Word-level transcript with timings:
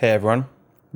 Hey 0.00 0.12
everyone. 0.12 0.46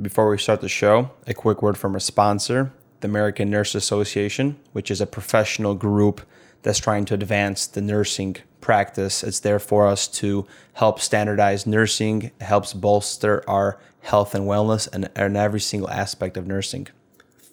Before 0.01 0.27
we 0.31 0.39
start 0.39 0.61
the 0.61 0.67
show, 0.67 1.11
a 1.27 1.35
quick 1.35 1.61
word 1.61 1.77
from 1.77 1.93
our 1.93 1.99
sponsor, 1.99 2.73
the 3.01 3.07
American 3.07 3.51
Nurse 3.51 3.75
Association, 3.75 4.57
which 4.71 4.89
is 4.89 4.99
a 4.99 5.05
professional 5.05 5.75
group 5.75 6.21
that's 6.63 6.79
trying 6.79 7.05
to 7.05 7.13
advance 7.13 7.67
the 7.67 7.81
nursing 7.81 8.37
practice. 8.61 9.23
It's 9.23 9.39
there 9.41 9.59
for 9.59 9.85
us 9.85 10.07
to 10.07 10.47
help 10.73 10.99
standardize 10.99 11.67
nursing, 11.67 12.23
it 12.23 12.41
helps 12.41 12.73
bolster 12.73 13.47
our 13.47 13.79
health 14.01 14.33
and 14.33 14.45
wellness 14.45 14.89
and, 14.91 15.11
and 15.15 15.37
every 15.37 15.59
single 15.59 15.91
aspect 15.91 16.35
of 16.35 16.47
nursing. 16.47 16.87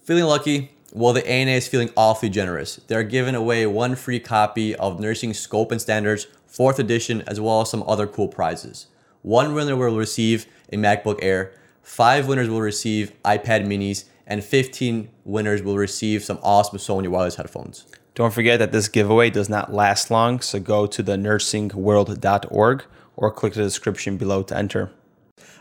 Feeling 0.04 0.24
lucky? 0.24 0.70
Well, 0.94 1.12
the 1.12 1.28
ANA 1.28 1.50
is 1.50 1.68
feeling 1.68 1.90
awfully 1.98 2.30
generous. 2.30 2.76
They're 2.86 3.02
giving 3.02 3.34
away 3.34 3.66
one 3.66 3.94
free 3.94 4.20
copy 4.20 4.74
of 4.76 5.00
Nursing 5.00 5.34
Scope 5.34 5.70
and 5.70 5.82
Standards, 5.82 6.28
4th 6.50 6.78
edition, 6.78 7.22
as 7.26 7.42
well 7.42 7.60
as 7.60 7.68
some 7.68 7.84
other 7.86 8.06
cool 8.06 8.28
prizes. 8.28 8.86
One 9.23 9.54
winner 9.54 9.77
will 9.77 9.96
receive 9.96 10.46
a 10.73 10.77
MacBook 10.77 11.20
Air, 11.22 11.52
five 11.80 12.27
winners 12.27 12.48
will 12.48 12.61
receive 12.61 13.13
iPad 13.25 13.67
minis, 13.67 14.04
and 14.26 14.43
15 14.43 15.08
winners 15.25 15.63
will 15.63 15.76
receive 15.76 16.25
some 16.25 16.40
awesome 16.43 16.79
Sony 16.79 17.07
wireless 17.07 17.36
headphones. 17.36 17.86
Don't 18.14 18.35
forget 18.35 18.58
that 18.58 18.72
this 18.72 18.89
giveaway 18.89 19.30
does 19.30 19.49
not 19.49 19.72
last 19.72 20.11
long, 20.11 20.40
so 20.40 20.58
go 20.58 20.86
to 20.86 21.03
the 21.03 21.16
nursingworld.org 21.16 22.85
or 23.16 23.30
click 23.30 23.54
the 23.54 23.63
description 23.63 24.16
below 24.16 24.43
to 24.43 24.57
enter. 24.57 24.90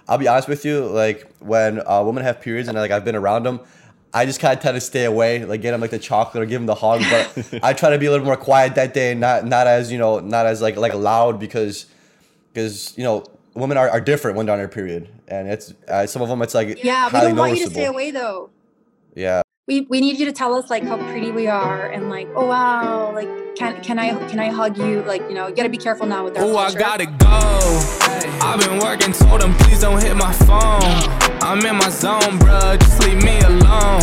I'll 0.07 0.17
be 0.17 0.27
honest 0.27 0.47
with 0.47 0.65
you, 0.65 0.85
like 0.85 1.31
when 1.39 1.81
uh, 1.85 2.03
women 2.03 2.23
have 2.23 2.41
periods 2.41 2.67
and 2.67 2.75
like 2.75 2.91
I've 2.91 3.05
been 3.05 3.15
around 3.15 3.43
them, 3.43 3.59
I 4.13 4.25
just 4.25 4.39
kind 4.39 4.57
of 4.57 4.61
tend 4.61 4.75
to 4.75 4.81
stay 4.81 5.05
away, 5.05 5.45
like 5.45 5.61
get 5.61 5.71
them 5.71 5.81
like 5.81 5.91
the 5.91 5.99
chocolate 5.99 6.43
or 6.43 6.45
give 6.47 6.59
them 6.59 6.65
the 6.65 6.75
hug. 6.75 7.01
But 7.09 7.59
I 7.63 7.73
try 7.73 7.91
to 7.91 7.99
be 7.99 8.07
a 8.07 8.11
little 8.11 8.25
more 8.25 8.35
quiet 8.35 8.73
that 8.75 8.93
day, 8.93 9.13
not 9.13 9.45
not 9.45 9.67
as 9.67 9.91
you 9.91 9.99
know, 9.99 10.19
not 10.19 10.47
as 10.47 10.61
like 10.61 10.75
like 10.75 10.93
loud 10.93 11.39
because 11.39 11.85
because 12.51 12.97
you 12.97 13.03
know 13.03 13.23
women 13.53 13.77
are, 13.77 13.89
are 13.89 14.01
different 14.01 14.37
when 14.37 14.45
they're 14.45 14.53
on 14.53 14.59
their 14.59 14.67
period, 14.67 15.09
and 15.27 15.47
it's 15.47 15.73
uh, 15.87 16.05
some 16.05 16.21
of 16.21 16.29
them 16.29 16.41
it's 16.41 16.53
like 16.53 16.83
yeah, 16.83 17.07
we 17.07 17.19
don't 17.19 17.35
want 17.35 17.57
you 17.57 17.65
to 17.65 17.71
stay 17.71 17.85
away 17.85 18.11
though. 18.11 18.49
Yeah. 19.15 19.41
We, 19.67 19.81
we 19.81 20.01
need 20.01 20.19
you 20.19 20.25
to 20.25 20.31
tell 20.33 20.55
us 20.55 20.69
like 20.69 20.83
how 20.83 20.97
pretty 20.97 21.31
we 21.31 21.47
are 21.47 21.87
and 21.87 22.09
like 22.09 22.27
oh 22.35 22.47
wow 22.47 23.13
like 23.13 23.29
can 23.55 23.81
can 23.81 23.99
I 23.99 24.09
can 24.27 24.39
I 24.39 24.49
hug 24.49 24.77
you 24.77 25.01
like 25.03 25.21
you 25.23 25.33
know 25.33 25.47
you 25.47 25.55
gotta 25.55 25.69
be 25.69 25.77
careful 25.77 26.07
now 26.07 26.25
with 26.25 26.33
that. 26.33 26.43
Oh 26.43 26.57
I 26.57 26.73
gotta 26.73 27.05
go. 27.05 28.11
I've 28.43 28.59
been 28.59 28.79
working, 28.79 29.13
told 29.13 29.41
them 29.41 29.53
please 29.55 29.81
don't 29.81 30.01
hit 30.01 30.15
my 30.15 30.33
phone. 30.33 30.81
I'm 31.41 31.63
in 31.65 31.75
my 31.75 31.89
zone, 31.89 32.39
bruh, 32.39 32.79
just 32.79 32.99
leave 33.03 33.23
me 33.23 33.39
alone. 33.41 34.01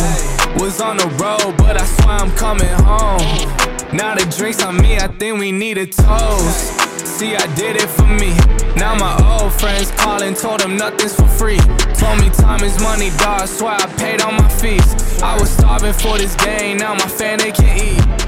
Was 0.59 0.81
on 0.81 0.97
the 0.97 1.07
road, 1.21 1.55
but 1.57 1.79
I 1.79 1.85
swear 1.85 2.15
I'm 2.15 2.31
coming 2.31 2.67
home. 2.83 3.95
Now 3.95 4.15
the 4.15 4.25
drinks 4.37 4.63
on 4.63 4.77
me, 4.77 4.97
I 4.97 5.07
think 5.07 5.39
we 5.39 5.51
need 5.51 5.77
a 5.77 5.85
toast. 5.85 6.88
See, 7.19 7.35
I 7.35 7.53
did 7.53 7.75
it 7.75 7.89
for 7.89 8.07
me. 8.07 8.33
Now 8.77 8.95
my 8.95 9.41
old 9.41 9.51
friends 9.51 9.91
calling, 9.91 10.33
told 10.33 10.61
them 10.61 10.77
nothing's 10.77 11.13
for 11.17 11.27
free. 11.27 11.57
Told 11.97 12.17
me 12.21 12.29
time 12.29 12.63
is 12.63 12.81
money, 12.81 13.09
dog. 13.17 13.45
Swear 13.45 13.73
I 13.73 13.87
paid 13.97 14.21
all 14.21 14.31
my 14.31 14.47
fees. 14.47 15.21
I 15.21 15.37
was 15.37 15.49
starving 15.49 15.91
for 15.91 16.17
this 16.17 16.33
game, 16.37 16.77
now 16.77 16.93
my 16.93 17.09
family 17.09 17.51
can 17.51 17.77
eat. 17.77 18.21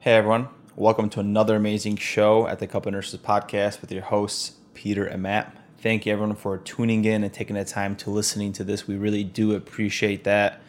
Hey 0.00 0.14
everyone, 0.14 0.48
welcome 0.74 1.08
to 1.10 1.20
another 1.20 1.54
amazing 1.54 1.98
show 1.98 2.48
at 2.48 2.58
the 2.58 2.66
Couple 2.66 2.90
Nurses 2.90 3.20
Podcast 3.20 3.80
with 3.80 3.92
your 3.92 4.02
hosts 4.02 4.56
Peter 4.74 5.04
and 5.04 5.22
Matt. 5.22 5.61
Thank 5.82 6.06
you 6.06 6.12
everyone 6.12 6.36
for 6.36 6.58
tuning 6.58 7.04
in 7.04 7.24
and 7.24 7.34
taking 7.34 7.56
the 7.56 7.64
time 7.64 7.96
to 7.96 8.10
listening 8.10 8.52
to 8.52 8.62
this. 8.62 8.86
We 8.86 8.94
really 8.94 9.24
do 9.24 9.56
appreciate 9.56 10.22
that. 10.22 10.60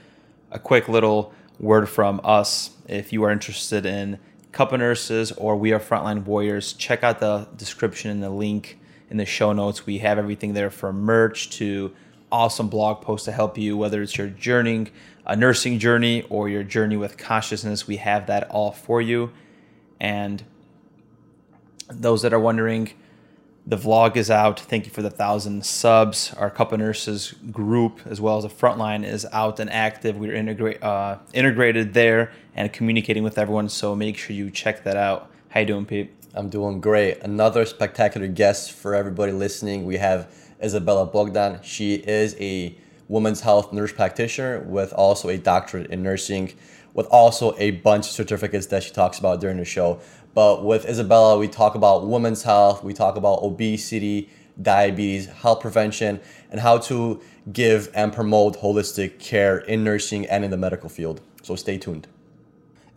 A 0.49 0.57
quick 0.57 0.89
little 0.89 1.35
word 1.59 1.87
from 1.87 2.19
us 2.23 2.71
if 2.87 3.13
you 3.13 3.23
are 3.23 3.29
interested 3.29 3.85
in 3.85 4.17
couple 4.51 4.75
nurses 4.79 5.31
or 5.33 5.55
we 5.55 5.71
are 5.71 5.79
frontline 5.79 6.25
warriors, 6.25 6.73
check 6.73 7.03
out 7.03 7.19
the 7.19 7.47
description 7.57 8.09
and 8.09 8.23
the 8.23 8.31
link 8.31 8.79
in 9.11 9.17
the 9.17 9.25
show 9.27 9.53
notes. 9.53 9.85
We 9.85 9.99
have 9.99 10.17
everything 10.17 10.53
there 10.53 10.71
from 10.71 11.01
merch 11.01 11.51
to 11.57 11.93
awesome 12.31 12.67
blog 12.67 13.03
posts 13.03 13.25
to 13.25 13.31
help 13.31 13.55
you, 13.55 13.77
whether 13.77 14.01
it's 14.01 14.17
your 14.17 14.29
journey, 14.29 14.87
a 15.27 15.35
nursing 15.35 15.77
journey, 15.77 16.23
or 16.23 16.49
your 16.49 16.63
journey 16.63 16.97
with 16.97 17.19
consciousness. 17.19 17.85
We 17.85 17.97
have 17.97 18.25
that 18.25 18.49
all 18.49 18.71
for 18.71 18.99
you. 18.99 19.31
And 19.99 20.43
those 21.87 22.23
that 22.23 22.33
are 22.33 22.39
wondering, 22.39 22.93
the 23.65 23.77
vlog 23.77 24.17
is 24.17 24.29
out. 24.29 24.59
Thank 24.59 24.85
you 24.85 24.91
for 24.91 25.01
the 25.01 25.09
thousand 25.09 25.65
subs. 25.65 26.33
Our 26.33 26.49
couple 26.49 26.77
nurses 26.77 27.33
group, 27.51 28.01
as 28.05 28.19
well 28.19 28.37
as 28.37 28.43
the 28.43 28.49
frontline, 28.49 29.05
is 29.05 29.25
out 29.31 29.59
and 29.59 29.69
active. 29.69 30.17
We're 30.17 30.35
uh, 30.81 31.19
integrated 31.33 31.93
there 31.93 32.31
and 32.55 32.73
communicating 32.73 33.23
with 33.23 33.37
everyone. 33.37 33.69
So 33.69 33.95
make 33.95 34.17
sure 34.17 34.35
you 34.35 34.51
check 34.51 34.83
that 34.83 34.97
out. 34.97 35.31
How 35.49 35.61
you 35.61 35.65
doing, 35.65 35.85
Pete? 35.85 36.13
I'm 36.33 36.49
doing 36.49 36.81
great. 36.81 37.19
Another 37.21 37.65
spectacular 37.65 38.27
guest 38.27 38.73
for 38.73 38.95
everybody 38.95 39.31
listening. 39.31 39.85
We 39.85 39.97
have 39.97 40.33
Isabella 40.61 41.05
Bogdan. 41.05 41.59
She 41.63 41.95
is 41.95 42.35
a 42.39 42.75
women's 43.07 43.41
health 43.41 43.71
nurse 43.71 43.93
practitioner 43.93 44.61
with 44.61 44.91
also 44.93 45.29
a 45.29 45.37
doctorate 45.37 45.91
in 45.91 46.03
nursing, 46.03 46.53
with 46.93 47.05
also 47.07 47.55
a 47.59 47.71
bunch 47.71 48.07
of 48.07 48.11
certificates 48.11 48.65
that 48.67 48.83
she 48.83 48.91
talks 48.91 49.19
about 49.19 49.39
during 49.39 49.57
the 49.57 49.65
show. 49.65 50.01
But 50.33 50.63
with 50.63 50.85
Isabella, 50.85 51.37
we 51.37 51.47
talk 51.47 51.75
about 51.75 52.07
women's 52.07 52.43
health, 52.43 52.83
we 52.83 52.93
talk 52.93 53.15
about 53.15 53.43
obesity, 53.43 54.29
diabetes, 54.61 55.27
health 55.27 55.61
prevention, 55.61 56.19
and 56.49 56.59
how 56.59 56.77
to 56.79 57.21
give 57.51 57.89
and 57.93 58.13
promote 58.13 58.57
holistic 58.59 59.19
care 59.19 59.59
in 59.59 59.83
nursing 59.83 60.25
and 60.27 60.43
in 60.43 60.51
the 60.51 60.57
medical 60.57 60.89
field. 60.89 61.21
So 61.41 61.55
stay 61.55 61.77
tuned. 61.77 62.07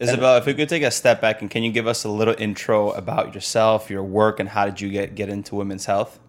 Isabella, 0.01 0.39
if 0.39 0.47
we 0.47 0.53
could 0.53 0.69
take 0.69 0.83
a 0.83 0.91
step 0.91 1.23
back 1.23 1.41
and 1.41 1.51
can 1.51 1.63
you 1.63 1.73
give 1.73 1.87
us 1.87 2.05
a 2.05 2.11
little 2.11 2.35
intro 2.39 2.91
about 2.91 3.35
yourself, 3.35 3.89
your 3.89 4.03
work, 4.03 4.39
and 4.39 4.51
how 4.51 4.67
did 4.67 4.81
you 4.81 4.91
get, 4.91 5.15
get 5.15 5.31
into 5.31 5.55
women's 5.55 5.87
health? 5.87 6.21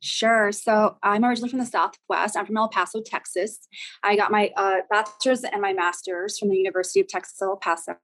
Sure. 0.00 0.50
So 0.50 0.96
I'm 1.00 1.24
originally 1.24 1.48
from 1.48 1.60
the 1.60 1.66
Southwest. 1.66 2.36
I'm 2.36 2.44
from 2.44 2.56
El 2.56 2.68
Paso, 2.68 3.00
Texas. 3.00 3.60
I 4.02 4.16
got 4.16 4.32
my 4.32 4.50
uh, 4.56 4.78
bachelor's 4.90 5.44
and 5.44 5.62
my 5.62 5.72
master's 5.72 6.40
from 6.40 6.48
the 6.48 6.56
University 6.56 6.98
of 6.98 7.06
Texas, 7.06 7.40
El 7.40 7.56
Paso. 7.56 7.96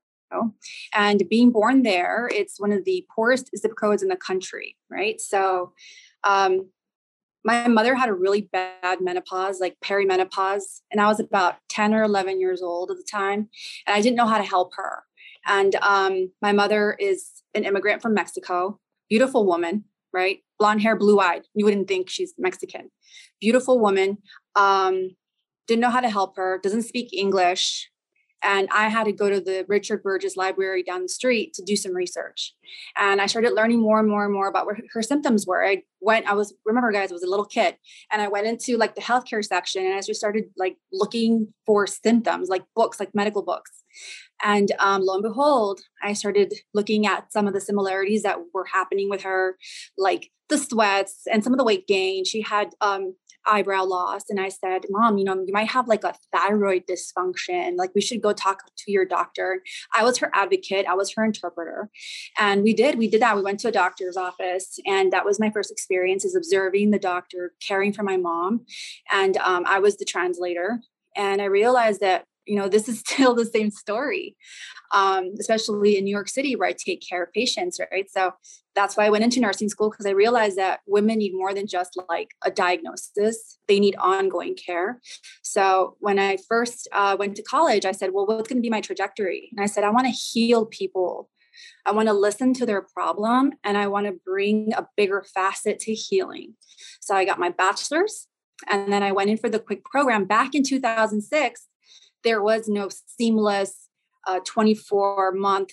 And 0.93 1.23
being 1.29 1.51
born 1.51 1.83
there, 1.83 2.29
it's 2.33 2.59
one 2.59 2.71
of 2.71 2.85
the 2.85 3.05
poorest 3.13 3.49
zip 3.57 3.73
codes 3.79 4.03
in 4.03 4.09
the 4.09 4.15
country, 4.15 4.77
right? 4.89 5.19
So, 5.19 5.73
um, 6.23 6.69
my 7.45 7.67
mother 7.67 7.95
had 7.95 8.09
a 8.09 8.13
really 8.13 8.41
bad 8.41 8.99
menopause, 8.99 9.59
like 9.59 9.77
perimenopause, 9.81 10.81
and 10.91 10.99
I 10.99 11.07
was 11.07 11.19
about 11.19 11.55
10 11.69 11.93
or 11.93 12.03
11 12.03 12.39
years 12.39 12.61
old 12.61 12.91
at 12.91 12.97
the 12.97 13.07
time, 13.09 13.49
and 13.87 13.95
I 13.95 14.01
didn't 14.01 14.17
know 14.17 14.27
how 14.27 14.37
to 14.37 14.43
help 14.43 14.73
her. 14.75 15.03
And 15.47 15.75
um, 15.75 16.31
my 16.41 16.51
mother 16.51 16.97
is 16.99 17.41
an 17.55 17.63
immigrant 17.63 18.01
from 18.01 18.13
Mexico, 18.13 18.79
beautiful 19.09 19.45
woman, 19.45 19.85
right? 20.11 20.39
Blonde 20.57 20.81
hair, 20.81 20.97
blue 20.97 21.19
eyed. 21.19 21.43
You 21.55 21.65
wouldn't 21.65 21.87
think 21.87 22.09
she's 22.09 22.33
Mexican. 22.37 22.91
Beautiful 23.39 23.79
woman. 23.79 24.17
Um, 24.55 25.15
didn't 25.67 25.81
know 25.81 25.89
how 25.89 26.01
to 26.01 26.09
help 26.09 26.35
her, 26.35 26.59
doesn't 26.61 26.81
speak 26.81 27.13
English 27.13 27.89
and 28.41 28.69
I 28.71 28.87
had 28.87 29.05
to 29.05 29.11
go 29.11 29.29
to 29.29 29.41
the 29.41 29.65
Richard 29.67 30.03
Burges 30.03 30.37
Library 30.37 30.83
down 30.83 31.03
the 31.03 31.09
street 31.09 31.53
to 31.55 31.63
do 31.63 31.75
some 31.75 31.93
research. 31.93 32.53
And 32.97 33.21
I 33.21 33.25
started 33.25 33.53
learning 33.53 33.81
more 33.81 33.99
and 33.99 34.07
more 34.07 34.23
and 34.23 34.33
more 34.33 34.47
about 34.47 34.65
what 34.65 34.77
her 34.93 35.01
symptoms 35.01 35.45
were. 35.45 35.65
I 35.65 35.83
went, 35.99 36.29
I 36.29 36.33
was, 36.33 36.53
remember 36.65 36.91
guys, 36.91 37.11
I 37.11 37.13
was 37.13 37.23
a 37.23 37.29
little 37.29 37.45
kid 37.45 37.75
and 38.11 38.21
I 38.21 38.27
went 38.27 38.47
into 38.47 38.77
like 38.77 38.95
the 38.95 39.01
healthcare 39.01 39.43
section 39.43 39.85
and 39.85 39.93
I 39.93 40.01
just 40.01 40.19
started 40.19 40.45
like 40.57 40.77
looking 40.93 41.53
for 41.65 41.85
symptoms, 41.87 42.49
like 42.49 42.63
books, 42.75 42.99
like 42.99 43.13
medical 43.13 43.43
books. 43.43 43.83
And 44.41 44.71
um, 44.79 45.01
lo 45.03 45.15
and 45.15 45.23
behold, 45.23 45.81
I 46.01 46.13
started 46.13 46.53
looking 46.73 47.05
at 47.05 47.33
some 47.33 47.47
of 47.47 47.53
the 47.53 47.61
similarities 47.61 48.23
that 48.23 48.37
were 48.53 48.65
happening 48.65 49.09
with 49.09 49.23
her, 49.23 49.57
like 49.97 50.31
the 50.47 50.57
sweats 50.57 51.23
and 51.31 51.43
some 51.43 51.53
of 51.53 51.57
the 51.57 51.65
weight 51.65 51.87
gain. 51.87 52.23
She 52.23 52.41
had 52.41 52.69
um, 52.79 53.15
eyebrow 53.45 53.83
loss 53.83 54.23
and 54.29 54.39
i 54.39 54.49
said 54.49 54.81
mom 54.89 55.17
you 55.17 55.23
know 55.23 55.43
you 55.45 55.53
might 55.53 55.67
have 55.69 55.87
like 55.87 56.03
a 56.03 56.13
thyroid 56.33 56.83
dysfunction 56.87 57.75
like 57.75 57.91
we 57.95 58.01
should 58.01 58.21
go 58.21 58.33
talk 58.33 58.63
to 58.77 58.91
your 58.91 59.05
doctor. 59.05 59.61
I 59.93 60.03
was 60.03 60.17
her 60.19 60.31
advocate 60.33 60.85
i 60.87 60.93
was 60.93 61.13
her 61.13 61.23
interpreter 61.23 61.89
and 62.37 62.63
we 62.63 62.73
did 62.73 62.97
we 62.97 63.09
did 63.09 63.21
that 63.21 63.35
we 63.35 63.41
went 63.41 63.59
to 63.61 63.69
a 63.69 63.71
doctor's 63.71 64.17
office 64.17 64.79
and 64.85 65.11
that 65.13 65.25
was 65.25 65.39
my 65.39 65.49
first 65.49 65.71
experience 65.71 66.25
is 66.25 66.35
observing 66.35 66.91
the 66.91 66.99
doctor 66.99 67.53
caring 67.65 67.93
for 67.93 68.03
my 68.03 68.17
mom 68.17 68.65
and 69.11 69.37
um, 69.37 69.63
i 69.65 69.79
was 69.79 69.97
the 69.97 70.05
translator 70.05 70.79
and 71.15 71.41
i 71.41 71.45
realized 71.45 71.99
that 72.01 72.25
you 72.45 72.55
know 72.55 72.67
this 72.67 72.89
is 72.89 72.99
still 73.05 73.33
the 73.33 73.45
same 73.45 73.71
story 73.71 74.35
um, 74.91 75.33
especially 75.39 75.97
in 75.97 76.03
new 76.03 76.11
york 76.11 76.29
city 76.29 76.55
where 76.55 76.69
i 76.69 76.73
take 76.73 77.03
care 77.07 77.23
of 77.23 77.33
patients 77.33 77.79
right? 77.91 78.09
So 78.09 78.33
that's 78.75 78.95
why 78.95 79.05
i 79.05 79.09
went 79.09 79.23
into 79.23 79.39
nursing 79.39 79.69
school 79.69 79.89
because 79.89 80.05
i 80.05 80.11
realized 80.11 80.57
that 80.57 80.79
women 80.87 81.19
need 81.19 81.33
more 81.33 81.53
than 81.53 81.67
just 81.67 81.99
like 82.09 82.29
a 82.43 82.51
diagnosis. 82.51 83.57
They 83.67 83.79
need 83.79 83.95
ongoing 83.97 84.55
care. 84.55 85.01
So 85.41 85.95
when 85.99 86.19
i 86.19 86.37
first 86.47 86.87
uh, 86.91 87.15
went 87.19 87.35
to 87.35 87.43
college 87.43 87.85
i 87.85 87.91
said 87.91 88.11
well 88.13 88.25
what's 88.25 88.47
going 88.47 88.57
to 88.57 88.61
be 88.61 88.69
my 88.69 88.81
trajectory? 88.81 89.49
And 89.51 89.63
i 89.63 89.67
said 89.67 89.83
i 89.83 89.89
want 89.89 90.07
to 90.07 90.11
heal 90.11 90.65
people. 90.65 91.29
I 91.85 91.91
want 91.91 92.07
to 92.07 92.13
listen 92.13 92.53
to 92.55 92.65
their 92.65 92.81
problem 92.81 93.51
and 93.65 93.77
I 93.77 93.87
want 93.87 94.05
to 94.05 94.13
bring 94.25 94.71
a 94.77 94.87
bigger 94.95 95.25
facet 95.33 95.79
to 95.79 95.93
healing. 95.93 96.53
So 97.01 97.15
I 97.15 97.25
got 97.25 97.39
my 97.39 97.49
bachelor's 97.49 98.27
and 98.69 98.93
then 98.93 99.03
I 99.03 99.11
went 99.11 99.29
in 99.29 99.37
for 99.37 99.49
the 99.49 99.59
quick 99.59 99.83
program. 99.83 100.23
Back 100.25 100.55
in 100.55 100.63
2006 100.63 101.67
there 102.23 102.41
was 102.41 102.67
no 102.67 102.89
seamless 103.17 103.88
a 104.27 104.39
24 104.39 105.33
month 105.33 105.71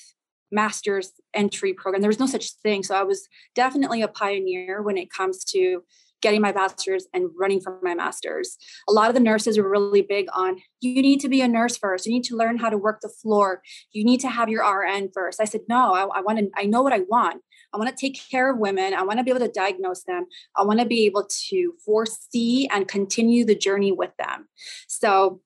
master's 0.50 1.12
entry 1.34 1.72
program. 1.72 2.00
There 2.00 2.08
was 2.08 2.20
no 2.20 2.26
such 2.26 2.52
thing. 2.62 2.82
So 2.82 2.94
I 2.94 3.02
was 3.02 3.28
definitely 3.54 4.02
a 4.02 4.08
pioneer 4.08 4.82
when 4.82 4.96
it 4.96 5.10
comes 5.10 5.44
to 5.46 5.82
getting 6.22 6.40
my 6.40 6.52
bachelor's 6.52 7.06
and 7.12 7.28
running 7.38 7.60
for 7.60 7.78
my 7.82 7.94
master's. 7.94 8.56
A 8.88 8.92
lot 8.92 9.08
of 9.08 9.14
the 9.14 9.20
nurses 9.20 9.58
were 9.58 9.68
really 9.68 10.02
big 10.02 10.26
on 10.32 10.60
you 10.80 11.02
need 11.02 11.20
to 11.20 11.28
be 11.28 11.40
a 11.40 11.48
nurse 11.48 11.76
first. 11.76 12.06
You 12.06 12.12
need 12.12 12.24
to 12.24 12.36
learn 12.36 12.58
how 12.58 12.70
to 12.70 12.78
work 12.78 13.00
the 13.00 13.08
floor. 13.08 13.62
You 13.92 14.04
need 14.04 14.20
to 14.20 14.28
have 14.28 14.48
your 14.48 14.64
RN 14.64 15.10
first. 15.12 15.40
I 15.40 15.44
said, 15.44 15.62
no, 15.68 15.92
I, 15.94 16.18
I 16.18 16.20
want 16.20 16.38
to, 16.38 16.50
I 16.56 16.64
know 16.64 16.82
what 16.82 16.92
I 16.92 17.00
want. 17.00 17.42
I 17.74 17.78
want 17.78 17.90
to 17.90 17.96
take 17.96 18.18
care 18.30 18.50
of 18.50 18.58
women. 18.58 18.94
I 18.94 19.02
want 19.02 19.18
to 19.18 19.24
be 19.24 19.30
able 19.30 19.44
to 19.46 19.52
diagnose 19.52 20.04
them. 20.04 20.26
I 20.56 20.62
want 20.62 20.80
to 20.80 20.86
be 20.86 21.04
able 21.06 21.28
to 21.48 21.74
foresee 21.84 22.68
and 22.72 22.88
continue 22.88 23.44
the 23.44 23.56
journey 23.56 23.92
with 23.92 24.12
them. 24.18 24.48
So 24.88 25.42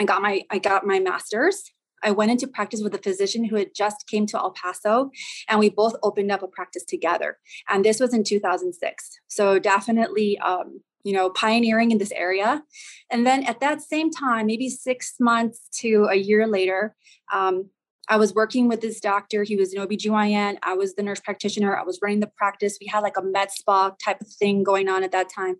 I 0.00 0.04
got 0.04 0.22
my 0.22 0.42
I 0.50 0.58
got 0.58 0.86
my 0.86 1.00
master's 1.00 1.70
I 2.06 2.12
went 2.12 2.30
into 2.30 2.46
practice 2.46 2.80
with 2.82 2.94
a 2.94 2.98
physician 2.98 3.44
who 3.44 3.56
had 3.56 3.74
just 3.74 4.06
came 4.06 4.26
to 4.26 4.38
El 4.38 4.52
Paso 4.52 5.10
and 5.48 5.58
we 5.58 5.68
both 5.68 5.96
opened 6.02 6.30
up 6.30 6.42
a 6.42 6.48
practice 6.48 6.84
together. 6.84 7.38
And 7.68 7.84
this 7.84 8.00
was 8.00 8.14
in 8.14 8.22
2006. 8.22 9.18
So 9.28 9.58
definitely 9.58 10.38
um, 10.38 10.80
you 11.06 11.12
know, 11.12 11.30
pioneering 11.30 11.92
in 11.92 11.98
this 11.98 12.10
area. 12.10 12.64
And 13.12 13.24
then 13.24 13.44
at 13.44 13.60
that 13.60 13.80
same 13.80 14.10
time, 14.10 14.46
maybe 14.46 14.68
six 14.68 15.14
months 15.20 15.68
to 15.80 16.08
a 16.10 16.16
year 16.16 16.48
later, 16.48 16.96
um, 17.32 17.70
I 18.08 18.16
was 18.16 18.34
working 18.34 18.66
with 18.66 18.80
this 18.80 18.98
doctor. 18.98 19.44
He 19.44 19.54
was 19.54 19.72
an 19.72 19.86
OBGYN. 19.86 20.58
I 20.64 20.74
was 20.74 20.94
the 20.94 21.04
nurse 21.04 21.20
practitioner. 21.20 21.76
I 21.76 21.84
was 21.84 22.00
running 22.02 22.20
the 22.20 22.30
practice. 22.36 22.78
We 22.80 22.88
had 22.88 23.00
like 23.00 23.16
a 23.16 23.22
med 23.22 23.52
spa 23.52 23.92
type 24.04 24.20
of 24.20 24.28
thing 24.28 24.64
going 24.64 24.88
on 24.88 25.04
at 25.04 25.12
that 25.12 25.28
time. 25.32 25.56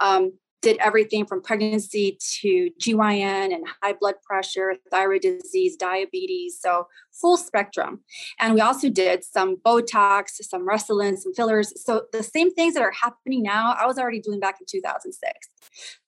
Um, 0.00 0.32
did 0.62 0.78
everything 0.78 1.26
from 1.26 1.42
pregnancy 1.42 2.16
to 2.20 2.70
GYN 2.80 3.52
and 3.52 3.66
high 3.82 3.92
blood 3.92 4.14
pressure, 4.22 4.76
thyroid 4.90 5.22
disease, 5.22 5.76
diabetes, 5.76 6.58
so 6.60 6.86
full 7.10 7.36
spectrum. 7.36 8.00
And 8.40 8.54
we 8.54 8.60
also 8.60 8.88
did 8.88 9.24
some 9.24 9.56
Botox, 9.56 10.42
some 10.42 10.66
Restylane, 10.66 11.18
some 11.18 11.34
fillers. 11.34 11.72
So 11.84 12.04
the 12.12 12.22
same 12.22 12.54
things 12.54 12.74
that 12.74 12.82
are 12.82 12.92
happening 12.92 13.42
now, 13.42 13.74
I 13.78 13.86
was 13.86 13.98
already 13.98 14.20
doing 14.20 14.40
back 14.40 14.56
in 14.60 14.66
2006. 14.70 15.48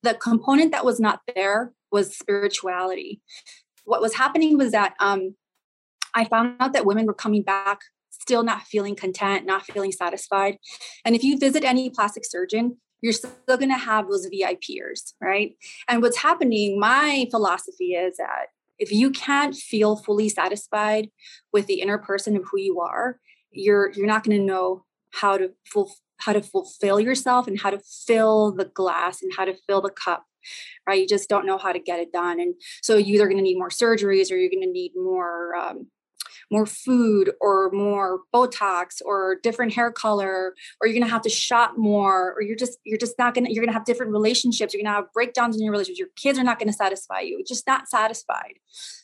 The 0.02 0.14
component 0.14 0.70
that 0.72 0.84
was 0.84 1.00
not 1.00 1.20
there 1.34 1.72
was 1.90 2.16
spirituality. 2.16 3.20
What 3.84 4.00
was 4.00 4.14
happening 4.14 4.56
was 4.56 4.70
that 4.70 4.94
um, 5.00 5.34
I 6.14 6.24
found 6.24 6.56
out 6.60 6.72
that 6.72 6.86
women 6.86 7.06
were 7.06 7.14
coming 7.14 7.42
back 7.42 7.80
still 8.24 8.42
not 8.42 8.62
feeling 8.62 8.96
content, 8.96 9.44
not 9.44 9.66
feeling 9.66 9.92
satisfied. 9.92 10.56
And 11.04 11.14
if 11.14 11.22
you 11.22 11.38
visit 11.38 11.62
any 11.62 11.90
plastic 11.90 12.24
surgeon, 12.24 12.78
you're 13.04 13.12
still 13.12 13.30
going 13.46 13.68
to 13.68 13.76
have 13.76 14.08
those 14.08 14.26
VIPers, 14.30 15.12
right? 15.20 15.56
And 15.88 16.00
what's 16.00 16.16
happening, 16.16 16.80
my 16.80 17.26
philosophy 17.30 17.92
is 17.92 18.16
that 18.16 18.46
if 18.78 18.90
you 18.90 19.10
can't 19.10 19.54
feel 19.54 19.94
fully 19.94 20.30
satisfied 20.30 21.10
with 21.52 21.66
the 21.66 21.82
inner 21.82 21.98
person 21.98 22.34
of 22.34 22.44
who 22.50 22.58
you 22.58 22.80
are, 22.80 23.20
you're 23.50 23.92
you're 23.92 24.06
not 24.06 24.24
going 24.24 24.38
to 24.38 24.44
know 24.44 24.86
how 25.12 25.36
to 25.36 25.50
full, 25.70 25.92
how 26.16 26.32
to 26.32 26.40
fulfill 26.40 26.98
yourself 26.98 27.46
and 27.46 27.60
how 27.60 27.68
to 27.68 27.80
fill 28.06 28.52
the 28.52 28.64
glass 28.64 29.22
and 29.22 29.32
how 29.36 29.44
to 29.44 29.54
fill 29.66 29.82
the 29.82 29.90
cup 29.90 30.24
right 30.86 31.00
you 31.00 31.06
just 31.06 31.28
don't 31.28 31.46
know 31.46 31.56
how 31.56 31.72
to 31.72 31.78
get 31.78 32.00
it 32.00 32.12
done 32.12 32.40
and 32.40 32.54
so 32.82 32.96
you're 32.96 33.16
either 33.16 33.26
going 33.26 33.38
to 33.38 33.42
need 33.42 33.58
more 33.58 33.70
surgeries 33.70 34.30
or 34.30 34.36
you're 34.36 34.50
going 34.50 34.60
to 34.60 34.70
need 34.70 34.92
more 34.94 35.54
um, 35.54 35.86
more 36.54 36.66
food 36.66 37.32
or 37.40 37.68
more 37.72 38.20
botox 38.32 39.02
or 39.04 39.36
different 39.42 39.72
hair 39.72 39.90
color 39.90 40.54
or 40.80 40.86
you're 40.86 41.04
to 41.04 41.10
have 41.10 41.22
to 41.22 41.28
shop 41.28 41.72
more 41.76 42.32
or 42.34 42.42
you're 42.42 42.56
just 42.56 42.78
you're 42.84 42.96
just 42.96 43.18
not 43.18 43.34
to 43.34 43.52
you're 43.52 43.66
to 43.66 43.72
have 43.72 43.84
different 43.84 44.12
relationships 44.12 44.72
you're 44.72 44.82
to 44.84 44.88
have 44.88 45.12
breakdowns 45.12 45.56
in 45.56 45.62
your 45.64 45.72
relationships 45.72 45.98
your 45.98 46.08
kids 46.14 46.38
are 46.38 46.44
not 46.44 46.60
to 46.60 46.72
satisfy 46.72 47.18
you 47.20 47.42
just 47.46 47.66
not 47.66 47.88
satisfied. 47.88 48.54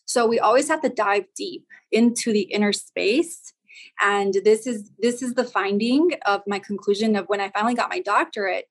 So 0.05 0.27
we 0.27 0.39
always 0.39 0.69
have 0.69 0.81
to 0.83 0.89
dive 0.89 1.25
deep 1.37 1.67
into 1.91 2.33
the 2.33 2.43
inner 2.43 2.73
space 2.73 3.53
and 4.01 4.33
this 4.45 4.67
is 4.67 4.91
this 5.01 5.21
is 5.21 5.35
the 5.35 5.45
finding 5.45 6.13
of 6.27 6.43
my 6.47 6.59
conclusion 6.59 7.17
of 7.17 7.25
when 7.27 7.41
i 7.41 7.51
finally 7.51 7.75
got 7.75 7.91
my 7.91 8.01
doctorate 8.01 8.67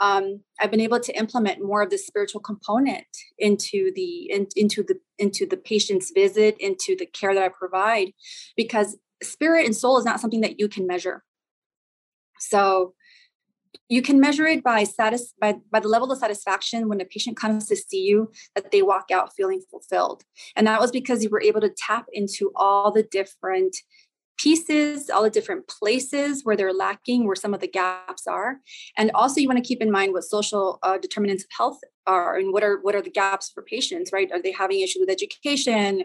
um, 0.00 0.40
I've 0.60 0.70
been 0.70 0.80
able 0.80 1.00
to 1.00 1.16
implement 1.16 1.64
more 1.64 1.82
of 1.82 1.90
the 1.90 1.98
spiritual 1.98 2.40
component 2.40 3.06
into 3.38 3.92
the 3.94 4.30
in, 4.30 4.46
into 4.56 4.82
the 4.82 4.98
into 5.18 5.46
the 5.46 5.56
patient's 5.56 6.10
visit, 6.10 6.56
into 6.58 6.96
the 6.96 7.06
care 7.06 7.34
that 7.34 7.42
I 7.42 7.48
provide, 7.48 8.12
because 8.56 8.96
spirit 9.22 9.66
and 9.66 9.76
soul 9.76 9.98
is 9.98 10.04
not 10.04 10.20
something 10.20 10.40
that 10.40 10.58
you 10.58 10.68
can 10.68 10.86
measure. 10.86 11.22
So 12.38 12.94
you 13.88 14.02
can 14.02 14.20
measure 14.20 14.46
it 14.46 14.62
by 14.64 14.84
status 14.84 15.34
by, 15.40 15.56
by 15.70 15.80
the 15.80 15.88
level 15.88 16.10
of 16.10 16.18
satisfaction 16.18 16.88
when 16.88 17.00
a 17.00 17.04
patient 17.04 17.36
comes 17.36 17.66
to 17.66 17.76
see 17.76 18.02
you 18.02 18.32
that 18.54 18.70
they 18.70 18.82
walk 18.82 19.10
out 19.12 19.34
feeling 19.34 19.60
fulfilled 19.70 20.24
and 20.56 20.66
that 20.66 20.80
was 20.80 20.90
because 20.90 21.22
you 21.22 21.30
were 21.30 21.42
able 21.42 21.60
to 21.60 21.70
tap 21.76 22.06
into 22.12 22.50
all 22.54 22.90
the 22.90 23.02
different 23.02 23.76
pieces, 24.38 25.10
all 25.10 25.22
the 25.22 25.30
different 25.30 25.68
places 25.68 26.44
where 26.44 26.56
they're 26.56 26.72
lacking, 26.72 27.26
where 27.26 27.36
some 27.36 27.54
of 27.54 27.60
the 27.60 27.68
gaps 27.68 28.26
are. 28.26 28.58
And 28.96 29.10
also 29.14 29.40
you 29.40 29.48
want 29.48 29.62
to 29.62 29.66
keep 29.66 29.82
in 29.82 29.90
mind 29.90 30.12
what 30.12 30.24
social 30.24 30.78
uh, 30.82 30.98
determinants 30.98 31.44
of 31.44 31.50
health 31.56 31.80
are 32.06 32.36
and 32.36 32.52
what 32.52 32.64
are 32.64 32.80
what 32.82 32.94
are 32.94 33.02
the 33.02 33.10
gaps 33.10 33.50
for 33.50 33.62
patients, 33.62 34.12
right? 34.12 34.30
Are 34.32 34.42
they 34.42 34.52
having 34.52 34.80
issues 34.80 35.00
with 35.00 35.10
education, 35.10 36.04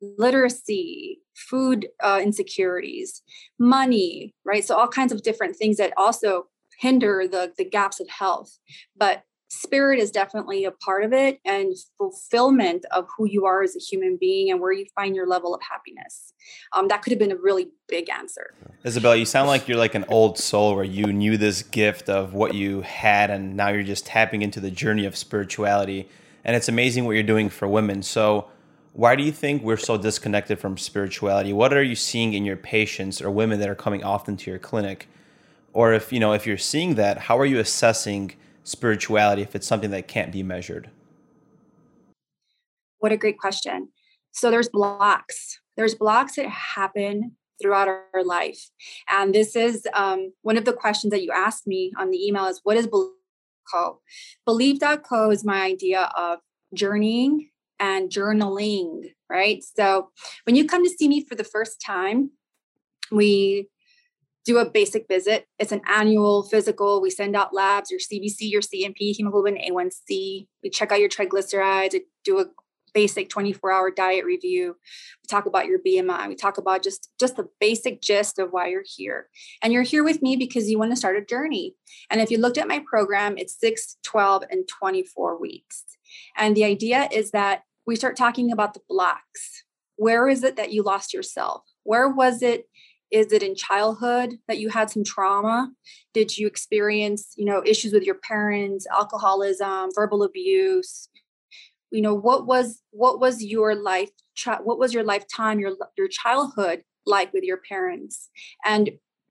literacy, 0.00 1.20
food 1.34 1.88
uh, 2.02 2.20
insecurities, 2.22 3.22
money, 3.58 4.34
right? 4.44 4.64
So 4.64 4.76
all 4.76 4.88
kinds 4.88 5.12
of 5.12 5.22
different 5.22 5.56
things 5.56 5.76
that 5.78 5.92
also 5.96 6.46
hinder 6.78 7.26
the 7.30 7.52
the 7.56 7.64
gaps 7.64 8.00
of 8.00 8.08
health. 8.08 8.58
But 8.96 9.24
spirit 9.54 9.98
is 9.98 10.10
definitely 10.10 10.64
a 10.64 10.70
part 10.70 11.04
of 11.04 11.12
it 11.12 11.40
and 11.44 11.74
fulfillment 11.98 12.84
of 12.90 13.06
who 13.16 13.26
you 13.26 13.46
are 13.46 13.62
as 13.62 13.76
a 13.76 13.78
human 13.78 14.18
being 14.20 14.50
and 14.50 14.60
where 14.60 14.72
you 14.72 14.86
find 14.94 15.14
your 15.14 15.26
level 15.26 15.54
of 15.54 15.60
happiness. 15.62 16.32
Um, 16.72 16.88
that 16.88 17.02
could 17.02 17.12
have 17.12 17.18
been 17.18 17.32
a 17.32 17.36
really 17.36 17.68
big 17.88 18.10
answer. 18.10 18.54
Isabel 18.84 19.16
you 19.16 19.24
sound 19.24 19.48
like 19.48 19.68
you're 19.68 19.78
like 19.78 19.94
an 19.94 20.04
old 20.08 20.38
soul 20.38 20.74
where 20.74 20.84
you 20.84 21.06
knew 21.06 21.36
this 21.36 21.62
gift 21.62 22.08
of 22.08 22.34
what 22.34 22.54
you 22.54 22.82
had 22.82 23.30
and 23.30 23.56
now 23.56 23.68
you're 23.68 23.82
just 23.82 24.06
tapping 24.06 24.42
into 24.42 24.60
the 24.60 24.70
journey 24.70 25.04
of 25.06 25.16
spirituality. 25.16 26.08
And 26.44 26.54
it's 26.56 26.68
amazing 26.68 27.04
what 27.04 27.12
you're 27.12 27.22
doing 27.22 27.48
for 27.48 27.66
women. 27.66 28.02
So 28.02 28.48
why 28.92 29.16
do 29.16 29.22
you 29.22 29.32
think 29.32 29.62
we're 29.62 29.76
so 29.76 29.96
disconnected 29.96 30.60
from 30.60 30.78
spirituality? 30.78 31.52
What 31.52 31.72
are 31.72 31.82
you 31.82 31.96
seeing 31.96 32.34
in 32.34 32.44
your 32.44 32.56
patients 32.56 33.20
or 33.20 33.30
women 33.30 33.58
that 33.60 33.68
are 33.68 33.74
coming 33.74 34.04
often 34.04 34.36
to 34.36 34.50
your 34.50 34.58
clinic? 34.58 35.08
Or 35.72 35.92
if 35.92 36.12
you 36.12 36.20
know 36.20 36.32
if 36.32 36.46
you're 36.46 36.56
seeing 36.56 36.94
that 36.94 37.18
how 37.18 37.38
are 37.38 37.46
you 37.46 37.58
assessing 37.58 38.34
spirituality 38.64 39.42
if 39.42 39.54
it's 39.54 39.66
something 39.66 39.90
that 39.90 40.08
can't 40.08 40.32
be 40.32 40.42
measured? 40.42 40.90
What 42.98 43.12
a 43.12 43.16
great 43.16 43.38
question. 43.38 43.90
So 44.32 44.50
there's 44.50 44.68
blocks. 44.68 45.60
There's 45.76 45.94
blocks 45.94 46.36
that 46.36 46.48
happen 46.48 47.36
throughout 47.62 47.88
our 47.88 48.24
life. 48.24 48.70
And 49.08 49.34
this 49.34 49.54
is 49.54 49.86
um, 49.94 50.32
one 50.42 50.56
of 50.56 50.64
the 50.64 50.72
questions 50.72 51.10
that 51.12 51.22
you 51.22 51.30
asked 51.30 51.66
me 51.66 51.92
on 51.98 52.10
the 52.10 52.26
email 52.26 52.46
is 52.46 52.60
what 52.64 52.76
is 52.76 52.86
Believe.co? 52.86 54.00
Believe.co 54.44 55.30
is 55.30 55.44
my 55.44 55.62
idea 55.62 56.10
of 56.16 56.40
journeying 56.74 57.50
and 57.78 58.10
journaling, 58.10 59.12
right? 59.30 59.62
So 59.62 60.10
when 60.44 60.56
you 60.56 60.66
come 60.66 60.84
to 60.84 60.90
see 60.90 61.08
me 61.08 61.24
for 61.24 61.34
the 61.34 61.44
first 61.44 61.80
time, 61.80 62.30
we 63.10 63.68
do 64.44 64.58
a 64.58 64.68
basic 64.68 65.08
visit. 65.08 65.46
It's 65.58 65.72
an 65.72 65.80
annual 65.86 66.42
physical. 66.42 67.00
We 67.00 67.10
send 67.10 67.34
out 67.34 67.54
labs, 67.54 67.90
your 67.90 68.00
CBC, 68.00 68.50
your 68.50 68.60
CMP, 68.60 69.16
hemoglobin 69.16 69.56
A1C. 69.56 70.46
We 70.62 70.70
check 70.70 70.92
out 70.92 71.00
your 71.00 71.08
triglycerides, 71.08 71.98
do 72.24 72.40
a 72.40 72.46
basic 72.92 73.28
24 73.28 73.72
hour 73.72 73.90
diet 73.90 74.24
review. 74.24 74.76
We 75.22 75.26
talk 75.28 75.46
about 75.46 75.66
your 75.66 75.80
BMI. 75.80 76.28
We 76.28 76.36
talk 76.36 76.58
about 76.58 76.82
just, 76.82 77.10
just 77.18 77.36
the 77.36 77.48
basic 77.60 78.00
gist 78.00 78.38
of 78.38 78.50
why 78.52 78.68
you're 78.68 78.84
here. 78.86 79.28
And 79.62 79.72
you're 79.72 79.82
here 79.82 80.04
with 80.04 80.22
me 80.22 80.36
because 80.36 80.70
you 80.70 80.78
want 80.78 80.92
to 80.92 80.96
start 80.96 81.16
a 81.16 81.24
journey. 81.24 81.74
And 82.10 82.20
if 82.20 82.30
you 82.30 82.38
looked 82.38 82.58
at 82.58 82.68
my 82.68 82.82
program, 82.88 83.36
it's 83.36 83.58
6, 83.58 83.96
12, 84.04 84.44
and 84.50 84.68
24 84.68 85.40
weeks. 85.40 85.84
And 86.36 86.56
the 86.56 86.64
idea 86.64 87.08
is 87.12 87.32
that 87.32 87.64
we 87.86 87.96
start 87.96 88.16
talking 88.16 88.52
about 88.52 88.74
the 88.74 88.80
blocks. 88.88 89.64
Where 89.96 90.28
is 90.28 90.44
it 90.44 90.56
that 90.56 90.72
you 90.72 90.82
lost 90.82 91.12
yourself? 91.12 91.62
Where 91.82 92.08
was 92.08 92.42
it 92.42 92.68
is 93.14 93.32
it 93.32 93.44
in 93.44 93.54
childhood 93.54 94.40
that 94.48 94.58
you 94.58 94.68
had 94.70 94.90
some 94.90 95.04
trauma? 95.04 95.70
Did 96.12 96.36
you 96.36 96.48
experience 96.48 97.32
you 97.36 97.44
know 97.44 97.62
issues 97.64 97.92
with 97.92 98.02
your 98.02 98.16
parents 98.16 98.86
alcoholism 98.92 99.90
verbal 99.94 100.24
abuse? 100.24 101.08
You 101.92 102.02
know 102.02 102.14
what 102.14 102.46
was 102.46 102.82
what 102.90 103.20
was 103.20 103.42
your 103.42 103.76
life 103.76 104.10
what 104.64 104.80
was 104.80 104.92
your 104.92 105.04
lifetime 105.04 105.60
your 105.60 105.76
your 105.96 106.08
childhood 106.08 106.82
like 107.06 107.32
with 107.32 107.44
your 107.44 107.60
parents? 107.68 108.30
And 108.64 108.90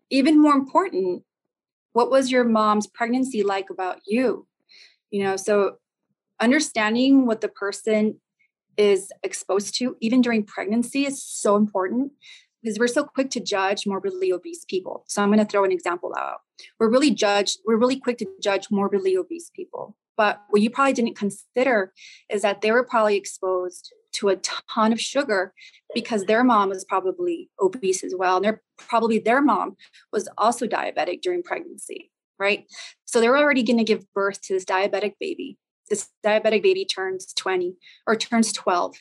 even 0.10 0.42
more 0.42 0.54
important 0.54 1.24
what 1.92 2.10
was 2.10 2.32
your 2.32 2.46
mom's 2.46 2.88
pregnancy 2.88 3.44
like 3.44 3.70
about 3.70 4.00
you? 4.08 4.48
You 5.12 5.24
know 5.24 5.36
so 5.36 5.76
understanding 6.40 7.26
what 7.26 7.42
the 7.42 7.50
person 7.50 8.22
is 8.78 9.12
exposed 9.24 9.76
to 9.76 9.96
even 10.00 10.22
during 10.22 10.44
pregnancy 10.44 11.06
is 11.06 11.24
so 11.24 11.56
important 11.56 12.12
because 12.64 12.80
we're 12.80 12.88
so 12.88 13.04
quick 13.04 13.30
to 13.32 13.40
judge 13.40 13.86
morbidly 13.86 14.32
obese 14.32 14.66
people. 14.66 15.04
So 15.08 15.22
I'm 15.22 15.30
going 15.30 15.40
to 15.40 15.46
throw 15.46 15.66
an 15.66 15.72
example 15.72 16.14
out. 16.18 16.40
We're 16.80 16.90
really 16.90 17.12
judged, 17.12 17.60
we're 17.66 17.78
really 17.78 18.00
quick 18.00 18.18
to 18.20 18.28
judge 18.42 18.68
morbidly 18.72 19.18
obese 19.18 19.52
people. 19.54 19.96
But 20.16 20.42
what 20.50 20.62
you 20.62 20.70
probably 20.70 20.94
didn't 20.94 21.18
consider 21.18 21.92
is 22.30 22.44
that 22.44 22.62
they 22.62 22.72
were 22.72 22.84
probably 22.84 23.18
exposed 23.18 23.94
to 24.14 24.30
a 24.30 24.36
ton 24.38 24.94
of 24.94 25.02
sugar 25.02 25.54
because 25.94 26.26
their 26.26 26.44
mom 26.44 26.70
was 26.70 26.86
probably 26.86 27.50
obese 27.60 28.04
as 28.04 28.14
well. 28.16 28.38
And 28.38 28.46
their 28.46 28.62
probably 28.78 29.20
their 29.20 29.42
mom 29.42 29.76
was 30.12 30.30
also 30.38 30.68
diabetic 30.68 31.22
during 31.22 31.42
pregnancy, 31.42 32.12
right? 32.38 32.66
So 33.06 33.20
they're 33.20 33.38
already 33.38 33.64
going 33.64 33.78
to 33.78 33.84
give 33.84 34.06
birth 34.14 34.42
to 34.44 34.54
this 34.54 34.66
diabetic 34.66 35.14
baby. 35.20 35.58
This 35.90 36.10
diabetic 36.24 36.62
baby 36.62 36.86
turns 36.86 37.34
20 37.34 37.76
or 38.06 38.16
turns 38.16 38.54
12. 38.54 38.96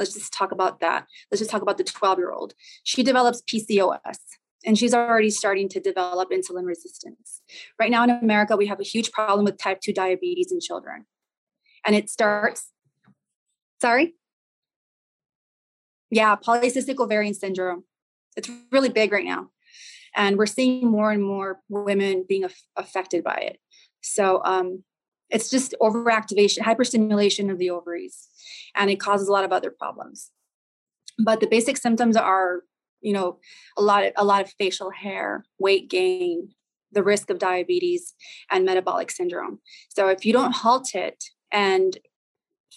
Let's 0.00 0.14
just 0.14 0.32
talk 0.32 0.50
about 0.50 0.80
that. 0.80 1.06
Let's 1.30 1.40
just 1.40 1.50
talk 1.50 1.60
about 1.60 1.76
the 1.76 1.84
12 1.84 2.18
year 2.18 2.32
old. 2.32 2.54
She 2.84 3.02
develops 3.02 3.42
PCOS 3.42 4.16
and 4.64 4.78
she's 4.78 4.94
already 4.94 5.28
starting 5.28 5.68
to 5.68 5.78
develop 5.78 6.30
insulin 6.30 6.64
resistance. 6.64 7.42
Right 7.78 7.90
now 7.90 8.02
in 8.04 8.10
America, 8.10 8.56
we 8.56 8.66
have 8.66 8.80
a 8.80 8.82
huge 8.82 9.12
problem 9.12 9.44
with 9.44 9.58
type 9.58 9.82
2 9.82 9.92
diabetes 9.92 10.50
in 10.50 10.58
children. 10.58 11.04
And 11.84 11.94
it 11.94 12.08
starts, 12.08 12.72
sorry? 13.82 14.14
Yeah, 16.10 16.34
polycystic 16.36 16.98
ovarian 16.98 17.34
syndrome. 17.34 17.84
It's 18.38 18.50
really 18.72 18.88
big 18.88 19.12
right 19.12 19.24
now. 19.24 19.50
And 20.16 20.38
we're 20.38 20.46
seeing 20.46 20.90
more 20.90 21.12
and 21.12 21.22
more 21.22 21.60
women 21.68 22.24
being 22.26 22.44
af- 22.44 22.62
affected 22.74 23.22
by 23.22 23.36
it. 23.36 23.58
So 24.00 24.40
um, 24.44 24.82
it's 25.30 25.50
just 25.50 25.74
overactivation, 25.80 26.58
hyperstimulation 26.58 27.50
of 27.50 27.58
the 27.58 27.70
ovaries, 27.70 28.28
and 28.74 28.90
it 28.90 29.00
causes 29.00 29.28
a 29.28 29.32
lot 29.32 29.44
of 29.44 29.52
other 29.52 29.70
problems. 29.70 30.30
But 31.18 31.40
the 31.40 31.46
basic 31.46 31.76
symptoms 31.76 32.16
are, 32.16 32.62
you 33.00 33.12
know, 33.12 33.38
a 33.76 33.82
lot 33.82 34.04
of 34.04 34.12
a 34.16 34.24
lot 34.24 34.42
of 34.42 34.52
facial 34.58 34.90
hair, 34.90 35.44
weight 35.58 35.88
gain, 35.90 36.50
the 36.92 37.02
risk 37.02 37.30
of 37.30 37.38
diabetes, 37.38 38.14
and 38.50 38.64
metabolic 38.64 39.10
syndrome. 39.10 39.60
So 39.88 40.08
if 40.08 40.24
you 40.24 40.32
don't 40.32 40.52
halt 40.52 40.94
it, 40.94 41.24
and 41.52 41.96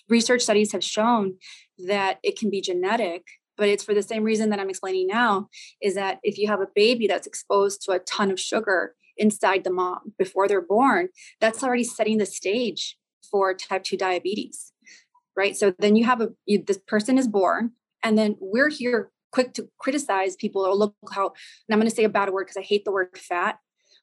research 0.10 0.42
studies 0.42 0.72
have 0.72 0.84
shown 0.84 1.36
that 1.88 2.20
it 2.24 2.38
can 2.38 2.50
be 2.50 2.62
genetic 2.62 3.24
but 3.56 3.70
it's 3.70 3.84
for 3.84 3.94
the 3.94 4.02
same 4.02 4.24
reason 4.24 4.50
that 4.50 4.60
i'm 4.60 4.70
explaining 4.70 5.08
now 5.08 5.48
is 5.82 5.96
that 5.96 6.20
if 6.24 6.38
you 6.38 6.48
have 6.48 6.62
a 6.62 6.68
baby 6.76 7.08
that's 7.08 7.28
exposed 7.28 7.82
to 7.82 7.92
a 7.92 8.00
ton 8.00 8.32
of 8.32 8.40
sugar 8.40 8.96
inside 9.18 9.64
the 9.64 9.72
mom 9.72 10.14
before 10.18 10.48
they're 10.48 10.62
born 10.62 11.10
that's 11.40 11.64
already 11.64 11.84
setting 11.84 12.18
the 12.18 12.26
stage 12.26 12.98
for 13.30 13.54
type 13.54 13.84
2 13.84 13.98
diabetes 13.98 14.74
right? 15.36 15.56
So 15.56 15.74
then 15.80 15.96
you 15.96 16.06
have 16.06 16.22
a 16.22 16.30
you, 16.46 16.64
this 16.66 16.80
person 16.88 17.18
is 17.18 17.28
born 17.28 17.72
and 18.04 18.18
then 18.18 18.36
we're 18.40 18.70
here 18.70 19.12
quick 19.32 19.54
to 19.54 19.68
criticize 19.80 20.36
people 20.36 20.62
or 20.62 20.76
look 20.76 20.94
how 21.12 21.26
and 21.28 21.74
i'm 21.74 21.80
going 21.80 21.90
to 21.90 21.96
say 21.96 22.04
a 22.04 22.10
bad 22.10 22.30
word 22.30 22.44
because 22.44 22.58
i 22.58 22.62
hate 22.62 22.86
the 22.86 22.92
word 22.92 23.18
fat. 23.18 23.58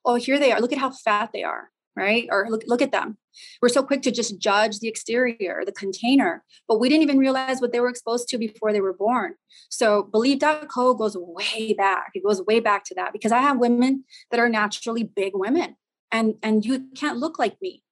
Oh 0.05 0.17
here 0.17 0.39
they 0.39 0.51
are. 0.51 0.61
Look 0.61 0.73
at 0.73 0.79
how 0.79 0.91
fat 0.91 1.31
they 1.33 1.45
are 1.45 1.71
right? 2.01 2.27
Or 2.31 2.47
look, 2.49 2.63
look 2.67 2.83
at 2.83 2.93
them. 2.93 3.19
We're 3.61 3.69
so 3.69 3.83
quick 3.83 4.03
to 4.03 4.11
just 4.11 4.39
judge 4.39 4.79
the 4.79 4.89
exterior, 4.89 5.63
the 5.65 5.73
container, 5.73 6.43
but 6.67 6.81
we 6.81 6.89
didn't 6.89 7.03
even 7.03 7.19
realize 7.19 7.61
what 7.61 7.73
they 7.73 7.81
were 7.81 7.89
exposed 7.89 8.29
to 8.29 8.39
before 8.39 8.73
they 8.73 8.81
were 8.81 8.95
born. 8.95 9.35
So 9.69 10.03
believe.co 10.03 10.95
goes 10.95 11.17
way 11.17 11.75
back. 11.75 12.13
It 12.15 12.25
goes 12.25 12.43
way 12.43 12.61
back 12.61 12.85
to 12.85 12.95
that 12.97 13.13
because 13.13 13.33
I 13.33 13.39
have 13.39 13.59
women 13.59 14.05
that 14.31 14.41
are 14.41 14.49
naturally 14.49 15.05
big 15.05 15.33
women 15.35 15.77
and, 16.11 16.35
and 16.43 16.65
you 16.65 16.87
can't 16.95 17.19
look 17.19 17.39
like 17.39 17.61
me. 17.61 17.83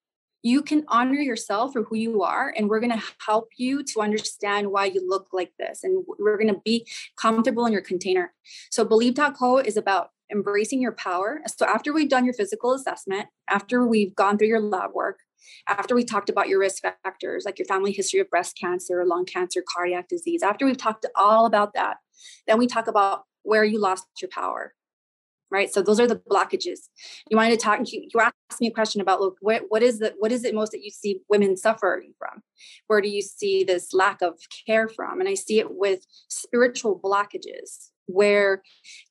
You 0.43 0.63
can 0.63 0.85
honor 0.89 1.21
yourself 1.21 1.73
for 1.73 1.83
who 1.83 1.97
you 1.97 2.23
are, 2.23 2.55
and 2.57 2.69
we're 2.69 2.79
going 2.79 2.93
to 2.93 3.03
help 3.27 3.49
you 3.57 3.83
to 3.83 4.01
understand 4.01 4.71
why 4.71 4.85
you 4.85 5.07
look 5.07 5.29
like 5.33 5.53
this. 5.59 5.83
And 5.83 6.05
we're 6.07 6.39
going 6.39 6.55
to 6.55 6.61
be 6.65 6.87
comfortable 7.21 7.67
in 7.67 7.73
your 7.73 7.83
container. 7.83 8.33
So, 8.71 8.85
believe.co 8.85 9.59
is 9.59 9.77
about 9.77 10.11
embracing 10.31 10.81
your 10.81 10.93
power. 10.93 11.41
So 11.57 11.67
after 11.67 11.93
we've 11.93 12.09
done 12.09 12.25
your 12.25 12.35
physical 12.35 12.73
assessment, 12.73 13.29
after 13.49 13.87
we've 13.87 14.15
gone 14.15 14.39
through 14.39 14.49
your 14.49 14.61
lab 14.61 14.93
work, 14.95 15.21
after 15.69 15.95
we 15.95 16.05
talked 16.05 16.29
about 16.29 16.49
your 16.49 16.59
risk 16.59 16.83
factors 16.83 17.45
like 17.45 17.59
your 17.59 17.67
family 17.67 17.93
history 17.93 18.21
of 18.21 18.31
breast 18.31 18.57
cancer, 18.59 19.05
lung 19.07 19.25
cancer, 19.25 19.63
cardiac 19.67 20.09
disease, 20.09 20.43
after 20.43 20.67
we've 20.67 20.77
talked 20.77 21.07
all 21.15 21.47
about 21.47 21.75
that, 21.75 21.99
then 22.47 22.59
we 22.59 22.67
talk 22.67 22.87
about 22.87 23.23
where 23.43 23.65
you 23.65 23.81
lost 23.81 24.07
your 24.21 24.31
power. 24.31 24.75
Right. 25.51 25.73
So 25.73 25.81
those 25.81 25.99
are 25.99 26.07
the 26.07 26.21
blockages. 26.31 26.91
You 27.31 27.39
wanted 27.39 27.59
to 27.59 27.65
talk, 27.65 27.81
you, 27.91 28.07
you 28.13 28.21
asked 28.21 28.61
me 28.61 28.67
a 28.67 28.71
question 28.71 29.01
about 29.01 29.23
look, 29.23 29.39
what, 29.41 29.63
what 29.69 29.83
is 29.83 29.99
the 29.99 30.13
what 30.19 30.31
is 30.31 30.45
it 30.45 30.55
most 30.55 30.73
that 30.73 30.85
you 30.85 30.91
see 30.91 31.23
women 31.31 31.57
suffering 31.57 32.13
from? 32.19 32.43
Where 32.87 33.01
do 33.01 33.09
you 33.09 33.23
see 33.23 33.65
this 33.65 33.95
lack 33.95 34.21
of 34.21 34.35
care 34.67 34.89
from? 34.89 35.21
And 35.21 35.29
I 35.29 35.33
see 35.33 35.59
it 35.59 35.69
with 35.71 36.05
spiritual 36.29 37.01
blockages 37.03 37.89
where 38.05 38.63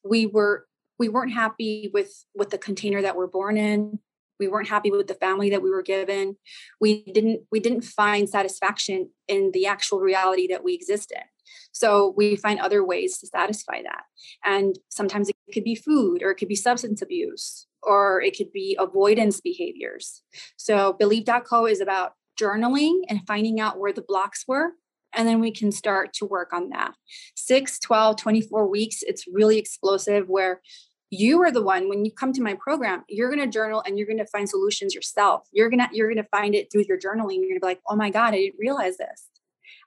we 0.03 0.27
were 0.27 0.67
we 0.99 1.09
weren't 1.09 1.33
happy 1.33 1.89
with 1.93 2.25
with 2.35 2.49
the 2.49 2.57
container 2.57 3.01
that 3.01 3.15
we're 3.15 3.27
born 3.27 3.57
in. 3.57 3.99
We 4.39 4.47
weren't 4.47 4.67
happy 4.67 4.91
with 4.91 5.07
the 5.07 5.15
family 5.15 5.49
that 5.49 5.63
we 5.63 5.71
were 5.71 5.81
given. 5.81 6.37
We 6.79 7.03
didn't 7.11 7.41
we 7.51 7.59
didn't 7.59 7.83
find 7.83 8.29
satisfaction 8.29 9.09
in 9.27 9.51
the 9.53 9.65
actual 9.65 9.99
reality 9.99 10.47
that 10.47 10.63
we 10.63 10.73
exist 10.73 11.11
in. 11.11 11.23
So 11.71 12.13
we 12.17 12.35
find 12.35 12.59
other 12.59 12.83
ways 12.85 13.17
to 13.19 13.27
satisfy 13.27 13.81
that. 13.83 14.03
And 14.43 14.77
sometimes 14.89 15.29
it 15.29 15.35
could 15.53 15.63
be 15.63 15.75
food 15.75 16.21
or 16.21 16.31
it 16.31 16.35
could 16.35 16.47
be 16.47 16.55
substance 16.55 17.01
abuse 17.01 17.67
or 17.83 18.21
it 18.21 18.37
could 18.37 18.51
be 18.51 18.75
avoidance 18.79 19.39
behaviors. 19.39 20.23
So 20.57 20.93
believe.co 20.93 21.65
is 21.65 21.79
about 21.79 22.13
journaling 22.39 23.01
and 23.09 23.21
finding 23.25 23.59
out 23.59 23.79
where 23.79 23.93
the 23.93 24.03
blocks 24.05 24.43
were 24.47 24.71
and 25.13 25.27
then 25.27 25.39
we 25.39 25.51
can 25.51 25.71
start 25.71 26.13
to 26.13 26.25
work 26.25 26.53
on 26.53 26.69
that. 26.69 26.93
6 27.35 27.79
12 27.79 28.17
24 28.17 28.67
weeks 28.67 28.99
it's 29.01 29.25
really 29.31 29.57
explosive 29.57 30.27
where 30.27 30.61
you 31.09 31.41
are 31.41 31.51
the 31.51 31.61
one 31.61 31.87
when 31.87 32.03
you 32.03 32.11
come 32.11 32.33
to 32.33 32.41
my 32.41 32.53
program 32.55 33.03
you're 33.07 33.29
going 33.29 33.39
to 33.39 33.51
journal 33.51 33.81
and 33.85 33.97
you're 33.97 34.07
going 34.07 34.17
to 34.17 34.25
find 34.27 34.49
solutions 34.49 34.93
yourself. 34.93 35.47
You're 35.51 35.69
going 35.69 35.79
to 35.79 35.89
you're 35.91 36.07
going 36.07 36.23
to 36.23 36.29
find 36.29 36.55
it 36.55 36.71
through 36.71 36.85
your 36.87 36.99
journaling. 36.99 37.37
You're 37.39 37.49
going 37.49 37.59
to 37.59 37.61
be 37.61 37.67
like 37.67 37.81
oh 37.89 37.95
my 37.95 38.09
god 38.09 38.33
i 38.33 38.37
didn't 38.37 38.59
realize 38.59 38.97
this. 38.97 39.27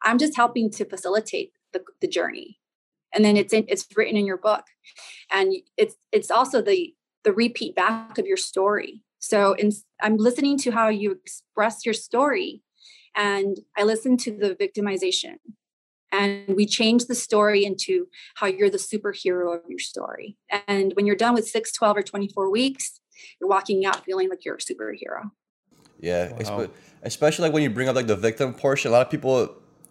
I'm 0.02 0.18
just 0.18 0.36
helping 0.36 0.70
to 0.72 0.84
facilitate 0.84 1.52
the, 1.72 1.82
the 2.00 2.08
journey. 2.08 2.58
And 3.12 3.24
then 3.24 3.36
it's 3.36 3.52
in, 3.52 3.64
it's 3.68 3.86
written 3.96 4.16
in 4.16 4.26
your 4.26 4.38
book. 4.38 4.64
And 5.30 5.52
it's 5.76 5.96
it's 6.12 6.30
also 6.30 6.62
the 6.62 6.94
the 7.24 7.32
repeat 7.32 7.74
back 7.74 8.16
of 8.18 8.26
your 8.26 8.36
story. 8.38 9.02
So 9.18 9.52
in, 9.52 9.70
i'm 10.02 10.16
listening 10.16 10.56
to 10.58 10.70
how 10.70 10.88
you 10.88 11.12
express 11.12 11.84
your 11.84 11.94
story 11.94 12.62
and 13.20 13.60
i 13.76 13.82
listen 13.82 14.16
to 14.16 14.30
the 14.32 14.54
victimization. 14.64 15.36
And 16.12 16.56
we 16.56 16.66
change 16.66 17.04
the 17.04 17.14
story 17.14 17.64
into 17.64 18.08
how 18.34 18.48
you're 18.48 18.68
the 18.68 18.84
superhero 18.92 19.54
of 19.54 19.60
your 19.68 19.78
story. 19.78 20.36
And 20.66 20.92
when 20.96 21.06
you're 21.06 21.14
done 21.24 21.34
with 21.34 21.46
6 21.46 21.72
12 21.72 21.96
or 21.98 22.02
24 22.02 22.50
weeks 22.50 23.00
you're 23.38 23.50
walking 23.50 23.84
out 23.84 24.04
feeling 24.04 24.28
like 24.30 24.44
you're 24.44 24.56
a 24.56 24.66
superhero. 24.70 25.30
Yeah 26.00 26.32
wow. 26.32 26.68
especially 27.02 27.44
like 27.44 27.52
when 27.52 27.62
you 27.62 27.70
bring 27.70 27.88
up 27.88 27.94
like 27.94 28.06
the 28.06 28.16
victim 28.16 28.54
portion 28.54 28.90
a 28.90 28.92
lot 28.92 29.02
of 29.06 29.10
people 29.10 29.34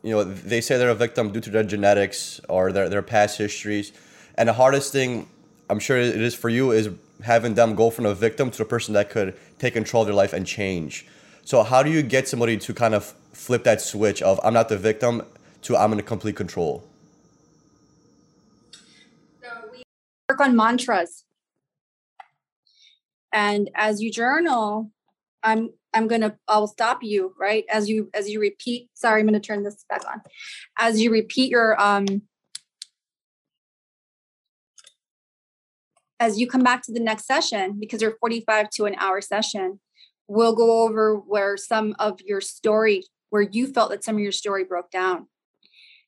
you 0.02 0.12
know 0.14 0.24
they 0.24 0.62
say 0.62 0.78
they're 0.80 0.98
a 1.00 1.02
victim 1.06 1.32
due 1.32 1.44
to 1.48 1.52
their 1.56 1.64
genetics 1.64 2.42
or 2.50 2.72
their, 2.72 2.90
their 2.90 3.06
past 3.14 3.38
histories. 3.38 3.92
And 4.36 4.50
the 4.50 4.58
hardest 4.62 4.92
thing 4.92 5.28
i'm 5.70 5.82
sure 5.88 5.98
it 5.98 6.22
is 6.30 6.36
for 6.44 6.50
you 6.50 6.72
is 6.72 6.90
having 7.34 7.54
them 7.54 7.76
go 7.76 7.90
from 7.90 8.06
a 8.06 8.16
victim 8.28 8.50
to 8.56 8.64
a 8.64 8.66
person 8.66 8.94
that 8.98 9.10
could 9.10 9.38
take 9.60 9.74
control 9.74 10.02
of 10.04 10.08
their 10.08 10.16
life 10.24 10.34
and 10.34 10.46
change. 10.48 11.06
So 11.44 11.64
how 11.64 11.84
do 11.84 11.90
you 11.90 12.02
get 12.02 12.28
somebody 12.28 12.58
to 12.58 12.74
kind 12.74 12.94
of 12.94 13.14
flip 13.32 13.64
that 13.64 13.82
switch 13.82 14.22
of 14.22 14.40
i'm 14.44 14.54
not 14.54 14.70
the 14.70 14.78
victim 14.78 15.24
to 15.64 15.78
I'm 15.78 15.94
in 15.94 16.02
complete 16.04 16.36
control? 16.36 16.84
So 19.42 19.50
we 19.72 19.84
work 20.30 20.40
on 20.40 20.56
mantras. 20.56 21.26
And 23.32 23.70
as 23.76 24.02
you 24.02 24.12
journal, 24.12 24.92
I'm 25.44 25.70
I'm 25.94 26.08
gonna 26.08 26.38
I'll 26.48 26.68
stop 26.68 27.00
you, 27.04 27.34
right? 27.40 27.66
As 27.70 27.90
you 27.90 28.10
as 28.14 28.30
you 28.30 28.40
repeat, 28.40 28.90
sorry, 28.94 29.22
I'm 29.22 29.28
gonna 29.28 29.40
turn 29.40 29.64
this 29.64 29.86
back 29.90 30.04
on. 30.08 30.22
As 30.78 31.02
you 31.02 31.12
repeat 31.12 31.52
your 31.52 31.80
um 31.82 32.24
as 36.20 36.38
you 36.38 36.48
come 36.48 36.64
back 36.64 36.82
to 36.84 36.92
the 36.92 37.00
next 37.00 37.26
session, 37.26 37.78
because 37.80 38.02
you're 38.02 38.18
45 38.20 38.70
to 38.72 38.86
an 38.86 38.96
hour 38.96 39.22
session, 39.22 39.80
we'll 40.28 40.54
go 40.54 40.84
over 40.84 41.16
where 41.16 41.56
some 41.56 41.96
of 41.98 42.20
your 42.26 42.42
story, 42.42 43.04
where 43.30 43.42
you 43.42 43.68
felt 43.68 43.92
that 43.92 44.04
some 44.04 44.16
of 44.16 44.22
your 44.22 44.32
story 44.32 44.64
broke 44.64 44.92
down. 44.92 45.28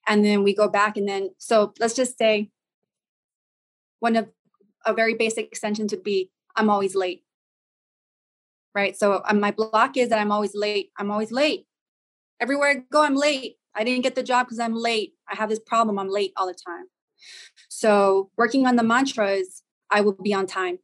And 0.08 0.26
then 0.26 0.44
we 0.44 0.56
go 0.56 0.68
back 0.68 0.98
and 0.98 1.08
then 1.08 1.30
so 1.38 1.74
let's 1.80 1.94
just 1.94 2.18
say 2.18 2.50
one 4.00 4.16
of 4.16 4.30
a 4.86 4.94
very 4.94 5.14
basic 5.14 5.56
sentence 5.56 5.92
would 5.92 6.04
be 6.04 6.32
i'm 6.56 6.70
always 6.70 6.96
late. 6.96 7.24
Right? 8.74 8.98
So 8.98 9.22
um, 9.26 9.40
my 9.40 9.52
block 9.52 9.98
is 9.98 10.10
that 10.10 10.20
i'm 10.20 10.32
always 10.32 10.56
late. 10.56 10.90
I'm 10.98 11.12
always 11.12 11.32
late. 11.32 11.68
Everywhere 12.40 12.70
i 12.70 12.76
go 12.92 13.04
i'm 13.04 13.16
late. 13.16 13.58
I 13.76 13.84
didn't 13.84 14.04
get 14.04 14.16
the 14.16 14.24
job 14.24 14.48
because 14.48 14.60
i'm 14.60 14.76
late. 14.76 15.14
I 15.30 15.36
have 15.36 15.50
this 15.50 15.60
problem. 15.60 16.00
I'm 16.00 16.10
late 16.10 16.34
all 16.36 16.48
the 16.48 16.54
time. 16.54 16.86
So 17.70 18.32
working 18.38 18.66
on 18.66 18.76
the 18.76 18.84
mantras 18.84 19.62
i 19.92 20.02
will 20.02 20.14
be 20.14 20.34
on 20.34 20.48
time 20.48 20.80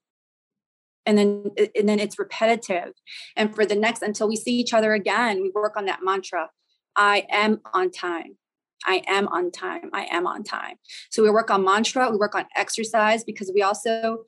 and 1.08 1.18
then 1.18 1.52
and 1.76 1.90
then 1.90 2.00
it's 2.00 2.20
repetitive 2.20 2.94
and 3.36 3.56
for 3.56 3.66
the 3.66 3.76
next 3.76 4.04
until 4.04 4.28
we 4.28 4.36
see 4.36 4.54
each 4.54 4.74
other 4.74 4.94
again 4.94 5.42
we 5.42 5.52
work 5.56 5.76
on 5.76 5.86
that 5.86 6.02
mantra 6.04 6.50
i 6.96 7.26
am 7.30 7.60
on 7.74 7.90
time 7.90 8.38
I 8.86 9.02
am 9.08 9.28
on 9.30 9.52
time. 9.52 9.90
I 9.94 10.06
am 10.12 10.28
on 10.28 10.44
time. 10.44 10.76
So 11.10 11.24
we 11.24 11.30
work 11.30 11.50
on 11.50 11.64
mantra, 11.64 12.10
we 12.12 12.18
work 12.18 12.36
on 12.36 12.46
exercise 12.56 13.24
because 13.24 13.52
we 13.54 13.62
also 13.62 14.20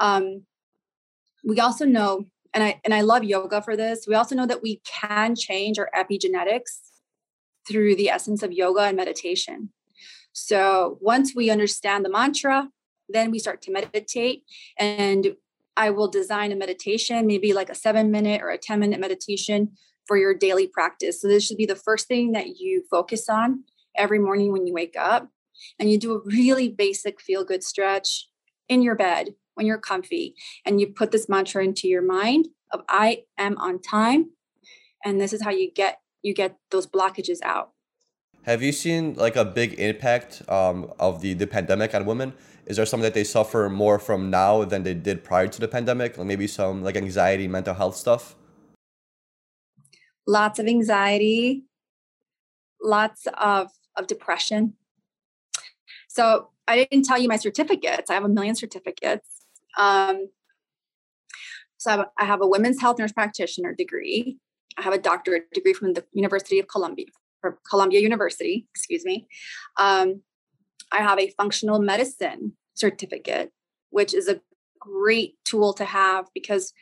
um 0.00 0.44
we 1.44 1.60
also 1.60 1.84
know 1.84 2.26
and 2.52 2.64
I 2.64 2.80
and 2.84 2.92
I 2.94 3.02
love 3.02 3.24
yoga 3.24 3.62
for 3.62 3.76
this. 3.76 4.06
We 4.08 4.14
also 4.14 4.34
know 4.34 4.46
that 4.46 4.62
we 4.62 4.80
can 4.84 5.36
change 5.36 5.78
our 5.78 5.90
epigenetics 5.96 6.80
through 7.68 7.94
the 7.96 8.08
essence 8.08 8.42
of 8.42 8.52
yoga 8.52 8.82
and 8.82 8.96
meditation. 8.96 9.70
So 10.32 10.98
once 11.00 11.34
we 11.34 11.50
understand 11.50 12.04
the 12.04 12.10
mantra, 12.10 12.68
then 13.08 13.30
we 13.30 13.38
start 13.38 13.62
to 13.62 13.72
meditate 13.72 14.44
and 14.78 15.36
I 15.80 15.88
will 15.88 16.08
design 16.08 16.52
a 16.52 16.56
meditation, 16.56 17.26
maybe 17.26 17.54
like 17.54 17.70
a 17.70 17.74
seven 17.74 18.10
minute 18.10 18.42
or 18.42 18.50
a 18.50 18.58
10 18.58 18.78
minute 18.78 19.00
meditation 19.00 19.70
for 20.06 20.18
your 20.18 20.34
daily 20.34 20.66
practice. 20.66 21.22
So 21.22 21.26
this 21.26 21.42
should 21.42 21.56
be 21.56 21.64
the 21.64 21.74
first 21.74 22.06
thing 22.06 22.32
that 22.32 22.58
you 22.58 22.84
focus 22.90 23.30
on 23.30 23.64
every 23.96 24.18
morning 24.18 24.52
when 24.52 24.66
you 24.66 24.74
wake 24.74 24.94
up. 24.98 25.30
And 25.78 25.90
you 25.90 25.98
do 25.98 26.12
a 26.12 26.20
really 26.26 26.68
basic 26.68 27.18
feel 27.18 27.44
good 27.44 27.64
stretch 27.64 28.28
in 28.68 28.82
your 28.82 28.94
bed 28.94 29.30
when 29.54 29.66
you're 29.66 29.78
comfy. 29.78 30.34
And 30.66 30.82
you 30.82 30.86
put 30.86 31.12
this 31.12 31.30
mantra 31.30 31.64
into 31.64 31.88
your 31.88 32.02
mind 32.02 32.48
of 32.72 32.82
I 32.86 33.22
am 33.38 33.56
on 33.56 33.80
time. 33.80 34.32
And 35.02 35.18
this 35.18 35.32
is 35.32 35.42
how 35.42 35.50
you 35.50 35.70
get 35.72 36.00
you 36.20 36.34
get 36.34 36.58
those 36.70 36.86
blockages 36.86 37.38
out. 37.42 37.70
Have 38.42 38.62
you 38.62 38.72
seen 38.72 39.14
like 39.14 39.36
a 39.36 39.46
big 39.46 39.80
impact 39.80 40.42
um, 40.46 40.92
of 40.98 41.22
the, 41.22 41.32
the 41.32 41.46
pandemic 41.46 41.94
on 41.94 42.04
women? 42.04 42.34
Is 42.70 42.76
there 42.76 42.86
something 42.86 43.02
that 43.02 43.14
they 43.14 43.24
suffer 43.24 43.68
more 43.68 43.98
from 43.98 44.30
now 44.30 44.62
than 44.62 44.84
they 44.84 44.94
did 44.94 45.24
prior 45.24 45.48
to 45.48 45.60
the 45.60 45.66
pandemic? 45.66 46.16
Like 46.16 46.28
maybe 46.28 46.46
some 46.46 46.84
like 46.84 46.94
anxiety, 46.94 47.48
mental 47.48 47.74
health 47.74 47.96
stuff? 47.96 48.36
Lots 50.24 50.60
of 50.60 50.68
anxiety, 50.68 51.64
lots 52.80 53.26
of, 53.36 53.72
of 53.96 54.06
depression. 54.06 54.74
So 56.06 56.50
I 56.68 56.76
didn't 56.76 57.06
tell 57.06 57.18
you 57.18 57.28
my 57.28 57.38
certificates. 57.38 58.08
I 58.08 58.14
have 58.14 58.24
a 58.24 58.28
million 58.28 58.54
certificates. 58.54 59.28
Um, 59.76 60.28
so 61.76 61.90
I 61.90 61.96
have, 61.96 62.00
a, 62.00 62.10
I 62.18 62.24
have 62.26 62.42
a 62.42 62.46
women's 62.46 62.80
health 62.80 63.00
nurse 63.00 63.10
practitioner 63.10 63.74
degree. 63.74 64.38
I 64.78 64.82
have 64.82 64.92
a 64.92 64.98
doctorate 64.98 65.50
degree 65.52 65.72
from 65.72 65.94
the 65.94 66.04
University 66.12 66.60
of 66.60 66.68
Columbia, 66.68 67.06
Columbia 67.68 67.98
University, 67.98 68.68
excuse 68.72 69.04
me. 69.04 69.26
Um, 69.76 70.22
I 70.92 70.98
have 70.98 71.18
a 71.18 71.30
functional 71.30 71.80
medicine 71.80 72.54
certificate, 72.74 73.52
which 73.90 74.14
is 74.14 74.28
a 74.28 74.40
great 74.78 75.34
tool 75.44 75.72
to 75.74 75.84
have 75.84 76.26
because 76.34 76.72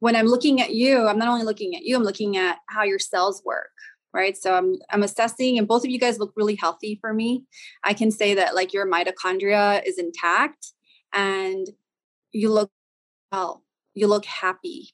when 0.00 0.16
I'm 0.16 0.26
looking 0.26 0.60
at 0.60 0.74
you, 0.74 1.06
I'm 1.06 1.18
not 1.18 1.28
only 1.28 1.44
looking 1.44 1.74
at 1.74 1.84
you, 1.84 1.96
I'm 1.96 2.02
looking 2.02 2.36
at 2.36 2.58
how 2.68 2.82
your 2.82 2.98
cells 2.98 3.42
work, 3.44 3.70
right? 4.12 4.36
So 4.36 4.54
I'm 4.54 4.76
I'm 4.90 5.02
assessing, 5.02 5.56
and 5.56 5.66
both 5.66 5.84
of 5.84 5.90
you 5.90 5.98
guys 5.98 6.18
look 6.18 6.32
really 6.36 6.56
healthy 6.56 6.98
for 7.00 7.14
me. 7.14 7.44
I 7.82 7.94
can 7.94 8.10
say 8.10 8.34
that 8.34 8.54
like 8.54 8.72
your 8.74 8.86
mitochondria 8.86 9.82
is 9.86 9.98
intact 9.98 10.72
and 11.14 11.66
you 12.32 12.52
look 12.52 12.70
well, 13.32 13.62
you 13.94 14.06
look 14.06 14.26
happy. 14.26 14.90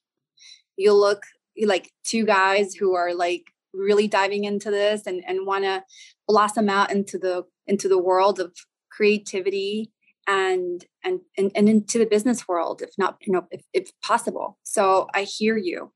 You 0.76 0.92
look 0.92 1.22
like 1.60 1.90
two 2.04 2.24
guys 2.24 2.74
who 2.74 2.94
are 2.94 3.12
like 3.12 3.44
really 3.72 4.08
diving 4.08 4.44
into 4.44 4.70
this 4.70 5.06
and, 5.06 5.22
and 5.26 5.46
want 5.46 5.64
to 5.64 5.82
blossom 6.26 6.68
out 6.68 6.92
into 6.92 7.18
the 7.18 7.44
into 7.70 7.88
the 7.88 7.98
world 7.98 8.40
of 8.40 8.52
creativity 8.90 9.92
and, 10.26 10.84
and 11.02 11.20
and 11.38 11.50
and 11.54 11.68
into 11.68 11.98
the 11.98 12.06
business 12.06 12.46
world 12.46 12.82
if 12.82 12.90
not 12.98 13.16
you 13.22 13.32
know 13.32 13.46
if, 13.50 13.62
if 13.72 13.90
possible. 14.02 14.58
So 14.62 15.08
i 15.14 15.22
hear 15.22 15.56
you. 15.56 15.92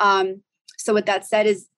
Um 0.00 0.42
so 0.76 0.94
with 0.94 1.06
that 1.06 1.26
said 1.26 1.46
is 1.46 1.68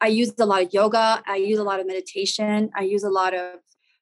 i 0.00 0.06
use 0.06 0.32
a 0.38 0.46
lot 0.46 0.62
of 0.62 0.72
yoga 0.72 1.22
i 1.26 1.36
use 1.36 1.58
a 1.58 1.68
lot 1.70 1.80
of 1.80 1.86
meditation 1.86 2.70
i 2.76 2.82
use 2.82 3.04
a 3.04 3.10
lot 3.10 3.32
of 3.32 3.60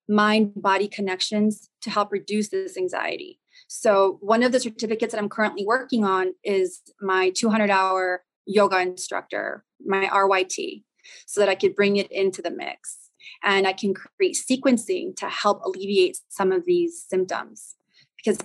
mind 0.08 0.52
body 0.56 0.88
connections 0.88 1.70
to 1.82 1.90
help 1.90 2.12
reduce 2.12 2.48
this 2.48 2.76
anxiety. 2.76 3.38
So 3.68 4.18
one 4.20 4.42
of 4.42 4.52
the 4.52 4.60
certificates 4.60 5.12
that 5.12 5.20
i'm 5.20 5.28
currently 5.28 5.64
working 5.64 6.04
on 6.04 6.34
is 6.44 6.80
my 7.00 7.30
200 7.30 7.70
hour 7.70 8.22
yoga 8.46 8.80
instructor, 8.80 9.64
my 9.84 10.06
RYT, 10.06 10.82
so 11.26 11.40
that 11.40 11.48
I 11.48 11.54
could 11.54 11.74
bring 11.74 11.96
it 11.96 12.10
into 12.10 12.42
the 12.42 12.50
mix. 12.50 13.01
And 13.44 13.66
I 13.66 13.72
can 13.72 13.94
create 13.94 14.36
sequencing 14.36 15.16
to 15.16 15.28
help 15.28 15.62
alleviate 15.64 16.18
some 16.28 16.52
of 16.52 16.64
these 16.64 17.04
symptoms 17.08 17.74
because 18.16 18.38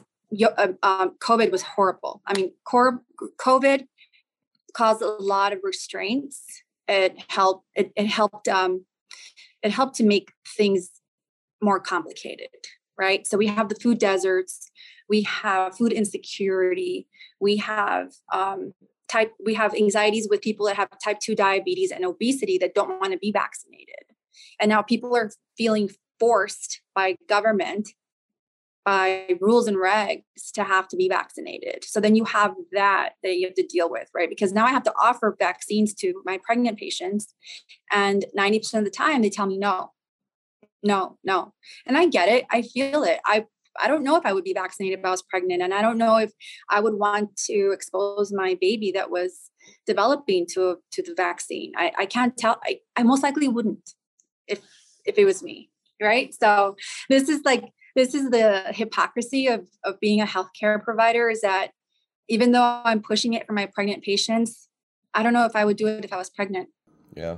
uh, 0.57 0.67
um, 0.83 1.15
COVID 1.19 1.51
was 1.51 1.61
horrible. 1.61 2.21
I 2.25 2.33
mean, 2.33 2.51
COVID 2.67 3.87
caused 4.73 5.01
a 5.01 5.07
lot 5.07 5.53
of 5.53 5.59
restraints. 5.63 6.43
It 6.87 7.17
helped. 7.29 7.65
It, 7.75 7.91
it 7.95 8.07
helped. 8.07 8.47
Um, 8.47 8.85
it 9.63 9.71
helped 9.71 9.95
to 9.95 10.03
make 10.03 10.31
things 10.55 10.89
more 11.61 11.79
complicated, 11.79 12.49
right? 12.97 13.25
So 13.25 13.37
we 13.37 13.47
have 13.47 13.69
the 13.69 13.75
food 13.75 13.97
deserts, 13.97 14.69
we 15.09 15.23
have 15.23 15.77
food 15.77 15.91
insecurity, 15.91 17.07
we 17.39 17.57
have 17.57 18.13
um, 18.31 18.73
type 19.07 19.33
we 19.43 19.53
have 19.53 19.73
anxieties 19.73 20.27
with 20.29 20.41
people 20.41 20.65
that 20.67 20.75
have 20.75 20.89
type 21.03 21.19
2 21.19 21.35
diabetes 21.35 21.91
and 21.91 22.05
obesity 22.05 22.57
that 22.59 22.75
don't 22.75 22.99
want 22.99 23.13
to 23.13 23.17
be 23.17 23.31
vaccinated 23.31 23.96
and 24.59 24.69
now 24.69 24.81
people 24.81 25.15
are 25.15 25.31
feeling 25.57 25.89
forced 26.19 26.81
by 26.95 27.15
government 27.29 27.89
by 28.85 29.35
rules 29.41 29.67
and 29.67 29.77
regs 29.77 30.23
to 30.53 30.63
have 30.63 30.87
to 30.87 30.95
be 30.95 31.09
vaccinated 31.09 31.83
so 31.83 31.99
then 31.99 32.15
you 32.15 32.23
have 32.23 32.53
that 32.71 33.11
that 33.21 33.35
you 33.35 33.45
have 33.45 33.55
to 33.55 33.65
deal 33.67 33.89
with 33.89 34.07
right 34.15 34.29
because 34.29 34.53
now 34.53 34.65
i 34.65 34.71
have 34.71 34.83
to 34.83 34.93
offer 35.01 35.35
vaccines 35.37 35.93
to 35.93 36.13
my 36.25 36.39
pregnant 36.43 36.77
patients 36.77 37.33
and 37.91 38.25
90% 38.37 38.75
of 38.75 38.85
the 38.85 38.89
time 38.89 39.21
they 39.21 39.29
tell 39.29 39.45
me 39.45 39.57
no 39.57 39.91
no 40.83 41.17
no 41.23 41.53
and 41.85 41.97
i 41.97 42.05
get 42.05 42.29
it 42.29 42.45
i 42.49 42.61
feel 42.61 43.03
it 43.03 43.19
i 43.25 43.45
I 43.79 43.87
don't 43.87 44.03
know 44.03 44.15
if 44.15 44.25
I 44.25 44.33
would 44.33 44.43
be 44.43 44.53
vaccinated 44.53 44.99
if 44.99 45.05
I 45.05 45.11
was 45.11 45.21
pregnant. 45.21 45.61
And 45.61 45.73
I 45.73 45.81
don't 45.81 45.97
know 45.97 46.17
if 46.17 46.31
I 46.69 46.79
would 46.79 46.95
want 46.95 47.35
to 47.45 47.71
expose 47.71 48.33
my 48.33 48.57
baby 48.59 48.91
that 48.93 49.11
was 49.11 49.51
developing 49.85 50.45
to, 50.53 50.77
to 50.91 51.03
the 51.03 51.13
vaccine. 51.15 51.73
I, 51.77 51.91
I 51.97 52.05
can't 52.05 52.35
tell. 52.37 52.59
I, 52.63 52.79
I 52.95 53.03
most 53.03 53.23
likely 53.23 53.47
wouldn't 53.47 53.93
if, 54.47 54.61
if 55.05 55.17
it 55.17 55.25
was 55.25 55.41
me. 55.43 55.69
Right. 56.01 56.33
So 56.33 56.75
this 57.09 57.27
is 57.27 57.41
like, 57.43 57.71
this 57.95 58.13
is 58.13 58.29
the 58.29 58.63
hypocrisy 58.69 59.47
of, 59.47 59.67
of 59.83 59.99
being 59.99 60.21
a 60.21 60.25
healthcare 60.25 60.81
provider 60.81 61.29
is 61.29 61.41
that 61.41 61.71
even 62.27 62.51
though 62.51 62.81
I'm 62.83 63.01
pushing 63.01 63.33
it 63.33 63.47
for 63.47 63.53
my 63.53 63.65
pregnant 63.65 64.03
patients, 64.03 64.67
I 65.13 65.23
don't 65.23 65.33
know 65.33 65.45
if 65.45 65.55
I 65.55 65.65
would 65.65 65.77
do 65.77 65.87
it 65.87 66.05
if 66.05 66.13
I 66.13 66.17
was 66.17 66.29
pregnant. 66.29 66.69
Yeah. 67.15 67.37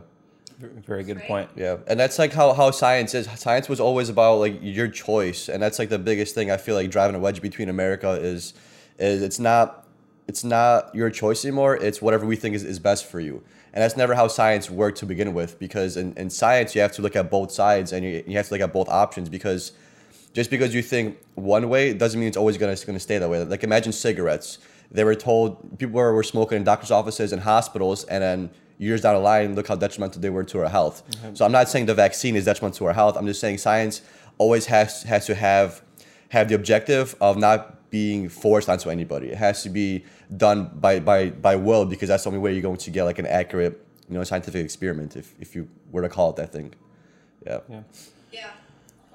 Very 0.60 1.06
good 1.06 1.22
point. 1.22 1.50
Yeah, 1.56 1.78
and 1.88 1.98
that's 1.98 2.20
like 2.20 2.34
how, 2.34 2.52
how 2.52 2.72
science 2.72 3.14
is. 3.14 3.30
Science 3.40 3.70
was 3.70 3.80
always 3.80 4.10
about 4.10 4.40
like 4.40 4.60
your 4.62 4.90
choice, 4.90 5.48
and 5.48 5.64
that's 5.64 5.80
like 5.80 5.88
the 5.88 5.98
biggest 5.98 6.36
thing 6.36 6.52
I 6.52 6.58
feel 6.58 6.76
like 6.76 6.92
driving 6.92 7.16
a 7.16 7.20
wedge 7.20 7.42
between 7.42 7.70
America 7.70 8.12
is, 8.12 8.54
is 8.98 9.22
it's 9.22 9.40
not 9.40 9.88
it's 10.28 10.44
not 10.44 10.94
your 10.94 11.10
choice 11.12 11.46
anymore. 11.46 11.78
It's 11.78 12.02
whatever 12.02 12.26
we 12.26 12.36
think 12.36 12.56
is, 12.56 12.66
is 12.66 12.78
best 12.78 13.06
for 13.06 13.22
you, 13.22 13.42
and 13.74 13.84
that's 13.84 13.98
never 13.98 14.16
how 14.16 14.28
science 14.28 14.70
worked 14.70 14.98
to 15.00 15.06
begin 15.06 15.34
with. 15.34 15.60
Because 15.60 15.98
in, 15.98 16.14
in 16.14 16.30
science, 16.30 16.76
you 16.76 16.82
have 16.82 16.92
to 16.94 17.02
look 17.02 17.16
at 17.16 17.30
both 17.30 17.52
sides, 17.52 17.94
and 17.94 18.06
you, 18.06 18.24
you 18.28 18.38
have 18.38 18.48
to 18.48 18.54
look 18.54 18.62
at 18.62 18.74
both 18.74 18.90
options. 18.90 19.30
Because 19.30 19.74
just 20.34 20.50
because 20.50 20.74
you 20.74 20.82
think 20.82 21.18
one 21.36 21.70
way 21.70 21.94
doesn't 21.94 22.20
mean 22.20 22.28
it's 22.28 22.38
always 22.38 22.58
gonna 22.58 22.76
gonna 22.86 23.00
stay 23.00 23.18
that 23.18 23.30
way. 23.30 23.44
Like 23.44 23.64
imagine 23.64 23.92
cigarettes. 23.92 24.60
They 24.92 25.04
were 25.04 25.16
told 25.16 25.78
people 25.78 25.96
were, 25.96 26.14
were 26.14 26.24
smoking 26.24 26.58
in 26.58 26.64
doctors' 26.64 26.92
offices 26.92 27.32
and 27.32 27.42
hospitals, 27.42 28.04
and 28.06 28.24
then 28.24 28.50
years 28.80 29.02
down 29.02 29.14
the 29.14 29.22
line, 29.22 29.56
look 29.56 29.68
how 29.68 29.76
detrimental 29.76 30.22
they 30.22 30.30
were 30.30 30.44
to 30.46 30.60
our 30.60 30.70
health. 30.70 31.04
Mm-hmm. 31.12 31.36
So 31.36 31.46
I'm 31.46 31.52
not 31.52 31.70
saying 31.70 31.86
the 31.86 31.94
vaccine 31.94 32.36
is 32.36 32.46
detrimental 32.46 32.78
to 32.80 32.86
our 32.86 32.94
health. 32.94 33.18
I'm 33.18 33.28
just 33.28 33.40
saying 33.40 33.60
science 33.60 34.02
always 34.38 34.66
has 34.68 35.04
has 35.04 35.26
to 35.28 35.36
have 35.36 35.84
have 36.30 36.48
the 36.48 36.56
objective 36.56 37.16
of 37.22 37.38
not 37.38 37.79
being 37.90 38.30
forced 38.30 38.70
onto 38.70 38.90
anybody. 38.90 39.28
It 39.28 39.38
has 39.38 39.64
to 39.64 39.70
be 39.70 40.06
done 40.36 40.72
by 40.76 41.00
by 41.00 41.30
by 41.30 41.56
will 41.56 41.86
because 41.86 42.10
that's 42.10 42.24
the 42.24 42.30
only 42.30 42.40
way 42.40 42.54
you're 42.54 42.62
going 42.62 42.78
to 42.78 42.92
get 42.92 43.04
like 43.04 43.20
an 43.20 43.28
accurate, 43.28 43.86
you 44.08 44.16
know, 44.16 44.24
scientific 44.24 44.64
experiment 44.64 45.16
if 45.16 45.34
if 45.40 45.56
you 45.56 45.68
were 45.92 46.02
to 46.02 46.10
call 46.10 46.32
it 46.32 46.36
that 46.38 46.52
thing. 46.52 46.74
Yeah. 47.46 47.60
Yeah. 47.70 47.82
Yeah. 48.32 48.52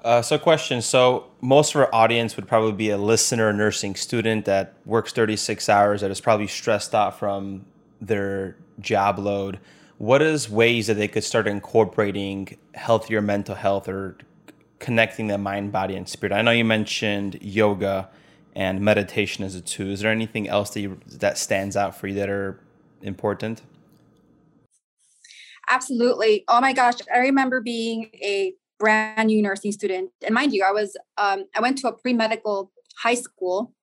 Uh, 0.03 0.21
so, 0.21 0.37
question. 0.37 0.83
So, 0.83 1.31
most 1.41 1.73
of 1.73 1.81
our 1.81 1.89
audience 1.93 2.35
would 2.35 2.47
probably 2.47 2.73
be 2.73 2.91
a 2.91 2.97
listener, 2.97 3.51
nursing 3.51 3.95
student 3.95 4.45
that 4.45 4.75
works 4.85 5.11
36 5.11 5.67
hours, 5.67 6.01
that 6.01 6.11
is 6.11 6.21
probably 6.21 6.45
stressed 6.45 6.93
out 6.93 7.17
from 7.17 7.65
their 7.99 8.55
job 8.79 9.17
load, 9.17 9.59
what 9.97 10.21
is 10.21 10.49
ways 10.49 10.87
that 10.87 10.95
they 10.95 11.07
could 11.07 11.23
start 11.23 11.47
incorporating 11.47 12.57
healthier 12.73 13.21
mental 13.21 13.55
health 13.55 13.87
or 13.87 14.17
connecting 14.79 15.27
the 15.27 15.37
mind, 15.37 15.71
body, 15.71 15.95
and 15.95 16.07
spirit? 16.07 16.33
I 16.33 16.41
know 16.41 16.51
you 16.51 16.65
mentioned 16.65 17.39
yoga 17.41 18.09
and 18.55 18.81
meditation 18.81 19.43
as 19.43 19.55
a 19.55 19.61
two. 19.61 19.89
Is 19.89 20.01
there 20.01 20.11
anything 20.11 20.47
else 20.47 20.71
that 20.71 20.81
you, 20.81 20.99
that 21.07 21.37
stands 21.37 21.75
out 21.75 21.95
for 21.95 22.07
you 22.07 22.15
that 22.15 22.29
are 22.29 22.59
important? 23.01 23.61
Absolutely. 25.69 26.43
Oh 26.47 26.61
my 26.61 26.73
gosh, 26.73 26.95
I 27.13 27.19
remember 27.19 27.59
being 27.59 28.09
a 28.15 28.53
brand 28.79 29.27
new 29.27 29.41
nursing 29.41 29.71
student, 29.71 30.11
and 30.23 30.33
mind 30.33 30.53
you, 30.53 30.63
I 30.63 30.71
was 30.71 30.95
um, 31.17 31.45
I 31.55 31.61
went 31.61 31.77
to 31.79 31.87
a 31.87 31.93
pre 31.93 32.13
medical 32.13 32.71
high 32.97 33.15
school 33.15 33.73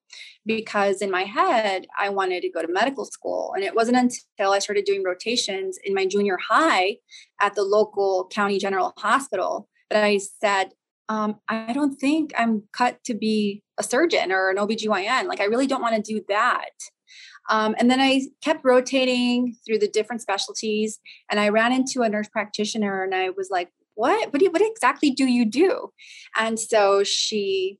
because 0.44 1.02
in 1.02 1.10
my 1.10 1.22
head, 1.22 1.86
I 1.98 2.08
wanted 2.08 2.42
to 2.42 2.50
go 2.50 2.62
to 2.62 2.72
medical 2.72 3.04
school. 3.04 3.52
And 3.54 3.64
it 3.64 3.74
wasn't 3.74 3.96
until 3.96 4.52
I 4.52 4.58
started 4.58 4.84
doing 4.84 5.04
rotations 5.04 5.78
in 5.84 5.94
my 5.94 6.06
junior 6.06 6.36
high 6.36 6.96
at 7.40 7.54
the 7.54 7.62
local 7.62 8.28
county 8.32 8.58
general 8.58 8.92
hospital 8.98 9.68
that 9.90 10.04
I 10.04 10.18
said, 10.18 10.70
um, 11.12 11.40
I 11.46 11.74
don't 11.74 11.96
think 11.96 12.32
I'm 12.38 12.62
cut 12.72 13.04
to 13.04 13.12
be 13.12 13.62
a 13.76 13.82
surgeon 13.82 14.32
or 14.32 14.48
an 14.48 14.56
OBGYN. 14.56 15.26
Like, 15.26 15.40
I 15.40 15.44
really 15.44 15.66
don't 15.66 15.82
want 15.82 15.94
to 15.94 16.12
do 16.12 16.24
that. 16.28 16.70
Um, 17.50 17.74
and 17.78 17.90
then 17.90 18.00
I 18.00 18.22
kept 18.42 18.64
rotating 18.64 19.54
through 19.66 19.80
the 19.80 19.88
different 19.88 20.22
specialties, 20.22 21.00
and 21.30 21.38
I 21.38 21.50
ran 21.50 21.72
into 21.72 22.00
a 22.00 22.08
nurse 22.08 22.30
practitioner, 22.30 23.02
and 23.02 23.14
I 23.14 23.28
was 23.28 23.50
like, 23.50 23.68
"What? 23.94 24.32
What, 24.32 24.38
do 24.38 24.46
you, 24.46 24.50
what 24.50 24.62
exactly 24.62 25.10
do 25.10 25.26
you 25.26 25.44
do?" 25.44 25.92
And 26.34 26.58
so 26.58 27.04
she 27.04 27.78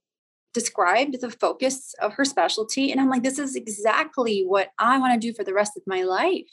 described 0.52 1.18
the 1.22 1.30
focus 1.30 1.94
of 2.02 2.12
her 2.14 2.26
specialty, 2.26 2.92
and 2.92 3.00
I'm 3.00 3.08
like, 3.08 3.22
"This 3.22 3.38
is 3.38 3.56
exactly 3.56 4.44
what 4.46 4.72
I 4.78 4.98
want 4.98 5.14
to 5.14 5.26
do 5.26 5.32
for 5.32 5.44
the 5.44 5.54
rest 5.54 5.72
of 5.76 5.84
my 5.86 6.02
life." 6.02 6.52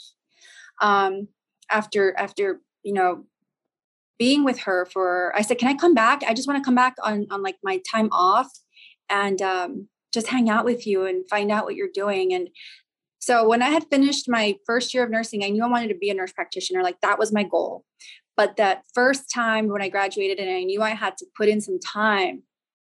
Um, 0.81 1.27
after 1.69 2.17
after 2.17 2.61
you 2.83 2.93
know 2.93 3.25
being 4.19 4.43
with 4.43 4.60
her 4.60 4.86
for 4.86 5.34
i 5.36 5.41
said 5.41 5.58
can 5.58 5.69
i 5.69 5.73
come 5.73 5.95
back? 5.95 6.21
I 6.27 6.34
just 6.34 6.47
want 6.47 6.62
to 6.62 6.67
come 6.67 6.75
back 6.75 6.95
on 7.03 7.25
on 7.32 7.41
like 7.41 7.58
my 7.63 7.82
time 7.89 8.10
off 8.12 8.51
and 9.10 9.41
um, 9.41 9.88
just 10.13 10.27
hang 10.27 10.49
out 10.49 10.65
with 10.65 10.86
you 10.86 11.05
and 11.05 11.27
find 11.27 11.51
out 11.51 11.65
what 11.65 11.75
you're 11.75 11.88
doing. 11.91 12.34
And 12.34 12.49
so 13.19 13.47
when 13.47 13.62
i 13.62 13.69
had 13.69 13.86
finished 13.89 14.29
my 14.29 14.55
first 14.65 14.93
year 14.93 15.03
of 15.03 15.10
nursing 15.10 15.43
i 15.43 15.49
knew 15.49 15.63
i 15.63 15.67
wanted 15.67 15.89
to 15.89 15.95
be 15.95 16.10
a 16.10 16.13
nurse 16.13 16.32
practitioner 16.32 16.84
like 16.84 17.01
that 17.01 17.19
was 17.19 17.34
my 17.34 17.43
goal. 17.43 17.84
But 18.38 18.55
that 18.58 18.84
first 18.93 19.32
time 19.34 19.67
when 19.67 19.82
i 19.82 19.89
graduated 19.89 20.39
and 20.39 20.49
i 20.49 20.63
knew 20.63 20.82
i 20.82 20.91
had 20.91 21.17
to 21.17 21.25
put 21.36 21.49
in 21.49 21.62
some 21.62 21.79
time 21.79 22.43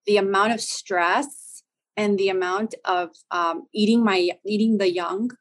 the 0.05 0.17
amount 0.17 0.53
of 0.53 0.61
stress 0.61 1.63
and 1.97 2.17
the 2.17 2.29
amount 2.29 2.75
of 2.85 3.09
um, 3.31 3.67
eating 3.73 4.03
my 4.03 4.29
eating 4.45 4.77
the 4.77 4.91
young 4.91 5.31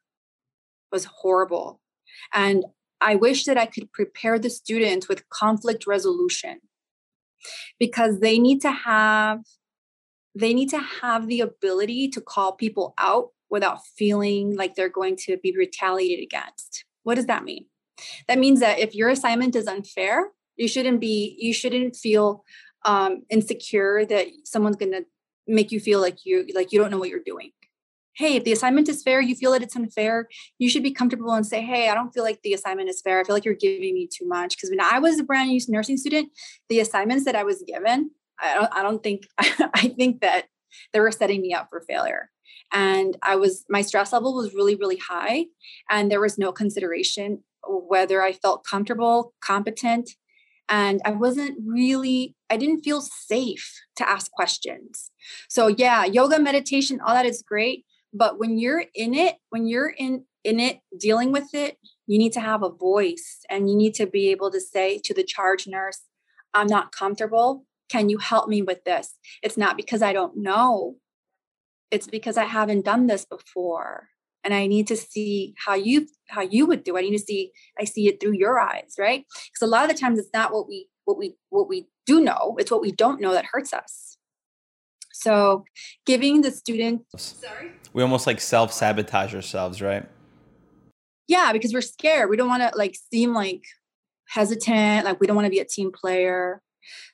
was 0.92 1.05
horrible. 1.05 1.81
And 2.33 2.64
I 3.00 3.16
wish 3.16 3.44
that 3.44 3.59
I 3.59 3.66
could 3.66 3.92
prepare 3.92 4.38
the 4.38 4.50
students 4.50 5.09
with 5.09 5.28
conflict 5.28 5.87
resolution 5.87 6.61
because 7.78 8.20
they 8.20 8.38
need 8.38 8.61
to 8.62 8.70
have 8.70 9.40
they 10.37 10.52
need 10.52 10.70
to 10.70 10.80
have 10.80 11.28
the 11.28 11.40
ability 11.40 12.09
to 12.09 12.20
call 12.20 12.52
people 12.52 12.94
out 12.98 13.28
without 13.50 13.78
feeling 13.96 14.57
like 14.57 14.74
they're 14.74 14.88
going 14.88 15.16
to 15.16 15.37
be 15.37 15.54
retaliated 15.57 16.24
against. 16.24 16.85
What 17.04 17.14
does 17.14 17.26
that 17.26 17.44
mean? 17.44 17.66
That 18.26 18.40
means 18.40 18.59
that 18.59 18.80
if 18.80 18.96
your 18.96 19.11
assignment 19.11 19.54
is 19.54 19.68
unfair, 19.68 20.30
you 20.57 20.66
shouldn't 20.66 21.00
be 21.00 21.37
you 21.38 21.52
shouldn't 21.52 21.96
feel 21.96 22.44
um, 22.85 23.22
insecure 23.30 24.04
that 24.07 24.26
someone's 24.44 24.76
going 24.76 24.92
to 24.92 25.04
make 25.46 25.70
you 25.70 25.80
feel 25.80 26.00
like 26.00 26.24
you 26.24 26.46
like 26.54 26.72
you 26.72 26.80
don't 26.80 26.90
know 26.90 26.98
what 26.98 27.09
you're 27.09 27.20
doing 27.24 27.50
hey, 28.14 28.37
if 28.37 28.44
the 28.44 28.53
assignment 28.53 28.88
is 28.88 29.03
fair, 29.03 29.20
you 29.20 29.35
feel 29.35 29.53
that 29.53 29.62
it's 29.62 29.77
unfair, 29.77 30.29
you 30.59 30.68
should 30.68 30.83
be 30.83 30.92
comfortable 30.92 31.33
and 31.33 31.46
say, 31.46 31.61
hey, 31.61 31.88
I 31.88 31.94
don't 31.94 32.12
feel 32.14 32.22
like 32.22 32.40
the 32.42 32.53
assignment 32.53 32.88
is 32.88 33.00
fair. 33.00 33.20
I 33.20 33.24
feel 33.24 33.35
like 33.35 33.44
you're 33.44 33.55
giving 33.55 33.94
me 33.94 34.07
too 34.07 34.27
much. 34.27 34.57
Because 34.57 34.70
when 34.70 34.81
I 34.81 34.98
was 34.98 35.18
a 35.18 35.24
brand 35.24 35.50
new 35.50 35.61
nursing 35.68 35.96
student, 35.96 36.31
the 36.68 36.81
assignments 36.81 37.24
that 37.24 37.37
I 37.37 37.42
was 37.42 37.64
given, 37.66 38.11
I 38.40 38.55
don't, 38.55 38.72
I 38.72 38.83
don't 38.83 39.03
think, 39.03 39.27
I 39.38 39.88
think 39.88 40.20
that 40.20 40.46
they 40.92 41.00
were 41.00 41.12
setting 41.12 41.40
me 41.40 41.53
up 41.53 41.68
for 41.70 41.85
failure. 41.88 42.31
And 42.72 43.16
I 43.22 43.37
was, 43.37 43.64
my 43.68 43.83
stress 43.83 44.12
level 44.12 44.35
was 44.35 44.55
really, 44.55 44.74
really 44.77 44.96
high. 44.96 45.46
And 45.90 46.11
there 46.11 46.20
was 46.20 46.38
no 46.38 46.53
consideration 46.53 47.42
whether 47.66 48.22
I 48.22 48.33
felt 48.33 48.64
comfortable, 48.64 49.33
competent. 49.40 50.11
And 50.68 51.00
I 51.05 51.11
wasn't 51.11 51.59
really, 51.64 52.35
I 52.48 52.57
didn't 52.57 52.83
feel 52.83 53.00
safe 53.00 53.81
to 53.96 54.09
ask 54.09 54.31
questions. 54.31 55.11
So, 55.48 55.68
yeah, 55.68 56.05
yoga, 56.05 56.38
meditation, 56.38 57.00
all 57.05 57.14
that 57.14 57.27
is 57.27 57.42
great 57.42 57.85
but 58.14 58.38
when 58.38 58.57
you're 58.59 58.85
in 58.94 59.12
it 59.12 59.37
when 59.50 59.66
you're 59.66 59.88
in 59.88 60.24
in 60.44 60.61
it 60.61 60.79
dealing 60.98 61.33
with 61.33 61.53
it 61.53 61.77
you 62.07 62.18
need 62.18 62.33
to 62.33 62.40
have 62.40 62.62
a 62.62 62.70
voice 62.70 63.40
and 63.50 63.68
you 63.68 63.77
need 63.77 63.94
to 63.94 64.07
be 64.07 64.31
able 64.31 64.50
to 64.50 64.61
say 64.61 64.98
to 64.98 65.12
the 65.12 65.24
charge 65.24 65.66
nurse 65.66 66.03
i'm 66.55 66.68
not 66.68 66.92
comfortable. 66.92 67.66
Can 67.90 68.09
you 68.09 68.18
help 68.18 68.48
me 68.48 68.62
with 68.62 68.85
this? 68.85 69.14
It's 69.42 69.59
not 69.59 69.77
because 69.77 70.03
i 70.03 70.12
don't 70.12 70.37
know. 70.37 70.96
It's 71.90 72.07
because 72.07 72.37
i 72.37 72.44
haven't 72.44 72.85
done 72.85 73.07
this 73.07 73.24
before. 73.24 74.09
And 74.42 74.55
i 74.55 74.66
need 74.66 74.87
to 74.88 74.96
see 74.96 75.55
how 75.64 75.74
you 75.74 76.07
how 76.29 76.42
you 76.42 76.66
would 76.66 76.85
do 76.85 76.96
i 76.96 77.00
need 77.00 77.16
to 77.16 77.18
see 77.18 77.50
i 77.79 77.85
see 77.85 78.09
it 78.09 78.20
through 78.20 78.33
your 78.35 78.59
eyes 78.59 78.94
right? 78.98 79.24
Because 79.29 79.62
a 79.62 79.66
lot 79.66 79.85
of 79.85 79.90
the 79.90 80.00
times 80.00 80.18
it's 80.18 80.33
not 80.33 80.53
what 80.53 80.68
we 80.68 80.88
what 81.05 81.18
we 81.18 81.37
what 81.50 81.68
we 81.68 81.88
do 82.07 82.20
know. 82.20 82.57
It's 82.59 82.70
what 82.70 82.83
we 82.83 82.92
don't 82.92 83.20
know 83.20 83.33
that 83.33 83.46
hurts 83.46 83.72
us 83.72 84.18
so 85.14 85.64
giving 86.05 86.42
the 86.42 86.50
student 86.50 87.03
sorry 87.16 87.70
we 87.94 88.03
almost 88.03 88.27
like 88.27 88.40
self 88.40 88.72
sabotage 88.72 89.35
ourselves, 89.35 89.81
right? 89.81 90.05
Yeah, 91.29 91.53
because 91.53 91.72
we're 91.72 91.81
scared. 91.81 92.29
We 92.29 92.37
don't 92.37 92.48
want 92.48 92.62
to 92.62 92.77
like 92.77 92.96
seem 93.11 93.33
like 93.33 93.64
hesitant, 94.27 95.07
like 95.07 95.20
we 95.20 95.27
don't 95.27 95.37
want 95.37 95.46
to 95.46 95.50
be 95.50 95.61
a 95.61 95.64
team 95.64 95.90
player. 95.92 96.61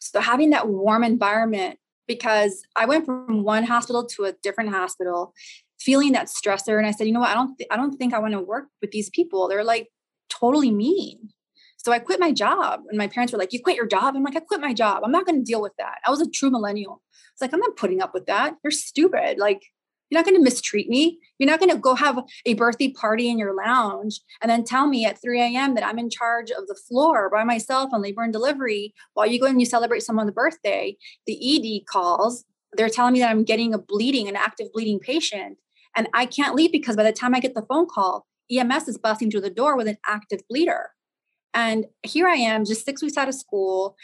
So 0.01 0.21
having 0.21 0.51
that 0.51 0.69
warm 0.69 1.05
environment, 1.05 1.79
because 2.09 2.63
I 2.77 2.87
went 2.87 3.07
from 3.07 3.45
one 3.45 3.63
hospital 3.63 4.05
to 4.07 4.25
a 4.25 4.33
different 4.43 4.71
hospital, 4.71 5.33
feeling 5.79 6.13
that 6.13 6.27
stressor, 6.27 6.79
and 6.79 6.87
I 6.87 6.91
said, 6.91 7.07
you 7.07 7.13
know 7.13 7.21
what, 7.21 7.29
I 7.29 7.35
don't, 7.35 7.57
th- 7.57 7.69
I 7.71 7.77
don't 7.77 7.97
think 7.97 8.15
I 8.15 8.19
want 8.19 8.33
to 8.33 8.41
work 8.41 8.65
with 8.81 8.91
these 8.91 9.11
people. 9.11 9.47
They're 9.49 9.63
like 9.63 9.89
totally 10.29 10.71
mean. 10.73 11.29
So 11.85 11.93
I 11.93 11.99
quit 11.99 12.21
my 12.21 12.33
job, 12.33 12.83
and 12.89 12.99
my 12.99 13.09
parents 13.09 13.33
were 13.33 13.39
like, 13.39 13.53
"You 13.53 13.63
quit 13.63 13.77
your 13.77 13.87
job?" 13.87 14.15
I'm 14.15 14.23
like, 14.23 14.37
"I 14.37 14.41
quit 14.41 14.61
my 14.61 14.75
job. 14.75 15.03
I'm 15.05 15.13
not 15.13 15.27
going 15.27 15.39
to 15.39 15.45
deal 15.45 15.63
with 15.63 15.73
that." 15.79 15.99
I 16.07 16.11
was 16.11 16.21
a 16.21 16.31
true 16.31 16.51
millennial. 16.51 17.03
It's 17.33 17.41
like 17.41 17.53
I'm 17.55 17.61
not 17.61 17.77
putting 17.77 18.03
up 18.03 18.13
with 18.15 18.27
that. 18.27 18.57
You're 18.63 18.71
stupid. 18.71 19.39
Like 19.39 19.63
you're 20.11 20.19
not 20.19 20.27
going 20.27 20.37
to 20.37 20.43
mistreat 20.43 20.89
me. 20.89 21.21
You're 21.39 21.49
not 21.49 21.61
going 21.61 21.71
to 21.71 21.79
go 21.79 21.95
have 21.95 22.19
a 22.45 22.55
birthday 22.55 22.91
party 22.91 23.29
in 23.29 23.39
your 23.39 23.55
lounge 23.55 24.21
and 24.43 24.51
then 24.51 24.65
tell 24.65 24.89
me 24.89 25.07
at 25.07 25.23
3 25.23 25.41
a.m. 25.41 25.75
that 25.75 25.87
I'm 25.87 25.99
in 25.99 26.11
charge 26.11 26.51
of 26.51 26.67
the 26.67 26.75
floor 26.75 27.31
by 27.31 27.45
myself 27.45 27.91
on 27.93 28.03
labor 28.03 28.23
and 28.23 28.33
delivery 28.33 28.93
while 29.15 29.27
you 29.27 29.39
go 29.39 29.47
and 29.47 29.61
you 29.61 29.67
celebrate 29.67 30.03
someone's 30.03 30.33
birthday. 30.33 30.97
The 31.27 31.79
ED 31.79 31.87
calls. 31.87 32.45
They're 32.73 32.89
telling 32.89 33.13
me 33.13 33.21
that 33.21 33.31
I'm 33.31 33.45
getting 33.45 33.73
a 33.73 33.79
bleeding, 33.79 34.29
an 34.29 34.37
active 34.37 34.73
bleeding 34.73 34.99
patient. 34.99 35.59
And 35.97 36.09
I 36.13 36.27
can't 36.27 36.55
leave 36.55 36.73
because 36.73 36.97
by 36.97 37.05
the 37.05 37.13
time 37.13 37.35
I 37.35 37.41
get 37.41 37.55
the 37.55 37.67
phone 37.69 37.87
call, 37.87 38.27
EMS 38.51 38.89
is 38.89 38.99
busting 38.99 39.31
through 39.31 39.41
the 39.43 39.51
door 39.51 39.77
with 39.77 39.87
an 39.87 39.99
active 40.07 40.41
bleeder. 40.49 40.91
And 41.55 41.87
here 42.03 42.29
I 42.29 42.37
am, 42.37 42.65
just 42.65 42.85
six 42.85 43.03
weeks 43.03 43.17
out 43.17 43.29
of 43.29 43.35
school. 43.35 43.97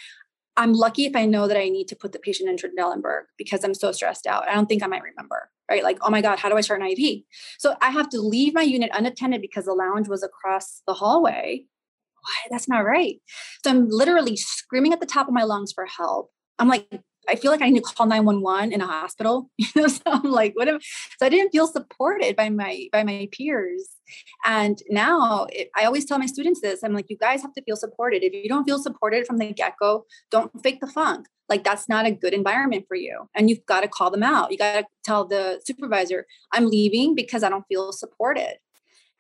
I'm 0.56 0.72
lucky 0.72 1.04
if 1.04 1.14
I 1.14 1.26
know 1.26 1.46
that 1.48 1.59
I 1.59 1.68
need 1.68 1.88
to 1.88 1.96
put 1.96 2.12
the 2.12 2.18
patient 2.18 2.48
in 2.48 2.56
Trendelenburg 2.56 3.24
because 3.37 3.62
I'm 3.62 3.74
so 3.74 3.92
stressed 3.92 4.26
out. 4.26 4.48
I 4.48 4.54
don't 4.54 4.66
think 4.66 4.82
I 4.82 4.87
might 4.87 5.02
remember, 5.02 5.50
right? 5.70 5.85
Like, 5.85 5.98
oh 6.00 6.11
my 6.11 6.22
God, 6.22 6.38
how 6.38 6.48
do 6.48 6.56
I 6.56 6.62
start 6.62 6.80
an 6.80 6.88
IV? 6.88 7.22
So 7.59 7.76
I 7.82 7.90
have 7.90 8.09
to 8.11 8.20
leave 8.20 8.54
my 8.54 8.62
unit 8.62 8.90
unattended 8.94 9.42
because 9.42 9.66
the 9.66 9.74
lounge 9.74 10.09
was 10.09 10.22
across 10.22 10.82
the 10.87 10.94
hallway. 10.94 11.66
Why? 12.14 12.48
That's 12.50 12.68
not 12.68 12.85
right. 12.87 13.16
So 13.62 13.70
I'm 13.70 13.88
literally 13.90 14.37
screaming 14.37 14.92
at 14.92 15.00
the 15.00 15.06
top 15.06 15.28
of 15.28 15.35
my 15.35 15.44
lungs 15.44 15.72
for 15.72 15.85
help. 15.85 16.30
I'm 16.59 16.68
like 16.68 16.88
I 17.28 17.35
feel 17.35 17.50
like 17.50 17.62
I 17.62 17.68
need 17.68 17.85
to 17.85 17.94
call 17.94 18.06
911 18.06 18.72
in 18.72 18.80
a 18.80 18.87
hospital. 18.87 19.50
You 19.59 19.82
know, 19.82 19.88
so 19.88 20.00
I'm 20.06 20.30
like, 20.30 20.52
what 20.54 20.68
if 20.68 20.82
so 21.18 21.26
I 21.26 21.28
didn't 21.28 21.50
feel 21.50 21.66
supported 21.66 22.37
by 22.37 22.50
my 22.50 22.88
by 22.92 23.02
my 23.02 23.28
peers. 23.32 23.95
And 24.44 24.82
now 24.88 25.46
it, 25.50 25.70
I 25.76 25.84
always 25.84 26.04
tell 26.04 26.18
my 26.18 26.26
students 26.26 26.60
this. 26.60 26.82
I'm 26.82 26.92
like, 26.92 27.06
you 27.08 27.16
guys 27.16 27.42
have 27.42 27.52
to 27.54 27.62
feel 27.62 27.76
supported. 27.76 28.22
If 28.22 28.32
you 28.32 28.48
don't 28.48 28.64
feel 28.64 28.78
supported 28.78 29.26
from 29.26 29.38
the 29.38 29.52
get-go, 29.52 30.04
don't 30.30 30.50
fake 30.62 30.80
the 30.80 30.86
funk. 30.86 31.26
Like 31.48 31.64
that's 31.64 31.88
not 31.88 32.06
a 32.06 32.10
good 32.10 32.34
environment 32.34 32.86
for 32.88 32.96
you. 32.96 33.28
And 33.34 33.48
you've 33.48 33.64
got 33.66 33.82
to 33.82 33.88
call 33.88 34.10
them 34.10 34.22
out. 34.22 34.50
You 34.50 34.58
got 34.58 34.80
to 34.80 34.86
tell 35.04 35.24
the 35.24 35.60
supervisor, 35.64 36.26
I'm 36.52 36.66
leaving 36.66 37.14
because 37.14 37.42
I 37.42 37.48
don't 37.48 37.64
feel 37.68 37.92
supported 37.92 38.56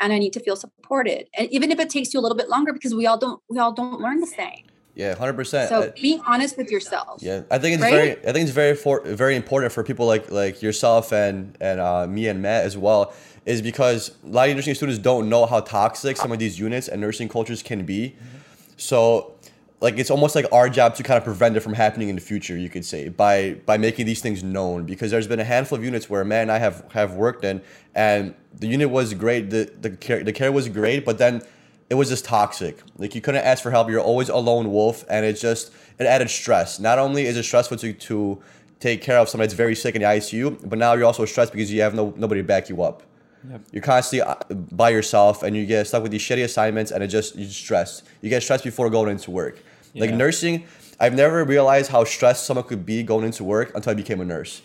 and 0.00 0.12
I 0.12 0.18
need 0.18 0.32
to 0.34 0.40
feel 0.40 0.56
supported. 0.56 1.28
And 1.38 1.50
even 1.50 1.70
if 1.70 1.78
it 1.78 1.90
takes 1.90 2.12
you 2.12 2.20
a 2.20 2.22
little 2.22 2.36
bit 2.36 2.48
longer 2.48 2.72
because 2.72 2.94
we 2.94 3.06
all 3.06 3.18
don't 3.18 3.40
we 3.48 3.58
all 3.58 3.72
don't 3.72 4.00
learn 4.00 4.20
the 4.20 4.26
same. 4.26 4.64
Yeah, 4.94 5.14
hundred 5.14 5.34
percent. 5.34 5.68
So 5.68 5.92
being 6.00 6.20
honest 6.26 6.56
with 6.56 6.70
yourself. 6.70 7.22
Yeah, 7.22 7.42
I 7.50 7.58
think 7.58 7.74
it's 7.74 7.82
right? 7.82 7.92
very, 7.92 8.10
I 8.12 8.32
think 8.32 8.44
it's 8.44 8.50
very 8.50 8.74
for, 8.74 9.02
very 9.02 9.36
important 9.36 9.72
for 9.72 9.84
people 9.84 10.06
like 10.06 10.30
like 10.30 10.62
yourself 10.62 11.12
and 11.12 11.56
and 11.60 11.80
uh, 11.80 12.06
me 12.06 12.28
and 12.28 12.40
Matt 12.40 12.64
as 12.64 12.78
well, 12.78 13.12
is 13.46 13.62
because 13.62 14.10
a 14.24 14.28
lot 14.28 14.48
of 14.50 14.56
nursing 14.56 14.74
students 14.74 14.98
don't 14.98 15.28
know 15.28 15.46
how 15.46 15.60
toxic 15.60 16.16
some 16.16 16.32
of 16.32 16.38
these 16.38 16.58
units 16.58 16.88
and 16.88 17.00
nursing 17.00 17.28
cultures 17.28 17.62
can 17.62 17.86
be. 17.86 18.08
Mm-hmm. 18.08 18.38
So, 18.76 19.32
like 19.80 19.98
it's 19.98 20.10
almost 20.10 20.34
like 20.34 20.46
our 20.52 20.68
job 20.68 20.94
to 20.96 21.02
kind 21.02 21.16
of 21.18 21.24
prevent 21.24 21.56
it 21.56 21.60
from 21.60 21.74
happening 21.74 22.08
in 22.08 22.16
the 22.16 22.20
future. 22.20 22.56
You 22.56 22.68
could 22.68 22.84
say 22.84 23.08
by 23.08 23.54
by 23.66 23.78
making 23.78 24.06
these 24.06 24.20
things 24.20 24.42
known, 24.42 24.84
because 24.84 25.10
there's 25.10 25.28
been 25.28 25.40
a 25.40 25.44
handful 25.44 25.78
of 25.78 25.84
units 25.84 26.10
where 26.10 26.22
and 26.22 26.50
I 26.50 26.58
have 26.58 26.84
have 26.92 27.14
worked 27.14 27.44
in, 27.44 27.62
and 27.94 28.34
the 28.54 28.66
unit 28.66 28.90
was 28.90 29.14
great, 29.14 29.50
the 29.50 29.70
the 29.80 29.90
care 29.90 30.24
the 30.24 30.32
care 30.32 30.50
was 30.50 30.68
great, 30.68 31.04
but 31.04 31.18
then 31.18 31.42
it 31.88 31.94
was 31.94 32.08
just 32.08 32.24
toxic. 32.24 32.82
Like 32.98 33.14
you 33.14 33.20
couldn't 33.20 33.44
ask 33.44 33.62
for 33.62 33.70
help. 33.70 33.88
You're 33.88 34.00
always 34.00 34.28
a 34.28 34.36
lone 34.36 34.72
wolf, 34.72 35.04
and 35.08 35.24
it 35.24 35.34
just 35.34 35.72
it 35.98 36.06
added 36.06 36.30
stress. 36.30 36.80
Not 36.80 36.98
only 36.98 37.26
is 37.26 37.36
it 37.36 37.44
stressful 37.44 37.76
to, 37.78 37.92
to 37.92 38.42
take 38.80 39.02
care 39.02 39.18
of 39.18 39.28
somebody 39.28 39.46
that's 39.46 39.56
very 39.56 39.74
sick 39.74 39.94
in 39.94 40.02
the 40.02 40.08
ICU, 40.08 40.68
but 40.68 40.78
now 40.78 40.94
you're 40.94 41.06
also 41.06 41.24
stressed 41.24 41.52
because 41.52 41.72
you 41.72 41.82
have 41.82 41.94
no 41.94 42.12
nobody 42.16 42.40
to 42.40 42.46
back 42.46 42.68
you 42.68 42.82
up. 42.82 43.02
Yep. 43.50 43.60
You're 43.72 43.82
constantly 43.82 44.22
uh, 44.28 44.34
by 44.72 44.90
yourself, 44.90 45.42
and 45.42 45.56
you 45.56 45.66
get 45.66 45.86
stuck 45.86 46.02
with 46.02 46.12
these 46.12 46.22
shitty 46.22 46.44
assignments, 46.44 46.90
and 46.90 47.02
it 47.02 47.08
just 47.08 47.36
you 47.36 47.46
stress. 47.48 48.02
You 48.22 48.30
get 48.30 48.42
stressed 48.42 48.64
before 48.64 48.90
going 48.90 49.10
into 49.10 49.30
work. 49.30 49.62
Yeah. 49.92 50.02
Like 50.02 50.14
nursing, 50.14 50.64
I've 51.00 51.14
never 51.14 51.44
realized 51.44 51.90
how 51.90 52.04
stressed 52.04 52.46
someone 52.46 52.66
could 52.66 52.84
be 52.84 53.02
going 53.02 53.24
into 53.24 53.44
work 53.44 53.72
until 53.74 53.90
I 53.90 53.94
became 53.94 54.20
a 54.20 54.24
nurse. 54.24 54.62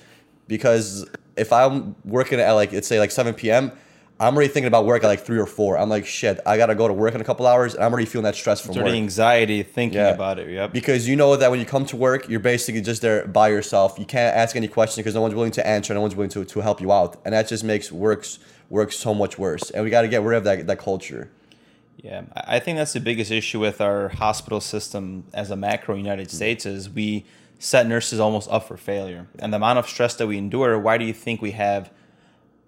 Because 0.47 1.05
if 1.37 1.53
I'm 1.53 1.95
working 2.05 2.39
at 2.39 2.51
like 2.53 2.71
let's 2.73 2.87
say 2.87 2.99
like 2.99 3.11
7 3.11 3.33
p.m., 3.35 3.71
I'm 4.19 4.35
already 4.35 4.49
thinking 4.49 4.67
about 4.67 4.85
work 4.85 5.03
at 5.03 5.07
like 5.07 5.21
three 5.21 5.39
or 5.39 5.47
four. 5.47 5.79
I'm 5.79 5.89
like, 5.89 6.05
shit, 6.05 6.39
I 6.45 6.55
gotta 6.57 6.75
go 6.75 6.87
to 6.87 6.93
work 6.93 7.15
in 7.15 7.21
a 7.21 7.23
couple 7.23 7.47
hours, 7.47 7.73
and 7.73 7.83
I'm 7.83 7.91
already 7.91 8.05
feeling 8.05 8.25
that 8.25 8.35
stress 8.35 8.61
from 8.61 8.71
It's 8.71 8.77
already 8.77 8.97
work. 8.97 9.03
anxiety 9.03 9.63
thinking 9.63 9.99
Yeah. 9.99 10.09
about 10.09 10.37
it. 10.37 10.49
Yep. 10.49 10.73
Because 10.73 11.07
you 11.07 11.15
know 11.15 11.35
that 11.37 11.49
when 11.49 11.59
you 11.59 11.65
come 11.65 11.85
to 11.87 11.95
work, 11.95 12.29
you're 12.29 12.39
basically 12.39 12.81
just 12.81 13.01
there 13.01 13.25
by 13.25 13.47
yourself. 13.49 13.97
You 13.97 14.05
can't 14.05 14.35
ask 14.35 14.55
any 14.55 14.67
questions 14.67 14.97
because 15.03 15.15
no 15.15 15.21
one's 15.21 15.33
willing 15.33 15.51
to 15.53 15.65
answer, 15.65 15.93
no 15.95 16.01
one's 16.01 16.15
willing 16.15 16.29
to, 16.31 16.45
to 16.45 16.59
help 16.61 16.79
you 16.81 16.91
out, 16.91 17.19
and 17.25 17.33
that 17.33 17.47
just 17.47 17.63
makes 17.63 17.91
works 17.91 18.37
work 18.71 18.91
so 18.91 19.13
much 19.13 19.37
worse. 19.37 19.69
And 19.69 19.83
we 19.83 19.91
got 19.91 20.01
to 20.01 20.07
get 20.07 20.23
rid 20.23 20.37
of 20.37 20.43
that 20.45 20.65
that 20.65 20.79
culture. 20.79 21.29
Yeah, 21.97 22.23
I 22.35 22.57
think 22.59 22.79
that's 22.79 22.93
the 22.93 22.99
biggest 22.99 23.29
issue 23.29 23.59
with 23.59 23.79
our 23.79 24.09
hospital 24.09 24.59
system 24.59 25.25
as 25.33 25.51
a 25.51 25.55
macro 25.55 25.95
United 25.95 26.31
States 26.31 26.65
is 26.65 26.89
we 26.89 27.25
set 27.59 27.85
nurses 27.85 28.19
almost 28.19 28.49
up 28.49 28.67
for 28.67 28.75
failure. 28.75 29.27
And 29.37 29.53
the 29.53 29.57
amount 29.57 29.77
of 29.77 29.87
stress 29.87 30.15
that 30.15 30.25
we 30.25 30.37
endure, 30.37 30.79
why 30.79 30.97
do 30.97 31.05
you 31.05 31.13
think 31.13 31.43
we 31.43 31.51
have 31.51 31.91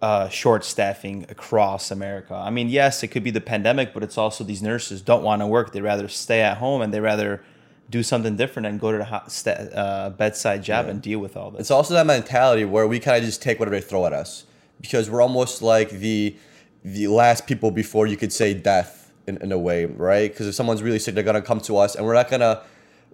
uh, 0.03 0.29
short 0.29 0.63
staffing 0.63 1.25
across 1.29 1.89
America? 1.89 2.35
I 2.35 2.51
mean, 2.51 2.69
yes, 2.69 3.01
it 3.01 3.07
could 3.07 3.23
be 3.23 3.31
the 3.31 3.41
pandemic, 3.41 3.91
but 3.91 4.03
it's 4.03 4.19
also 4.19 4.43
these 4.43 4.61
nurses 4.61 5.01
don't 5.01 5.23
want 5.23 5.41
to 5.41 5.47
work. 5.47 5.71
They'd 5.71 5.81
rather 5.81 6.07
stay 6.09 6.41
at 6.41 6.57
home 6.57 6.83
and 6.83 6.93
they 6.93 6.99
rather 6.99 7.43
do 7.89 8.03
something 8.03 8.35
different 8.35 8.67
and 8.67 8.79
go 8.79 8.91
to 8.91 8.99
the 8.99 9.05
ho- 9.05 9.23
sta- 9.27 9.51
uh, 9.51 10.09
bedside 10.11 10.63
job 10.63 10.87
and 10.87 11.01
deal 11.01 11.17
with 11.17 11.35
all 11.35 11.49
this. 11.49 11.61
It's 11.61 11.71
also 11.71 11.95
that 11.95 12.05
mentality 12.05 12.65
where 12.65 12.87
we 12.87 12.99
kind 12.99 13.17
of 13.17 13.23
just 13.23 13.41
take 13.41 13.59
whatever 13.59 13.77
they 13.77 13.81
throw 13.81 14.05
at 14.05 14.13
us 14.13 14.45
because 14.81 15.09
we're 15.09 15.21
almost 15.21 15.61
like 15.61 15.89
the 15.89 16.35
the 16.83 17.07
last 17.07 17.47
people 17.47 17.71
before 17.71 18.07
you 18.07 18.17
could 18.17 18.33
say 18.33 18.53
death 18.53 19.11
in, 19.27 19.37
in 19.37 19.51
a 19.51 19.57
way, 19.57 19.85
right? 19.85 20.29
Because 20.29 20.47
if 20.47 20.55
someone's 20.55 20.83
really 20.83 20.99
sick, 20.99 21.15
they're 21.15 21.23
gonna 21.23 21.41
come 21.41 21.59
to 21.61 21.77
us, 21.77 21.95
and 21.95 22.05
we're 22.05 22.13
not 22.13 22.29
gonna 22.29 22.61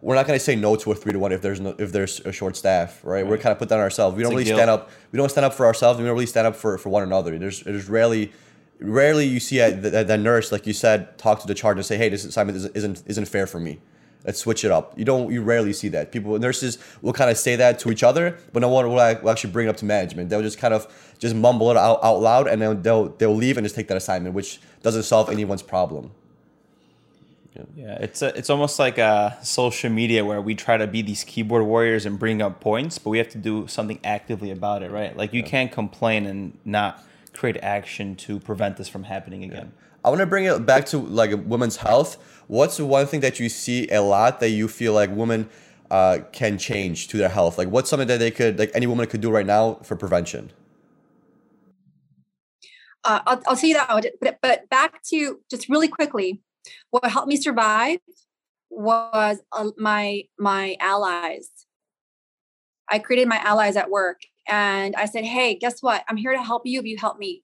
we're 0.01 0.15
not 0.15 0.25
gonna 0.25 0.39
say 0.39 0.55
no 0.55 0.75
to 0.75 0.91
a 0.91 0.95
three 0.95 1.13
to 1.13 1.19
one 1.19 1.31
if 1.31 1.41
there's 1.41 1.59
no 1.59 1.75
if 1.77 1.91
there's 1.91 2.19
a 2.21 2.31
short 2.31 2.55
staff, 2.55 3.01
right? 3.03 3.25
We're 3.25 3.37
kind 3.37 3.51
of 3.51 3.59
put 3.59 3.69
down 3.69 3.79
ourselves. 3.79 4.15
We 4.15 4.23
don't 4.23 4.31
really 4.31 4.45
guilt. 4.45 4.57
stand 4.57 4.69
up. 4.69 4.89
We 5.11 5.17
don't 5.17 5.29
stand 5.29 5.45
up 5.45 5.53
for 5.53 5.65
ourselves. 5.65 5.99
We 5.99 6.05
don't 6.05 6.13
really 6.13 6.25
stand 6.25 6.47
up 6.47 6.55
for, 6.55 6.77
for 6.77 6.89
one 6.89 7.03
another. 7.03 7.37
There's 7.37 7.61
there's 7.61 7.89
rarely. 7.89 8.31
Rarely 8.81 9.25
you 9.25 9.41
see 9.41 9.59
a, 9.59 9.75
the, 9.75 10.05
the 10.05 10.17
nurse, 10.17 10.53
like 10.53 10.65
you 10.65 10.71
said, 10.71 11.17
talk 11.17 11.41
to 11.41 11.47
the 11.47 11.53
charge 11.53 11.75
and 11.75 11.85
say, 11.85 11.97
"Hey, 11.97 12.07
this 12.07 12.23
assignment 12.23 12.57
isn't, 12.73 13.03
isn't 13.05 13.25
fair 13.25 13.45
for 13.45 13.59
me." 13.59 13.81
Let's 14.25 14.39
switch 14.39 14.65
it 14.65 14.71
up. 14.71 14.97
You 14.97 15.05
don't. 15.05 15.31
You 15.31 15.41
rarely 15.41 15.71
see 15.71 15.87
that. 15.89 16.11
People, 16.11 16.37
nurses 16.39 16.77
will 17.01 17.13
kind 17.13 17.31
of 17.31 17.37
say 17.37 17.55
that 17.55 17.79
to 17.79 17.91
each 17.91 18.03
other, 18.03 18.37
but 18.51 18.59
no 18.59 18.67
one 18.67 18.87
will, 18.89 18.99
actually 18.99 19.51
bring 19.51 19.67
it 19.67 19.69
up 19.69 19.77
to 19.77 19.85
management. 19.85 20.29
They'll 20.29 20.41
just 20.41 20.57
kind 20.57 20.73
of 20.73 20.87
just 21.19 21.35
mumble 21.35 21.71
it 21.71 21.77
out, 21.77 22.03
out 22.03 22.19
loud, 22.19 22.47
and 22.47 22.61
then 22.61 22.81
they'll 22.81 23.09
they'll 23.09 23.35
leave 23.35 23.57
and 23.57 23.63
just 23.65 23.75
take 23.75 23.87
that 23.87 23.97
assignment, 23.97 24.35
which 24.35 24.59
doesn't 24.83 25.03
solve 25.03 25.29
anyone's 25.29 25.63
problem. 25.63 26.11
Yeah, 27.75 27.97
it's 27.99 28.21
a, 28.21 28.37
it's 28.37 28.49
almost 28.49 28.79
like 28.79 28.97
a 28.97 29.37
social 29.41 29.89
media 29.89 30.23
where 30.23 30.41
we 30.41 30.55
try 30.55 30.77
to 30.77 30.87
be 30.87 31.01
these 31.01 31.23
keyboard 31.23 31.63
warriors 31.63 32.05
and 32.05 32.17
bring 32.19 32.41
up 32.41 32.59
points, 32.61 32.97
but 32.97 33.09
we 33.09 33.17
have 33.17 33.29
to 33.29 33.37
do 33.37 33.67
something 33.67 33.99
actively 34.03 34.51
about 34.51 34.83
it, 34.83 34.91
right? 34.91 35.15
Like 35.15 35.33
you 35.33 35.43
can't 35.43 35.71
complain 35.71 36.25
and 36.25 36.57
not 36.65 37.03
create 37.33 37.57
action 37.61 38.15
to 38.15 38.39
prevent 38.39 38.77
this 38.77 38.87
from 38.87 39.03
happening 39.03 39.43
again. 39.43 39.71
I 40.03 40.09
want 40.09 40.19
to 40.19 40.25
bring 40.25 40.45
it 40.45 40.65
back 40.65 40.85
to 40.87 40.97
like 40.97 41.31
women's 41.45 41.77
health. 41.77 42.17
What's 42.49 42.79
one 42.79 43.05
thing 43.05 43.21
that 43.21 43.39
you 43.39 43.47
see 43.47 43.87
a 43.89 44.01
lot 44.01 44.41
that 44.41 44.49
you 44.49 44.67
feel 44.67 44.93
like 44.93 45.09
women 45.11 45.49
uh, 45.89 46.19
can 46.31 46.57
change 46.57 47.07
to 47.09 47.17
their 47.17 47.29
health? 47.29 47.57
Like, 47.57 47.69
what's 47.69 47.89
something 47.89 48.07
that 48.07 48.17
they 48.17 48.31
could, 48.31 48.59
like, 48.59 48.71
any 48.73 48.87
woman 48.87 49.07
could 49.07 49.21
do 49.21 49.31
right 49.31 49.45
now 49.45 49.75
for 49.83 49.95
prevention? 49.95 50.51
uh, 53.03 53.19
I'll, 53.25 53.41
I'll 53.47 53.55
tell 53.55 53.69
you 53.69 53.75
that. 53.75 54.05
But, 54.21 54.39
but 54.41 54.69
back 54.69 55.01
to 55.09 55.39
just 55.49 55.69
really 55.69 55.87
quickly, 55.87 56.41
what 56.89 57.05
helped 57.05 57.27
me 57.27 57.35
survive 57.35 57.99
was 58.69 59.39
uh, 59.51 59.71
my 59.77 60.23
my 60.37 60.75
allies. 60.79 61.49
I 62.89 62.99
created 62.99 63.27
my 63.27 63.37
allies 63.37 63.75
at 63.75 63.89
work, 63.89 64.21
and 64.47 64.95
I 64.95 65.05
said, 65.05 65.23
"Hey, 65.25 65.55
guess 65.55 65.81
what? 65.81 66.03
I'm 66.07 66.17
here 66.17 66.33
to 66.33 66.43
help 66.43 66.63
you 66.65 66.79
if 66.79 66.85
you 66.85 66.97
help 66.97 67.17
me." 67.17 67.43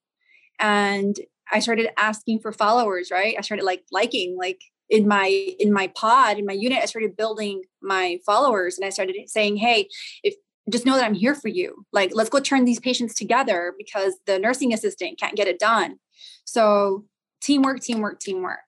And 0.60 1.16
I 1.52 1.60
started 1.60 1.90
asking 1.98 2.40
for 2.40 2.52
followers. 2.52 3.10
Right? 3.12 3.36
I 3.38 3.42
started 3.42 3.64
like 3.64 3.84
liking 3.92 4.38
like 4.38 4.62
in 4.90 5.08
my 5.08 5.28
in 5.60 5.74
my 5.74 5.88
pod 5.88 6.38
in 6.38 6.46
my 6.46 6.54
unit. 6.54 6.80
I 6.82 6.86
started 6.86 7.18
building 7.18 7.64
my 7.82 8.20
followers, 8.26 8.78
and 8.78 8.86
I 8.86 8.90
started 8.90 9.16
saying, 9.28 9.58
"Hey, 9.58 9.90
if 10.24 10.36
just 10.70 10.86
know 10.86 10.96
that 10.96 11.06
I'm 11.06 11.14
here 11.14 11.36
for 11.36 11.48
you. 11.48 11.86
Like, 11.92 12.12
let's 12.14 12.30
go 12.30 12.40
turn 12.40 12.66
these 12.66 12.80
patients 12.80 13.14
together 13.14 13.74
because 13.78 14.16
the 14.26 14.40
nursing 14.40 14.74
assistant 14.74 15.20
can't 15.20 15.36
get 15.36 15.48
it 15.48 15.60
done. 15.60 15.98
So 16.44 17.06
teamwork, 17.42 17.82
teamwork, 17.82 18.20
teamwork. 18.20 18.60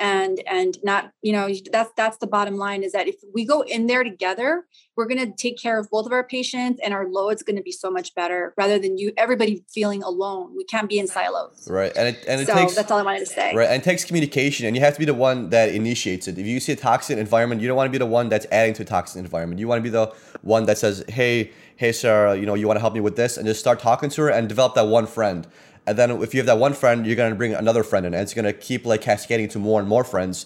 And 0.00 0.40
and 0.46 0.78
not, 0.84 1.12
you 1.22 1.32
know, 1.32 1.48
that's 1.72 1.90
that's 1.96 2.18
the 2.18 2.28
bottom 2.28 2.56
line 2.56 2.84
is 2.84 2.92
that 2.92 3.08
if 3.08 3.16
we 3.34 3.44
go 3.44 3.62
in 3.62 3.88
there 3.88 4.04
together, 4.04 4.64
we're 4.94 5.06
gonna 5.06 5.32
take 5.36 5.58
care 5.58 5.76
of 5.78 5.90
both 5.90 6.06
of 6.06 6.12
our 6.12 6.22
patients 6.22 6.80
and 6.84 6.94
our 6.94 7.08
load's 7.08 7.42
gonna 7.42 7.62
be 7.62 7.72
so 7.72 7.90
much 7.90 8.14
better 8.14 8.54
rather 8.56 8.78
than 8.78 8.96
you 8.96 9.12
everybody 9.16 9.64
feeling 9.68 10.04
alone. 10.04 10.54
We 10.56 10.62
can't 10.64 10.88
be 10.88 11.00
in 11.00 11.08
silos. 11.08 11.68
Right, 11.68 11.92
and 11.96 12.08
it 12.08 12.24
and 12.28 12.40
it 12.40 12.46
so 12.46 12.54
takes 12.54 12.76
that's 12.76 12.92
all 12.92 12.98
I 12.98 13.02
wanted 13.02 13.20
to 13.20 13.26
say. 13.26 13.52
Right, 13.56 13.68
and 13.68 13.82
it 13.82 13.84
takes 13.84 14.04
communication, 14.04 14.66
and 14.66 14.76
you 14.76 14.82
have 14.82 14.94
to 14.94 15.00
be 15.00 15.04
the 15.04 15.14
one 15.14 15.50
that 15.50 15.70
initiates 15.70 16.28
it. 16.28 16.38
If 16.38 16.46
you 16.46 16.60
see 16.60 16.72
a 16.72 16.76
toxic 16.76 17.18
environment, 17.18 17.60
you 17.60 17.66
don't 17.66 17.76
want 17.76 17.88
to 17.88 17.92
be 17.92 17.98
the 17.98 18.06
one 18.06 18.28
that's 18.28 18.46
adding 18.52 18.74
to 18.74 18.82
a 18.82 18.86
toxic 18.86 19.18
environment. 19.18 19.58
You 19.58 19.66
want 19.66 19.80
to 19.80 19.82
be 19.82 19.90
the 19.90 20.14
one 20.42 20.66
that 20.66 20.78
says, 20.78 21.04
"Hey, 21.08 21.50
hey, 21.74 21.90
Sarah, 21.90 22.36
you 22.36 22.46
know, 22.46 22.54
you 22.54 22.68
want 22.68 22.76
to 22.76 22.82
help 22.82 22.94
me 22.94 23.00
with 23.00 23.16
this," 23.16 23.36
and 23.36 23.46
just 23.46 23.58
start 23.58 23.80
talking 23.80 24.10
to 24.10 24.22
her 24.22 24.30
and 24.30 24.48
develop 24.48 24.74
that 24.76 24.86
one 24.86 25.08
friend. 25.08 25.48
And 25.88 25.96
then 25.96 26.10
if 26.22 26.34
you 26.34 26.40
have 26.40 26.46
that 26.46 26.58
one 26.58 26.74
friend, 26.74 27.06
you're 27.06 27.16
gonna 27.16 27.34
bring 27.34 27.54
another 27.54 27.82
friend 27.82 28.04
in, 28.04 28.12
and 28.12 28.22
it's 28.22 28.34
gonna 28.34 28.52
keep 28.52 28.84
like 28.84 29.00
cascading 29.00 29.48
to 29.48 29.58
more 29.58 29.80
and 29.80 29.88
more 29.88 30.04
friends. 30.04 30.44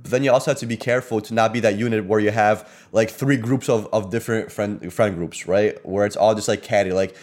But 0.00 0.10
then 0.12 0.24
you 0.24 0.30
also 0.30 0.52
have 0.52 0.58
to 0.58 0.66
be 0.66 0.76
careful 0.76 1.20
to 1.20 1.34
not 1.34 1.52
be 1.52 1.60
that 1.60 1.76
unit 1.76 2.04
where 2.06 2.20
you 2.20 2.30
have 2.30 2.68
like 2.92 3.10
three 3.10 3.36
groups 3.36 3.68
of, 3.68 3.88
of 3.92 4.10
different 4.10 4.52
friend 4.52 4.92
friend 4.92 5.16
groups, 5.16 5.46
right? 5.46 5.84
Where 5.84 6.06
it's 6.06 6.16
all 6.16 6.34
just 6.34 6.46
like 6.46 6.62
catty. 6.62 6.92
Like 6.92 7.16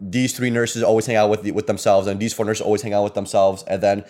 these 0.00 0.36
three 0.36 0.50
nurses 0.50 0.82
always 0.84 1.06
hang 1.06 1.16
out 1.16 1.30
with 1.30 1.42
the, 1.42 1.50
with 1.50 1.66
themselves, 1.66 2.06
and 2.06 2.20
these 2.20 2.32
four 2.32 2.46
nurses 2.46 2.62
always 2.62 2.82
hang 2.82 2.94
out 2.94 3.02
with 3.02 3.14
themselves, 3.14 3.64
and 3.64 3.82
then 3.82 4.04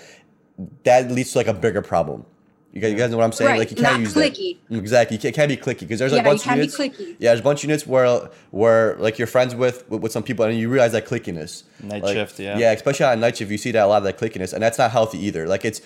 that 0.84 1.10
leads 1.10 1.32
to 1.32 1.38
like 1.38 1.46
a 1.46 1.54
bigger 1.54 1.82
problem. 1.82 2.26
You 2.72 2.82
guys, 2.82 2.92
you 2.92 2.98
guys 2.98 3.10
know 3.10 3.16
what 3.16 3.24
I'm 3.24 3.32
saying? 3.32 3.50
Right, 3.52 3.58
Like 3.60 3.70
you 3.70 3.76
can't 3.76 3.92
not 3.94 4.00
use 4.00 4.14
clicky. 4.14 4.58
that. 4.68 4.76
Exactly, 4.76 5.16
you 5.16 5.20
can't, 5.22 5.34
can't 5.34 5.48
be 5.48 5.56
clicky 5.56 5.80
because 5.80 5.98
there's 5.98 6.12
Yeah, 6.12 6.20
a 6.20 6.24
bunch 6.24 6.40
of 6.40 6.44
can't 6.44 6.56
be 6.60 6.66
units. 6.66 6.76
clicky. 6.76 7.16
Yeah, 7.18 7.30
there's 7.30 7.40
a 7.40 7.42
bunch 7.42 7.60
of 7.64 7.70
units 7.70 7.86
where 7.86 8.30
where 8.50 8.96
like 8.96 9.18
you're 9.18 9.26
friends 9.26 9.54
with 9.54 9.88
with, 9.88 10.02
with 10.02 10.12
some 10.12 10.22
people 10.22 10.44
and 10.44 10.58
you 10.58 10.68
realize 10.68 10.92
that 10.92 11.06
clickiness. 11.06 11.62
Night 11.82 12.02
Like, 12.02 12.14
shift, 12.14 12.38
yeah. 12.38 12.58
Yeah, 12.58 12.72
especially 12.72 13.06
on 13.06 13.20
night 13.20 13.38
shift, 13.38 13.50
you 13.50 13.56
see 13.56 13.70
that 13.72 13.84
a 13.84 13.86
lot 13.86 13.98
of 13.98 14.04
that 14.04 14.18
clickiness, 14.18 14.52
and 14.52 14.62
that's 14.62 14.76
not 14.78 14.90
healthy 14.90 15.18
either. 15.24 15.46
Like 15.46 15.64
it's 15.64 15.80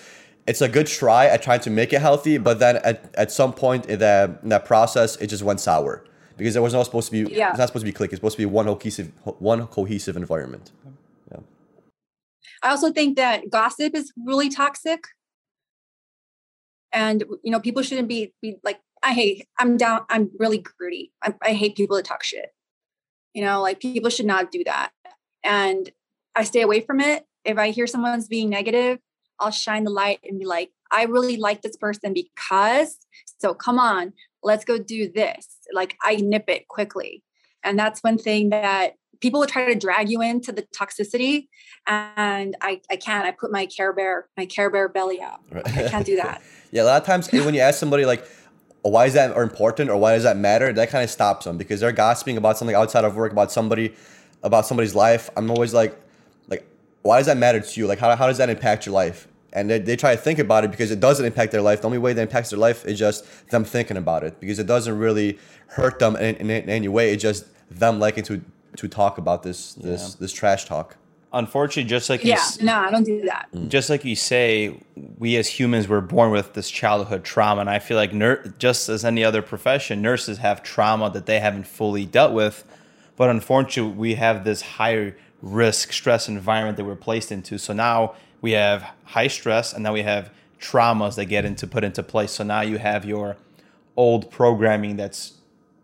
it's 0.47 0.59
a 0.61 0.67
good 0.67 0.87
try 0.87 1.27
at 1.27 1.41
trying 1.41 1.61
to 1.61 1.69
make 1.69 1.93
it 1.93 2.01
healthy, 2.01 2.37
but 2.37 2.59
then 2.59 2.77
at, 2.77 3.09
at 3.15 3.31
some 3.31 3.53
point 3.53 3.85
in 3.85 3.99
that 3.99 4.39
in 4.43 4.49
that 4.49 4.65
process, 4.65 5.15
it 5.17 5.27
just 5.27 5.43
went 5.43 5.61
sour 5.61 6.03
because 6.35 6.53
there 6.55 6.63
was 6.63 6.73
not 6.73 6.83
supposed 6.83 7.09
to 7.11 7.23
be. 7.25 7.33
Yeah. 7.33 7.51
It's 7.51 7.59
not 7.59 7.67
supposed 7.67 7.85
to 7.85 7.91
be 7.91 7.97
clicky. 7.97 8.07
It's 8.13 8.15
supposed 8.15 8.35
to 8.35 8.41
be 8.41 8.45
one 8.47 8.65
cohesive 8.65 9.11
one 9.39 9.65
cohesive 9.67 10.17
environment. 10.17 10.71
Yeah. 11.31 11.39
I 12.63 12.71
also 12.71 12.91
think 12.91 13.15
that 13.15 13.49
gossip 13.49 13.95
is 13.95 14.11
really 14.25 14.49
toxic. 14.49 15.05
And 16.93 17.23
you 17.43 17.51
know, 17.51 17.59
people 17.59 17.83
shouldn't 17.83 18.07
be 18.07 18.33
be 18.41 18.57
like, 18.63 18.79
I 19.03 19.13
hate, 19.13 19.47
I'm 19.59 19.77
down, 19.77 20.01
I'm 20.09 20.29
really 20.37 20.59
gritty. 20.59 21.11
I, 21.23 21.33
I 21.41 21.53
hate 21.53 21.75
people 21.75 21.95
that 21.95 22.05
talk 22.05 22.23
shit. 22.23 22.49
You 23.33 23.43
know, 23.43 23.61
like 23.61 23.79
people 23.79 24.09
should 24.09 24.25
not 24.25 24.51
do 24.51 24.63
that. 24.65 24.91
And 25.43 25.89
I 26.35 26.43
stay 26.43 26.61
away 26.61 26.81
from 26.81 26.99
it. 26.99 27.25
If 27.43 27.57
I 27.57 27.71
hear 27.71 27.87
someone's 27.87 28.27
being 28.27 28.49
negative, 28.49 28.99
I'll 29.39 29.51
shine 29.51 29.83
the 29.83 29.91
light 29.91 30.19
and 30.23 30.39
be 30.39 30.45
like, 30.45 30.71
I 30.91 31.03
really 31.05 31.37
like 31.37 31.61
this 31.61 31.77
person 31.77 32.13
because, 32.13 32.97
so 33.39 33.53
come 33.53 33.79
on, 33.79 34.13
let's 34.43 34.65
go 34.65 34.77
do 34.77 35.11
this. 35.11 35.47
Like 35.73 35.97
I 36.01 36.15
nip 36.17 36.45
it 36.47 36.67
quickly. 36.67 37.23
And 37.63 37.77
that's 37.79 38.01
one 38.01 38.17
thing 38.17 38.49
that 38.49 38.93
people 39.21 39.39
will 39.39 39.47
try 39.47 39.65
to 39.65 39.79
drag 39.79 40.09
you 40.09 40.21
into 40.21 40.51
the 40.51 40.63
toxicity. 40.63 41.47
And 41.87 42.55
I, 42.61 42.81
I 42.89 42.97
can't. 42.97 43.25
I 43.25 43.31
put 43.31 43.51
my 43.51 43.65
Care 43.67 43.93
Bear, 43.93 44.27
my 44.35 44.45
Care 44.45 44.69
Bear 44.69 44.89
belly 44.89 45.21
out. 45.21 45.39
Right. 45.49 45.65
I 45.65 45.87
can't 45.87 46.05
do 46.05 46.17
that. 46.17 46.41
Yeah, 46.73 46.83
a 46.83 46.85
lot 46.85 47.01
of 47.01 47.05
times 47.05 47.27
eh, 47.33 47.43
when 47.43 47.53
you 47.53 47.59
ask 47.59 47.77
somebody 47.77 48.05
like, 48.05 48.25
oh, 48.85 48.91
why 48.91 49.05
is 49.05 49.13
that 49.15 49.35
important 49.35 49.89
or 49.89 49.97
why 49.97 50.13
does 50.13 50.23
that 50.23 50.37
matter? 50.37 50.71
That 50.71 50.89
kind 50.89 51.03
of 51.03 51.09
stops 51.09 51.43
them 51.43 51.57
because 51.57 51.81
they're 51.81 51.91
gossiping 51.91 52.37
about 52.37 52.57
something 52.57 52.77
outside 52.77 53.03
of 53.03 53.13
work 53.13 53.33
about 53.33 53.51
somebody, 53.51 53.93
about 54.41 54.65
somebody's 54.65 54.95
life. 54.95 55.29
I'm 55.35 55.51
always 55.51 55.73
like, 55.73 55.99
like, 56.47 56.65
why 57.01 57.17
does 57.17 57.25
that 57.25 57.35
matter 57.35 57.59
to 57.59 57.79
you? 57.81 57.87
Like, 57.87 57.99
how, 57.99 58.15
how 58.15 58.27
does 58.27 58.37
that 58.37 58.49
impact 58.49 58.85
your 58.85 58.93
life? 58.93 59.27
And 59.51 59.69
they, 59.69 59.79
they 59.79 59.97
try 59.97 60.15
to 60.15 60.21
think 60.21 60.39
about 60.39 60.63
it 60.63 60.71
because 60.71 60.91
it 60.91 61.01
doesn't 61.01 61.25
impact 61.25 61.51
their 61.51 61.61
life. 61.61 61.81
The 61.81 61.87
only 61.87 61.97
way 61.97 62.13
that 62.13 62.21
impacts 62.21 62.51
their 62.51 62.59
life 62.59 62.85
is 62.85 62.97
just 62.97 63.49
them 63.49 63.65
thinking 63.65 63.97
about 63.97 64.23
it 64.23 64.39
because 64.39 64.57
it 64.57 64.65
doesn't 64.65 64.97
really 64.97 65.39
hurt 65.67 65.99
them 65.99 66.15
in, 66.15 66.35
in, 66.35 66.49
in 66.49 66.69
any 66.69 66.87
way. 66.87 67.11
It's 67.11 67.21
just 67.21 67.47
them 67.69 67.99
liking 67.99 68.23
to 68.23 68.41
to 68.77 68.87
talk 68.87 69.17
about 69.17 69.43
this 69.43 69.73
this 69.73 70.01
Yeah. 70.01 70.15
this 70.19 70.33
trash 70.33 70.65
talk. 70.65 70.97
Unfortunately, 71.33 71.89
just 71.89 72.09
like 72.09 72.23
you 72.25 72.31
Yeah, 72.31 72.35
s- 72.39 72.59
no, 72.61 72.75
I 72.75 72.91
don't 72.91 73.05
do 73.05 73.21
that. 73.21 73.47
Mm. 73.55 73.69
just 73.69 73.89
like 73.89 74.03
you 74.03 74.17
say, 74.17 74.75
we 75.17 75.37
as 75.37 75.47
humans 75.47 75.87
were 75.87 76.01
born 76.01 76.31
with 76.31 76.53
this 76.53 76.69
childhood 76.69 77.23
trauma, 77.23 77.61
and 77.61 77.69
I 77.69 77.79
feel 77.79 77.95
like 77.95 78.11
nur- 78.13 78.53
just 78.59 78.89
as 78.89 79.05
any 79.05 79.23
other 79.23 79.41
profession, 79.41 80.01
nurses 80.01 80.39
have 80.39 80.61
trauma 80.61 81.09
that 81.11 81.25
they 81.27 81.39
haven't 81.39 81.67
fully 81.67 82.05
dealt 82.05 82.33
with. 82.33 82.65
But 83.15 83.29
unfortunately, 83.29 83.93
we 83.97 84.15
have 84.15 84.43
this 84.43 84.61
higher 84.61 85.15
risk 85.41 85.93
stress 85.93 86.27
environment 86.27 86.75
that 86.77 86.83
we're 86.85 86.95
placed 86.95 87.31
into. 87.31 87.57
So 87.57 87.71
now 87.71 88.13
we 88.41 88.51
have 88.51 88.83
high 89.05 89.27
stress, 89.27 89.71
and 89.73 89.83
now 89.83 89.93
we 89.93 90.01
have 90.01 90.31
traumas 90.59 91.15
that 91.15 91.25
get 91.25 91.45
into 91.45 91.65
put 91.65 91.83
into 91.85 92.03
place. 92.03 92.31
So 92.33 92.43
now 92.43 92.61
you 92.61 92.77
have 92.77 93.05
your 93.05 93.37
old 93.95 94.29
programming 94.31 94.97
that's 94.97 95.33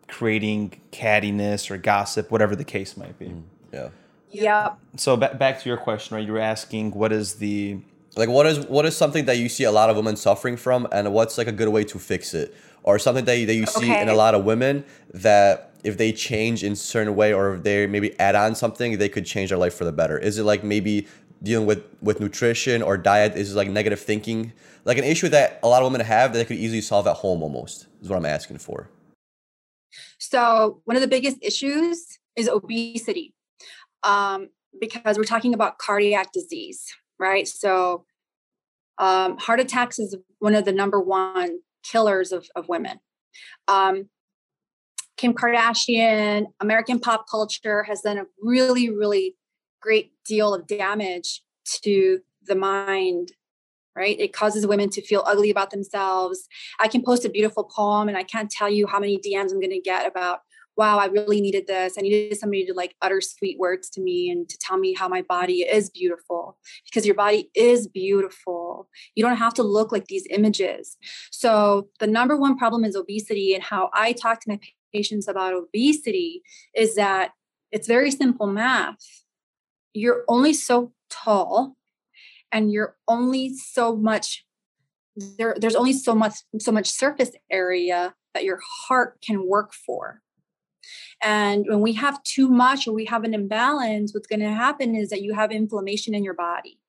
creating 0.07 0.79
cattiness 0.91 1.69
or 1.69 1.77
gossip, 1.77 2.31
whatever 2.31 2.55
the 2.55 2.63
case 2.63 2.97
might 2.97 3.17
be. 3.19 3.27
Mm, 3.27 3.43
yeah. 3.73 3.89
Yep. 4.31 4.79
So 4.97 5.17
ba- 5.17 5.35
back 5.39 5.61
to 5.61 5.69
your 5.69 5.77
question, 5.77 6.15
right? 6.15 6.25
You 6.25 6.33
were 6.33 6.39
asking 6.39 6.91
what 6.91 7.11
is 7.11 7.35
the 7.35 7.79
Like 8.15 8.29
what 8.29 8.45
is 8.45 8.59
what 8.67 8.85
is 8.85 8.95
something 8.95 9.25
that 9.25 9.37
you 9.37 9.49
see 9.49 9.63
a 9.63 9.71
lot 9.71 9.89
of 9.89 9.95
women 9.95 10.15
suffering 10.15 10.57
from, 10.57 10.87
and 10.91 11.13
what's 11.13 11.37
like 11.37 11.47
a 11.47 11.51
good 11.51 11.69
way 11.69 11.83
to 11.85 11.99
fix 11.99 12.33
it, 12.33 12.53
or 12.83 12.99
something 12.99 13.25
that 13.25 13.37
you, 13.37 13.45
that 13.45 13.55
you 13.55 13.65
see 13.65 13.95
in 13.95 14.09
a 14.09 14.15
lot 14.15 14.35
of 14.35 14.43
women 14.43 14.83
that 15.13 15.71
if 15.83 15.97
they 15.97 16.11
change 16.11 16.63
in 16.63 16.75
certain 16.75 17.15
way 17.15 17.33
or 17.33 17.55
if 17.55 17.63
they 17.63 17.87
maybe 17.87 18.19
add 18.19 18.35
on 18.35 18.55
something, 18.55 18.97
they 18.97 19.09
could 19.09 19.25
change 19.25 19.49
their 19.49 19.57
life 19.57 19.73
for 19.73 19.85
the 19.85 19.91
better. 19.91 20.17
Is 20.17 20.37
it 20.37 20.43
like 20.43 20.63
maybe 20.63 21.07
dealing 21.43 21.67
with 21.67 21.83
with 22.01 22.19
nutrition 22.19 22.81
or 22.81 22.97
diet? 22.97 23.35
Is 23.35 23.53
it 23.53 23.55
like 23.55 23.69
negative 23.69 23.99
thinking, 23.99 24.51
like 24.83 24.97
an 24.97 25.03
issue 25.03 25.29
that 25.29 25.59
a 25.63 25.67
lot 25.67 25.81
of 25.81 25.91
women 25.91 26.05
have 26.05 26.33
that 26.33 26.39
they 26.39 26.45
could 26.45 26.57
easily 26.57 26.81
solve 26.81 27.07
at 27.07 27.17
home? 27.17 27.43
Almost 27.43 27.87
is 28.01 28.09
what 28.09 28.17
I'm 28.17 28.25
asking 28.25 28.57
for. 28.57 28.89
So 30.19 30.81
one 30.85 30.97
of 30.97 31.01
the 31.01 31.07
biggest 31.07 31.37
issues 31.41 32.19
is 32.35 32.47
obesity, 32.47 33.33
um, 34.03 34.49
because 34.79 35.17
we're 35.17 35.23
talking 35.23 35.53
about 35.53 35.77
cardiac 35.77 36.31
disease, 36.31 36.85
right? 37.19 37.47
So 37.47 38.05
um, 38.97 39.37
heart 39.37 39.59
attacks 39.59 39.99
is 39.99 40.15
one 40.39 40.55
of 40.55 40.65
the 40.65 40.71
number 40.71 40.99
one 40.99 41.59
killers 41.83 42.31
of, 42.31 42.47
of 42.55 42.67
women. 42.67 42.99
Um, 43.67 44.09
Kim 45.17 45.33
Kardashian, 45.33 46.45
American 46.59 46.99
pop 46.99 47.25
culture 47.29 47.83
has 47.83 48.01
done 48.01 48.17
a 48.17 48.25
really, 48.39 48.89
really 48.89 49.35
great 49.81 50.11
deal 50.25 50.53
of 50.53 50.67
damage 50.67 51.41
to 51.83 52.19
the 52.45 52.55
mind, 52.55 53.31
right? 53.97 54.19
It 54.19 54.33
causes 54.33 54.67
women 54.67 54.89
to 54.91 55.01
feel 55.01 55.23
ugly 55.25 55.49
about 55.49 55.71
themselves. 55.71 56.47
I 56.79 56.87
can 56.87 57.03
post 57.03 57.25
a 57.25 57.29
beautiful 57.29 57.63
poem 57.63 58.07
and 58.07 58.17
I 58.17 58.23
can't 58.23 58.49
tell 58.49 58.69
you 58.69 58.87
how 58.87 58.99
many 58.99 59.17
DMs 59.17 59.51
I'm 59.51 59.59
going 59.59 59.71
to 59.71 59.81
get 59.81 60.05
about, 60.05 60.39
wow, 60.77 60.99
I 60.99 61.07
really 61.07 61.41
needed 61.41 61.65
this. 61.65 61.95
I 61.97 62.01
needed 62.01 62.37
somebody 62.37 62.65
to 62.67 62.73
like 62.73 62.95
utter 63.01 63.19
sweet 63.19 63.57
words 63.57 63.89
to 63.89 64.01
me 64.01 64.29
and 64.29 64.47
to 64.47 64.57
tell 64.59 64.77
me 64.77 64.93
how 64.93 65.07
my 65.07 65.23
body 65.23 65.61
is 65.61 65.89
beautiful 65.89 66.59
because 66.85 67.05
your 67.05 67.15
body 67.15 67.49
is 67.55 67.87
beautiful. 67.87 68.87
You 69.15 69.25
don't 69.25 69.37
have 69.37 69.55
to 69.55 69.63
look 69.63 69.91
like 69.91 70.05
these 70.05 70.27
images. 70.29 70.97
So, 71.31 71.89
the 71.99 72.05
number 72.05 72.37
one 72.37 72.57
problem 72.57 72.85
is 72.85 72.95
obesity. 72.95 73.55
And 73.55 73.63
how 73.63 73.89
I 73.93 74.13
talk 74.13 74.39
to 74.41 74.49
my 74.49 74.59
patients 74.93 75.27
about 75.27 75.53
obesity 75.53 76.43
is 76.75 76.95
that 76.95 77.31
it's 77.71 77.87
very 77.87 78.11
simple 78.11 78.47
math. 78.47 79.23
You're 79.93 80.23
only 80.27 80.53
so 80.53 80.93
tall 81.09 81.75
and 82.51 82.71
you're 82.71 82.95
only 83.07 83.53
so 83.55 83.95
much 83.95 84.45
there 85.37 85.55
there's 85.57 85.75
only 85.75 85.93
so 85.93 86.13
much 86.13 86.33
so 86.59 86.71
much 86.71 86.89
surface 86.89 87.31
area 87.49 88.13
that 88.33 88.43
your 88.43 88.59
heart 88.87 89.19
can 89.21 89.47
work 89.47 89.73
for. 89.73 90.21
And 91.23 91.65
when 91.67 91.81
we 91.81 91.93
have 91.93 92.21
too 92.23 92.47
much 92.47 92.87
or 92.87 92.93
we 92.93 93.05
have 93.05 93.23
an 93.23 93.33
imbalance 93.33 94.13
what's 94.13 94.27
going 94.27 94.41
to 94.41 94.51
happen 94.51 94.95
is 94.95 95.09
that 95.09 95.23
you 95.23 95.33
have 95.33 95.51
inflammation 95.51 96.13
in 96.13 96.23
your 96.23 96.35
body. 96.35 96.79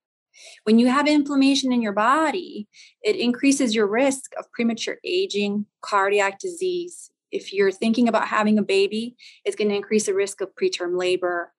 When 0.65 0.79
you 0.79 0.89
have 0.89 1.09
inflammation 1.09 1.73
in 1.73 1.81
your 1.81 1.93
body 1.93 2.69
it 3.03 3.17
increases 3.17 3.75
your 3.75 3.87
risk 3.87 4.33
of 4.39 4.51
premature 4.53 4.99
aging 5.05 5.67
cardiac 5.81 6.39
disease. 6.39 7.11
If 7.33 7.53
you're 7.53 7.73
thinking 7.73 8.09
about 8.09 8.29
having 8.29 8.59
a 8.59 8.63
baby 8.63 9.17
it's 9.45 9.57
going 9.57 9.71
to 9.71 9.77
increase 9.77 10.07
the 10.07 10.15
risk 10.15 10.43
of 10.43 10.55
preterm 10.55 10.99
labor 10.99 11.53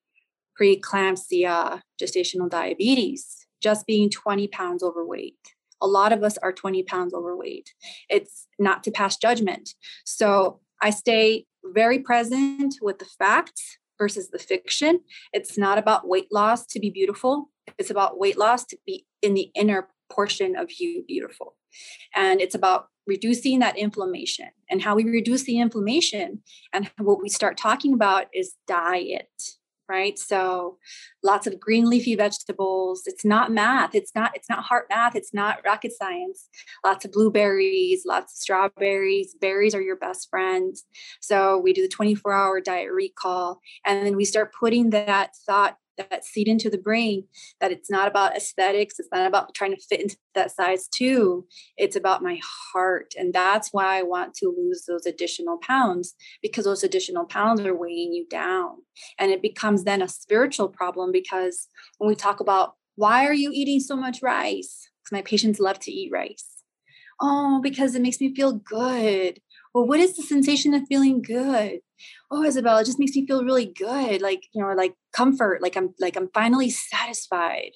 preeclampsia 0.59 1.81
gestational 1.99 2.49
diabetes 2.49 3.38
just 3.61 3.85
being 3.85 4.09
20 4.09 4.47
pounds 4.47 4.83
overweight. 4.83 5.55
A 5.81 5.87
lot 5.87 6.11
of 6.11 6.23
us 6.23 6.37
are 6.39 6.51
20 6.51 6.83
pounds 6.83 7.13
overweight. 7.13 7.73
It's 8.09 8.47
not 8.57 8.83
to 8.83 8.91
pass 8.91 9.17
judgment. 9.17 9.71
So 10.05 10.59
I 10.81 10.89
stay 10.89 11.45
very 11.63 11.99
present 11.99 12.75
with 12.81 12.99
the 12.99 13.05
facts 13.05 13.77
versus 13.97 14.29
the 14.29 14.39
fiction. 14.39 15.01
It's 15.33 15.57
not 15.57 15.77
about 15.77 16.07
weight 16.07 16.27
loss 16.31 16.65
to 16.67 16.79
be 16.79 16.89
beautiful, 16.89 17.49
it's 17.77 17.89
about 17.89 18.19
weight 18.19 18.37
loss 18.37 18.65
to 18.65 18.77
be 18.85 19.05
in 19.21 19.33
the 19.33 19.51
inner 19.55 19.87
portion 20.09 20.55
of 20.55 20.71
you 20.79 21.03
beautiful. 21.07 21.55
And 22.15 22.41
it's 22.41 22.55
about 22.55 22.87
reducing 23.05 23.59
that 23.59 23.77
inflammation. 23.77 24.49
And 24.69 24.81
how 24.81 24.95
we 24.95 25.03
reduce 25.03 25.43
the 25.43 25.59
inflammation 25.59 26.41
and 26.73 26.89
what 26.97 27.21
we 27.21 27.29
start 27.29 27.57
talking 27.57 27.93
about 27.93 28.27
is 28.33 28.55
diet 28.67 29.27
right? 29.89 30.17
So 30.17 30.77
lots 31.23 31.47
of 31.47 31.59
green 31.59 31.89
leafy 31.89 32.15
vegetables. 32.15 33.03
It's 33.05 33.25
not 33.25 33.51
math. 33.51 33.95
It's 33.95 34.11
not 34.15 34.31
it's 34.35 34.49
not 34.49 34.63
hard 34.63 34.85
math. 34.89 35.15
It's 35.15 35.33
not 35.33 35.59
rocket 35.65 35.91
science. 35.97 36.47
Lots 36.85 37.05
of 37.05 37.11
blueberries 37.11 38.03
lots 38.05 38.33
of 38.33 38.37
strawberries. 38.37 39.35
Berries 39.39 39.75
are 39.75 39.81
your 39.81 39.95
best 39.95 40.29
friends. 40.29 40.85
So 41.19 41.57
we 41.57 41.73
do 41.73 41.81
the 41.81 41.87
24 41.87 42.33
hour 42.33 42.61
diet 42.61 42.91
recall 42.91 43.59
and 43.85 44.05
then 44.05 44.15
we 44.15 44.25
start 44.25 44.53
putting 44.53 44.91
that 44.91 45.31
thought 45.45 45.77
that 46.09 46.25
seed 46.25 46.47
into 46.47 46.69
the 46.69 46.77
brain 46.77 47.25
that 47.61 47.71
it's 47.71 47.89
not 47.89 48.07
about 48.07 48.35
aesthetics 48.35 48.99
it's 48.99 49.09
not 49.11 49.27
about 49.27 49.53
trying 49.53 49.71
to 49.71 49.81
fit 49.81 50.01
into 50.01 50.17
that 50.35 50.51
size 50.51 50.87
too. 50.87 51.45
It's 51.77 51.95
about 51.95 52.23
my 52.23 52.39
heart 52.71 53.13
and 53.17 53.33
that's 53.33 53.69
why 53.71 53.99
i 53.99 54.03
want 54.03 54.33
to 54.35 54.53
lose 54.55 54.85
those 54.87 55.05
additional 55.05 55.57
pounds 55.57 56.13
because 56.41 56.65
those 56.65 56.83
additional 56.83 57.25
pounds 57.25 57.61
are 57.61 57.75
weighing 57.75 58.13
you 58.13 58.25
down. 58.29 58.77
And 59.17 59.31
it 59.31 59.41
becomes 59.41 59.83
then 59.83 60.01
a 60.01 60.07
spiritual 60.07 60.69
problem 60.69 61.11
because 61.11 61.67
when 61.97 62.07
we 62.07 62.15
talk 62.15 62.39
about 62.39 62.75
why 62.95 63.25
are 63.25 63.33
you 63.33 63.51
eating 63.53 63.79
so 63.79 63.95
much 63.95 64.21
rice? 64.21 64.89
Because 65.01 65.11
my 65.13 65.21
patients 65.21 65.59
love 65.59 65.79
to 65.79 65.91
eat 65.91 66.11
rice. 66.11 66.63
Oh 67.21 67.59
because 67.61 67.95
it 67.95 68.01
makes 68.01 68.21
me 68.21 68.33
feel 68.33 68.53
good. 68.53 69.39
Well 69.73 69.85
what 69.85 69.99
is 69.99 70.15
the 70.15 70.23
sensation 70.23 70.73
of 70.73 70.87
feeling 70.87 71.21
good 71.21 71.79
oh 72.31 72.43
isabella 72.43 72.81
it 72.81 72.85
just 72.85 72.99
makes 72.99 73.15
me 73.15 73.25
feel 73.25 73.43
really 73.43 73.65
good 73.65 74.21
like 74.21 74.43
you 74.53 74.61
know 74.61 74.73
like 74.73 74.93
comfort 75.13 75.61
like 75.61 75.75
i'm 75.75 75.93
like 75.99 76.15
i'm 76.15 76.29
finally 76.33 76.69
satisfied. 76.69 77.71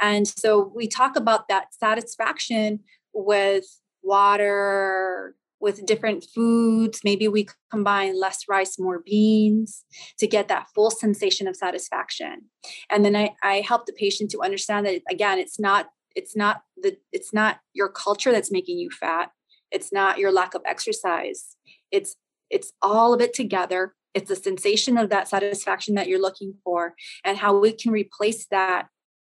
And 0.00 0.26
so 0.26 0.72
we 0.74 0.88
talk 0.88 1.16
about 1.16 1.48
that 1.48 1.74
satisfaction 1.74 2.80
with 3.12 3.64
water 4.02 5.34
with 5.60 5.86
different 5.86 6.26
foods. 6.34 7.00
Maybe 7.04 7.26
we 7.26 7.48
combine 7.70 8.20
less 8.20 8.44
rice 8.48 8.78
more 8.78 9.00
beans 9.04 9.84
to 10.18 10.26
get 10.26 10.48
that 10.48 10.66
full 10.74 10.90
sensation 10.90 11.48
of 11.48 11.56
satisfaction. 11.56 12.42
And 12.90 13.04
then 13.04 13.16
i, 13.16 13.34
I 13.42 13.60
help 13.60 13.86
the 13.86 13.92
patient 13.92 14.30
to 14.32 14.42
understand 14.42 14.86
that 14.86 15.00
again 15.10 15.38
it's 15.38 15.58
not 15.58 15.86
it's 16.14 16.36
not 16.36 16.62
the 16.76 16.96
it's 17.12 17.32
not 17.32 17.60
your 17.72 17.88
culture 17.88 18.32
that's 18.32 18.52
making 18.52 18.78
you 18.78 18.90
fat. 18.90 19.30
It's 19.70 19.92
not 19.92 20.18
your 20.18 20.30
lack 20.30 20.54
of 20.54 20.62
exercise. 20.64 21.56
It's 21.90 22.16
it's 22.54 22.72
all 22.80 23.12
of 23.12 23.20
it 23.20 23.34
together. 23.34 23.94
It's 24.14 24.28
the 24.28 24.36
sensation 24.36 24.96
of 24.96 25.10
that 25.10 25.28
satisfaction 25.28 25.96
that 25.96 26.06
you're 26.08 26.20
looking 26.20 26.54
for 26.62 26.94
and 27.24 27.36
how 27.36 27.58
we 27.58 27.72
can 27.72 27.90
replace 27.90 28.46
that 28.46 28.86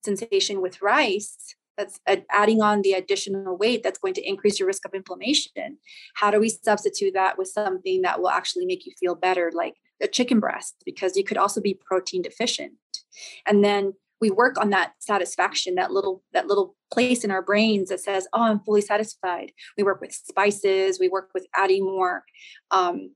sensation 0.05 0.61
with 0.61 0.83
rice 0.83 1.55
that's 1.79 1.99
adding 2.31 2.61
on 2.61 2.83
the 2.83 2.93
additional 2.93 3.57
weight 3.57 3.83
that's 3.83 3.99
going 3.99 4.15
to 4.15 4.29
increase 4.29 4.59
your 4.59 4.67
risk 4.67 4.85
of 4.85 4.95
inflammation. 4.95 5.79
How 6.15 6.31
do 6.31 6.39
we 6.41 6.49
substitute 6.49 7.15
that 7.15 7.39
with 7.39 7.49
something 7.49 8.03
that 8.03 8.21
will 8.21 8.31
actually 8.31 8.67
make 8.67 8.85
you 8.85 8.93
feel 8.99 9.15
better 9.15 9.51
like 9.55 9.75
a 10.03 10.09
chicken 10.09 10.41
breast? 10.41 10.75
Because 10.85 11.17
you 11.17 11.25
could 11.25 11.37
also 11.37 11.61
be 11.61 11.75
protein 11.75 12.23
deficient. 12.23 12.75
And 13.47 13.65
then 13.65 13.95
we 14.21 14.31
work 14.31 14.59
on 14.59 14.71
that 14.71 14.93
satisfaction 14.99 15.75
that 15.75 15.91
little 15.91 16.23
that 16.33 16.47
little 16.47 16.77
place 16.93 17.25
in 17.25 17.31
our 17.31 17.43
brains 17.43 17.89
that 17.89 18.01
says 18.01 18.27
oh 18.33 18.43
i'm 18.43 18.61
fully 18.61 18.81
satisfied 18.81 19.53
we 19.77 19.83
work 19.83 20.01
with 20.01 20.13
spices 20.13 20.99
we 20.99 21.09
work 21.09 21.31
with 21.35 21.47
adding 21.55 21.85
more 21.85 22.25
um, 22.71 23.11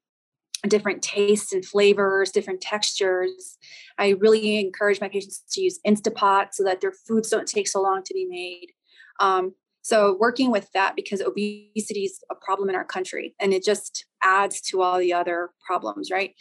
different 0.67 1.03
tastes 1.03 1.53
and 1.53 1.65
flavors, 1.65 2.31
different 2.31 2.61
textures. 2.61 3.59
I 3.99 4.11
really 4.19 4.59
encourage 4.59 5.01
my 5.01 5.09
patients 5.09 5.43
to 5.53 5.61
use 5.61 5.79
Instapot 5.87 6.49
so 6.53 6.65
that 6.65 6.81
their 6.81 6.93
foods 6.93 7.29
don't 7.29 7.47
take 7.47 7.69
so 7.69 7.81
long 7.81 8.03
to 8.05 8.15
be 8.15 8.27
made. 8.27 8.73
Um, 9.21 9.55
so 9.83 10.17
working 10.19 10.51
with 10.51 10.71
that 10.73 10.97
because 10.97 11.21
obesity 11.21 12.05
is 12.05 12.21
a 12.31 12.35
problem 12.35 12.69
in 12.69 12.75
our 12.75 12.85
country 12.85 13.35
and 13.41 13.53
it 13.53 13.65
just 13.65 14.05
adds 14.23 14.61
to 14.63 14.83
all 14.83 14.99
the 14.99 15.13
other 15.13 15.51
problems, 15.65 16.11
right? 16.11 16.35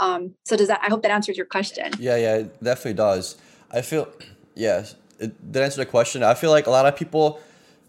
Um, 0.00 0.34
so 0.44 0.56
does 0.56 0.68
that, 0.68 0.80
I 0.82 0.88
hope 0.88 1.02
that 1.02 1.12
answers 1.12 1.36
your 1.36 1.46
question. 1.46 1.92
Yeah, 1.98 2.16
yeah, 2.16 2.36
it 2.38 2.62
definitely 2.62 2.94
does. 2.94 3.36
I 3.74 3.82
feel, 3.82 4.08
yeah, 4.54 4.84
it 5.18 5.52
did 5.52 5.62
answer 5.62 5.78
the 5.78 5.86
question. 5.86 6.22
I 6.22 6.34
feel 6.34 6.50
like 6.50 6.66
a 6.66 6.70
lot 6.70 6.86
of 6.86 6.96
people, 6.96 7.40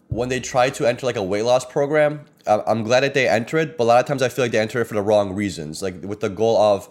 when 0.08 0.28
they 0.28 0.40
try 0.40 0.70
to 0.70 0.86
enter 0.86 1.06
like 1.06 1.16
a 1.16 1.22
weight 1.22 1.42
loss 1.42 1.64
program, 1.64 2.24
I- 2.46 2.62
I'm 2.66 2.82
glad 2.82 3.00
that 3.04 3.14
they 3.14 3.28
enter 3.28 3.58
it, 3.58 3.76
but 3.78 3.84
a 3.84 3.86
lot 3.86 4.00
of 4.00 4.06
times 4.06 4.22
I 4.22 4.28
feel 4.28 4.44
like 4.44 4.52
they 4.52 4.58
enter 4.58 4.80
it 4.80 4.86
for 4.86 4.94
the 4.94 5.02
wrong 5.02 5.34
reasons, 5.34 5.82
like 5.82 6.02
with 6.02 6.20
the 6.20 6.28
goal 6.28 6.56
of, 6.56 6.88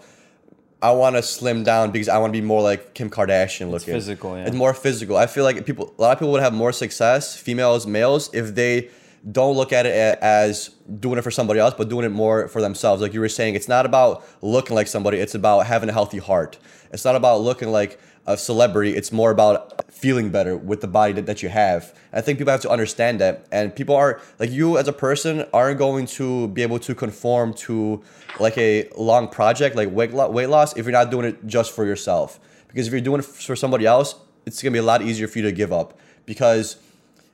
I 0.82 0.92
want 0.92 1.16
to 1.16 1.22
slim 1.22 1.64
down 1.64 1.90
because 1.90 2.08
I 2.08 2.18
want 2.18 2.32
to 2.34 2.40
be 2.40 2.46
more 2.46 2.62
like 2.62 2.94
Kim 2.94 3.08
Kardashian 3.10 3.70
looking. 3.70 3.94
physical, 3.94 4.36
yeah. 4.36 4.44
It's 4.46 4.54
more 4.56 4.74
physical. 4.74 5.16
I 5.16 5.26
feel 5.26 5.44
like 5.44 5.64
people, 5.66 5.94
a 5.98 6.02
lot 6.02 6.12
of 6.12 6.18
people 6.18 6.32
would 6.32 6.42
have 6.42 6.52
more 6.52 6.72
success, 6.72 7.34
females, 7.36 7.86
males, 7.86 8.28
if 8.34 8.54
they 8.54 8.90
don't 9.32 9.56
look 9.56 9.72
at 9.72 9.86
it 9.86 10.18
as 10.20 10.68
doing 11.00 11.18
it 11.18 11.22
for 11.22 11.30
somebody 11.32 11.58
else, 11.58 11.74
but 11.76 11.88
doing 11.88 12.04
it 12.04 12.10
more 12.10 12.46
for 12.48 12.60
themselves. 12.60 13.00
Like 13.02 13.12
you 13.14 13.20
were 13.20 13.28
saying, 13.28 13.54
it's 13.56 13.68
not 13.68 13.84
about 13.86 14.22
looking 14.42 14.76
like 14.76 14.86
somebody, 14.86 15.18
it's 15.18 15.34
about 15.34 15.66
having 15.66 15.88
a 15.88 15.92
healthy 15.92 16.18
heart. 16.18 16.58
It's 16.92 17.04
not 17.04 17.16
about 17.16 17.40
looking 17.40 17.72
like 17.72 17.98
a 18.26 18.36
celebrity, 18.36 18.94
it's 18.96 19.12
more 19.12 19.30
about 19.30 19.84
feeling 19.92 20.30
better 20.30 20.56
with 20.56 20.80
the 20.80 20.88
body 20.88 21.12
that, 21.14 21.26
that 21.26 21.42
you 21.42 21.48
have. 21.48 21.96
I 22.12 22.20
think 22.20 22.38
people 22.38 22.50
have 22.50 22.60
to 22.62 22.70
understand 22.70 23.20
that. 23.20 23.46
And 23.52 23.74
people 23.74 23.94
are, 23.94 24.20
like 24.38 24.50
you 24.50 24.78
as 24.78 24.88
a 24.88 24.92
person, 24.92 25.44
aren't 25.52 25.78
going 25.78 26.06
to 26.06 26.48
be 26.48 26.62
able 26.62 26.78
to 26.80 26.94
conform 26.94 27.54
to 27.54 28.02
like 28.38 28.58
a 28.58 28.88
long 28.96 29.28
project, 29.28 29.76
like 29.76 29.90
weight, 29.90 30.12
lo- 30.12 30.30
weight 30.30 30.48
loss, 30.48 30.76
if 30.76 30.84
you're 30.84 30.92
not 30.92 31.10
doing 31.10 31.26
it 31.26 31.46
just 31.46 31.72
for 31.72 31.84
yourself. 31.86 32.40
because 32.68 32.86
if 32.86 32.92
you're 32.92 33.00
doing 33.00 33.20
it 33.20 33.24
for 33.24 33.56
somebody 33.56 33.86
else, 33.86 34.16
it's 34.44 34.62
gonna 34.62 34.72
be 34.72 34.78
a 34.78 34.82
lot 34.82 35.02
easier 35.02 35.26
for 35.26 35.38
you 35.38 35.44
to 35.44 35.52
give 35.52 35.72
up 35.72 35.98
because 36.26 36.76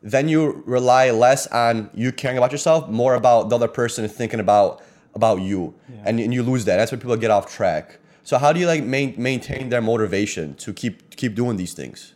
then 0.02 0.28
you 0.28 0.62
rely 0.66 1.10
less 1.10 1.46
on 1.48 1.90
you 1.94 2.12
caring 2.12 2.38
about 2.38 2.52
yourself, 2.52 2.88
more 2.88 3.14
about 3.14 3.48
the 3.48 3.56
other 3.56 3.68
person 3.68 4.06
thinking 4.08 4.40
about 4.40 4.82
about 5.14 5.40
you, 5.40 5.74
yeah. 5.90 6.02
and, 6.06 6.20
and 6.20 6.32
you 6.32 6.42
lose 6.42 6.64
that. 6.64 6.76
That's 6.76 6.90
when 6.90 7.00
people 7.00 7.16
get 7.16 7.30
off 7.30 7.52
track. 7.52 7.98
So 8.24 8.38
how 8.38 8.52
do 8.52 8.60
you 8.60 8.66
like 8.66 8.84
main, 8.84 9.14
maintain 9.16 9.68
their 9.68 9.80
motivation 9.80 10.54
to 10.56 10.72
keep 10.72 11.16
keep 11.16 11.34
doing 11.34 11.56
these 11.56 11.74
things? 11.74 12.14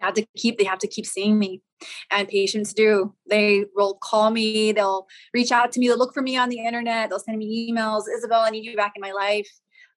They 0.00 0.06
have 0.06 0.14
to 0.14 0.26
keep 0.36 0.58
they 0.58 0.64
have 0.64 0.80
to 0.80 0.88
keep 0.88 1.06
seeing 1.06 1.38
me 1.38 1.62
and 2.10 2.26
patients 2.28 2.72
do. 2.72 3.14
They 3.28 3.66
will 3.74 3.98
call 4.02 4.30
me 4.30 4.72
they'll 4.72 5.06
reach 5.32 5.52
out 5.52 5.72
to 5.72 5.80
me 5.80 5.88
they'll 5.88 5.98
look 5.98 6.14
for 6.14 6.22
me 6.22 6.36
on 6.36 6.48
the 6.48 6.58
internet 6.58 7.08
they'll 7.08 7.20
send 7.20 7.38
me 7.38 7.70
emails 7.70 8.04
isabel 8.14 8.40
i 8.40 8.50
need 8.50 8.64
you 8.64 8.76
back 8.76 8.92
in 8.96 9.00
my 9.00 9.12
life. 9.12 9.48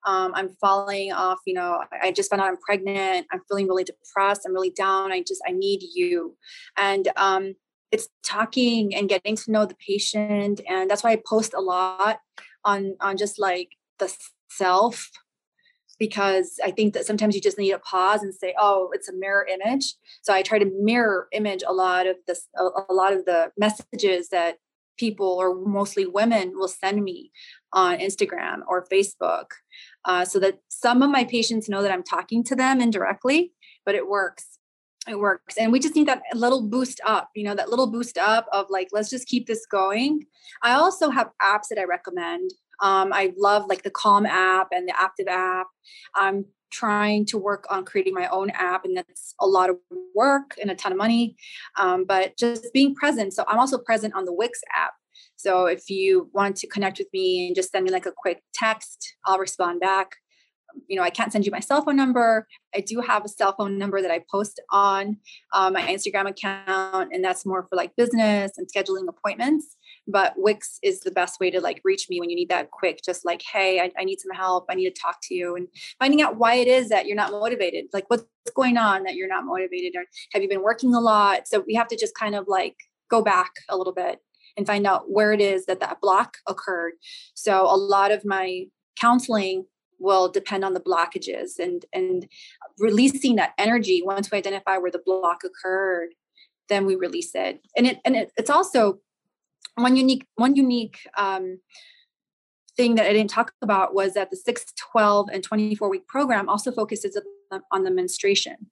Um, 0.06 0.32
i'm 0.34 0.50
falling 0.62 1.12
off 1.12 1.40
you 1.46 1.54
know 1.54 1.84
i 2.02 2.12
just 2.12 2.30
found 2.30 2.42
out 2.42 2.48
i'm 2.48 2.58
pregnant 2.58 3.28
i'm 3.32 3.42
feeling 3.50 3.68
really 3.68 3.84
depressed 3.84 4.44
i'm 4.46 4.54
really 4.54 4.72
down 4.72 5.12
i 5.12 5.22
just 5.22 5.42
i 5.48 5.52
need 5.52 5.82
you. 5.94 6.38
And 6.78 7.10
um, 7.18 7.56
it's 7.92 8.08
talking 8.24 8.96
and 8.96 9.10
getting 9.10 9.36
to 9.36 9.52
know 9.52 9.66
the 9.66 9.76
patient 9.76 10.62
and 10.70 10.90
that's 10.90 11.04
why 11.04 11.12
i 11.12 11.22
post 11.28 11.54
a 11.54 11.60
lot 11.60 12.20
on 12.64 12.96
on 13.02 13.18
just 13.18 13.40
like 13.40 13.70
the 13.98 14.14
self 14.50 15.10
because 16.00 16.60
I 16.64 16.72
think 16.72 16.94
that 16.94 17.06
sometimes 17.06 17.36
you 17.36 17.42
just 17.42 17.58
need 17.58 17.72
to 17.72 17.80
pause 17.80 18.24
and 18.24 18.34
say, 18.34 18.56
"Oh, 18.58 18.90
it's 18.94 19.10
a 19.10 19.14
mirror 19.14 19.46
image." 19.46 19.96
So 20.22 20.34
I 20.34 20.42
try 20.42 20.58
to 20.58 20.72
mirror 20.82 21.28
image 21.34 21.62
a 21.68 21.74
lot 21.74 22.08
of 22.08 22.16
this, 22.26 22.48
a, 22.58 22.64
a 22.90 22.94
lot 22.94 23.14
of 23.14 23.26
the 23.26 23.52
messages 23.58 24.30
that 24.30 24.58
people 24.98 25.38
or 25.40 25.56
mostly 25.56 26.06
women 26.06 26.54
will 26.56 26.68
send 26.68 27.04
me 27.04 27.32
on 27.74 28.00
Instagram 28.00 28.60
or 28.68 28.86
Facebook, 28.92 29.48
uh, 30.06 30.26
so 30.26 30.40
that 30.40 30.60
some 30.70 31.04
of 31.04 31.12
my 31.12 31.26
patients 31.26 31.70
know 31.70 31.82
that 31.82 31.92
I'm 31.92 32.04
talking 32.04 32.44
to 32.46 32.56
them 32.56 32.82
indirectly, 32.82 33.54
but 33.86 33.96
it 33.96 34.08
works. 34.08 34.58
It 35.08 35.18
works, 35.18 35.58
and 35.58 35.72
we 35.72 35.80
just 35.80 35.96
need 35.96 36.08
that 36.08 36.22
little 36.34 36.62
boost 36.68 37.02
up. 37.06 37.30
You 37.36 37.44
know, 37.46 37.56
that 37.56 37.70
little 37.70 37.88
boost 37.88 38.18
up 38.18 38.48
of 38.54 38.68
like, 38.70 38.90
let's 38.92 39.10
just 39.10 39.28
keep 39.28 39.48
this 39.48 39.66
going. 39.66 40.26
I 40.62 40.74
also 40.74 41.10
have 41.10 41.32
apps 41.42 41.70
that 41.70 41.80
I 41.80 41.86
recommend 41.86 42.52
um, 42.82 43.12
I 43.14 43.34
love 43.38 43.66
like 43.68 43.84
the 43.84 43.92
Calm 43.92 44.26
app 44.26 44.70
and 44.72 44.88
the 44.88 44.94
Active 45.00 45.28
app. 45.28 45.68
I'm 46.16 46.46
trying 46.72 47.26
to 47.26 47.38
work 47.38 47.66
on 47.70 47.84
creating 47.84 48.14
my 48.14 48.28
own 48.28 48.50
app, 48.52 48.86
and 48.86 48.96
that's 48.96 49.34
a 49.40 49.48
lot 49.48 49.70
of 49.70 49.78
work 50.16 50.56
and 50.62 50.70
a 50.72 50.76
ton 50.76 50.92
of 50.92 50.98
money. 50.98 51.36
Um, 51.78 52.06
but 52.06 52.38
just 52.38 52.72
being 52.74 52.96
present. 52.96 53.34
So 53.34 53.44
I'm 53.48 53.60
also 53.60 53.78
present 53.78 54.14
on 54.14 54.26
the 54.26 54.34
Wix 54.34 54.62
app. 54.76 54.94
So 55.36 55.66
if 55.66 55.90
you 55.90 56.30
want 56.34 56.58
to 56.58 56.68
connect 56.68 57.00
with 57.00 57.08
me 57.14 57.48
and 57.48 57.56
just 57.56 57.72
send 57.72 57.86
me 57.86 57.92
like 57.92 58.06
a 58.06 58.14
quick 58.16 58.42
text, 58.54 59.16
I'll 59.26 59.40
respond 59.40 59.80
back 59.80 60.16
you 60.88 60.96
know, 60.96 61.04
I 61.04 61.10
can't 61.10 61.32
send 61.32 61.46
you 61.46 61.52
my 61.52 61.60
cell 61.60 61.84
phone 61.84 61.96
number. 61.96 62.48
I 62.76 62.82
do 62.82 63.02
have 63.02 63.26
a 63.26 63.30
cell 63.30 63.56
phone 63.58 63.78
number 63.78 64.02
that 64.02 64.12
I 64.12 64.24
post 64.32 64.60
on 64.72 65.18
uh, 65.54 65.70
my 65.70 65.82
Instagram 65.82 66.30
account, 66.30 67.12
and 67.14 67.24
that's 67.24 67.46
more 67.46 67.66
for 67.70 67.76
like 67.76 67.96
business 67.96 68.52
and 68.58 68.68
scheduling 68.68 69.08
appointments. 69.08 69.78
But 70.12 70.34
Wix 70.38 70.80
is 70.82 71.02
the 71.02 71.12
best 71.12 71.40
way 71.40 71.52
to 71.52 71.62
like 71.62 71.82
reach 71.84 72.10
me 72.10 72.20
when 72.20 72.30
you 72.30 72.36
need 72.36 72.50
that 72.50 72.72
quick, 72.72 73.02
just 73.06 73.26
like, 73.26 73.42
hey, 73.42 73.80
I, 73.80 73.92
I 73.98 74.04
need 74.04 74.20
some 74.20 74.36
help. 74.36 74.66
I 74.70 74.76
need 74.76 74.94
to 74.94 75.02
talk 75.02 75.18
to 75.24 75.36
you, 75.36 75.56
and 75.56 75.68
finding 76.00 76.22
out 76.22 76.38
why 76.38 76.56
it 76.56 76.68
is 76.68 76.90
that 76.90 77.06
you're 77.06 77.16
not 77.16 77.32
motivated. 77.32 77.86
Like, 77.94 78.06
what's 78.08 78.26
going 78.56 78.78
on 78.78 79.04
that 79.04 79.16
you're 79.16 79.28
not 79.28 79.46
motivated, 79.46 79.96
or 79.96 80.06
have 80.34 80.42
you 80.42 80.50
been 80.50 80.64
working 80.64 80.94
a 80.96 81.00
lot? 81.00 81.48
So 81.48 81.64
we 81.66 81.76
have 81.76 81.88
to 81.90 81.98
just 81.98 82.16
kind 82.16 82.36
of 82.36 82.46
like 82.48 82.76
go 83.10 83.22
back 83.22 83.52
a 83.70 83.78
little 83.78 83.94
bit 83.94 84.20
and 84.58 84.66
find 84.66 84.86
out 84.86 85.10
where 85.10 85.32
it 85.32 85.42
is 85.42 85.66
that 85.66 85.80
that 85.80 86.02
block 86.02 86.38
occurred. 86.48 86.94
So 87.34 87.64
a 87.64 87.78
lot 87.78 88.12
of 88.12 88.26
my 88.26 88.66
counseling 89.00 89.66
will 90.00 90.30
depend 90.30 90.64
on 90.64 90.74
the 90.74 90.80
blockages 90.80 91.60
and 91.60 91.86
and 91.94 92.28
releasing 92.80 93.36
that 93.36 93.54
energy 93.58 94.02
once 94.04 94.32
we 94.32 94.38
identify 94.38 94.78
where 94.78 94.92
the 94.92 95.02
block 95.06 95.42
occurred 95.44 96.10
then 96.70 96.86
we 96.86 96.96
release 96.96 97.32
it 97.36 97.60
and 97.76 97.86
it 97.88 98.00
and 98.06 98.16
it, 98.16 98.32
it's 98.38 98.50
also 98.50 99.00
one 99.82 99.96
unique 99.96 100.26
one 100.36 100.56
unique 100.56 101.00
um, 101.18 101.60
thing 102.78 102.96
that 102.96 103.06
i 103.06 103.14
didn't 103.14 103.30
talk 103.30 103.54
about 103.62 103.94
was 103.94 104.14
that 104.14 104.30
the 104.30 104.38
6 104.38 104.74
12 104.92 105.30
and 105.34 105.44
24 105.44 105.90
week 105.90 106.08
program 106.08 106.50
also 106.50 106.72
focuses 106.72 107.18
on 107.72 107.84
the 107.84 107.92
menstruation. 107.92 108.68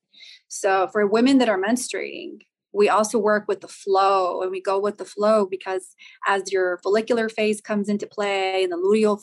So 0.47 0.87
for 0.87 1.05
women 1.07 1.37
that 1.39 1.49
are 1.49 1.59
menstruating 1.59 2.41
we 2.77 2.89
also 2.89 3.17
work 3.17 3.45
with 3.47 3.61
the 3.61 3.67
flow 3.67 4.41
and 4.41 4.51
we 4.51 4.61
go 4.61 4.79
with 4.79 4.97
the 4.97 5.05
flow 5.05 5.47
because 5.47 5.95
as 6.27 6.51
your 6.51 6.77
follicular 6.83 7.27
phase 7.27 7.59
comes 7.59 7.89
into 7.89 8.05
play 8.05 8.63
and 8.63 8.71
the 8.71 8.77
luteal 8.77 9.19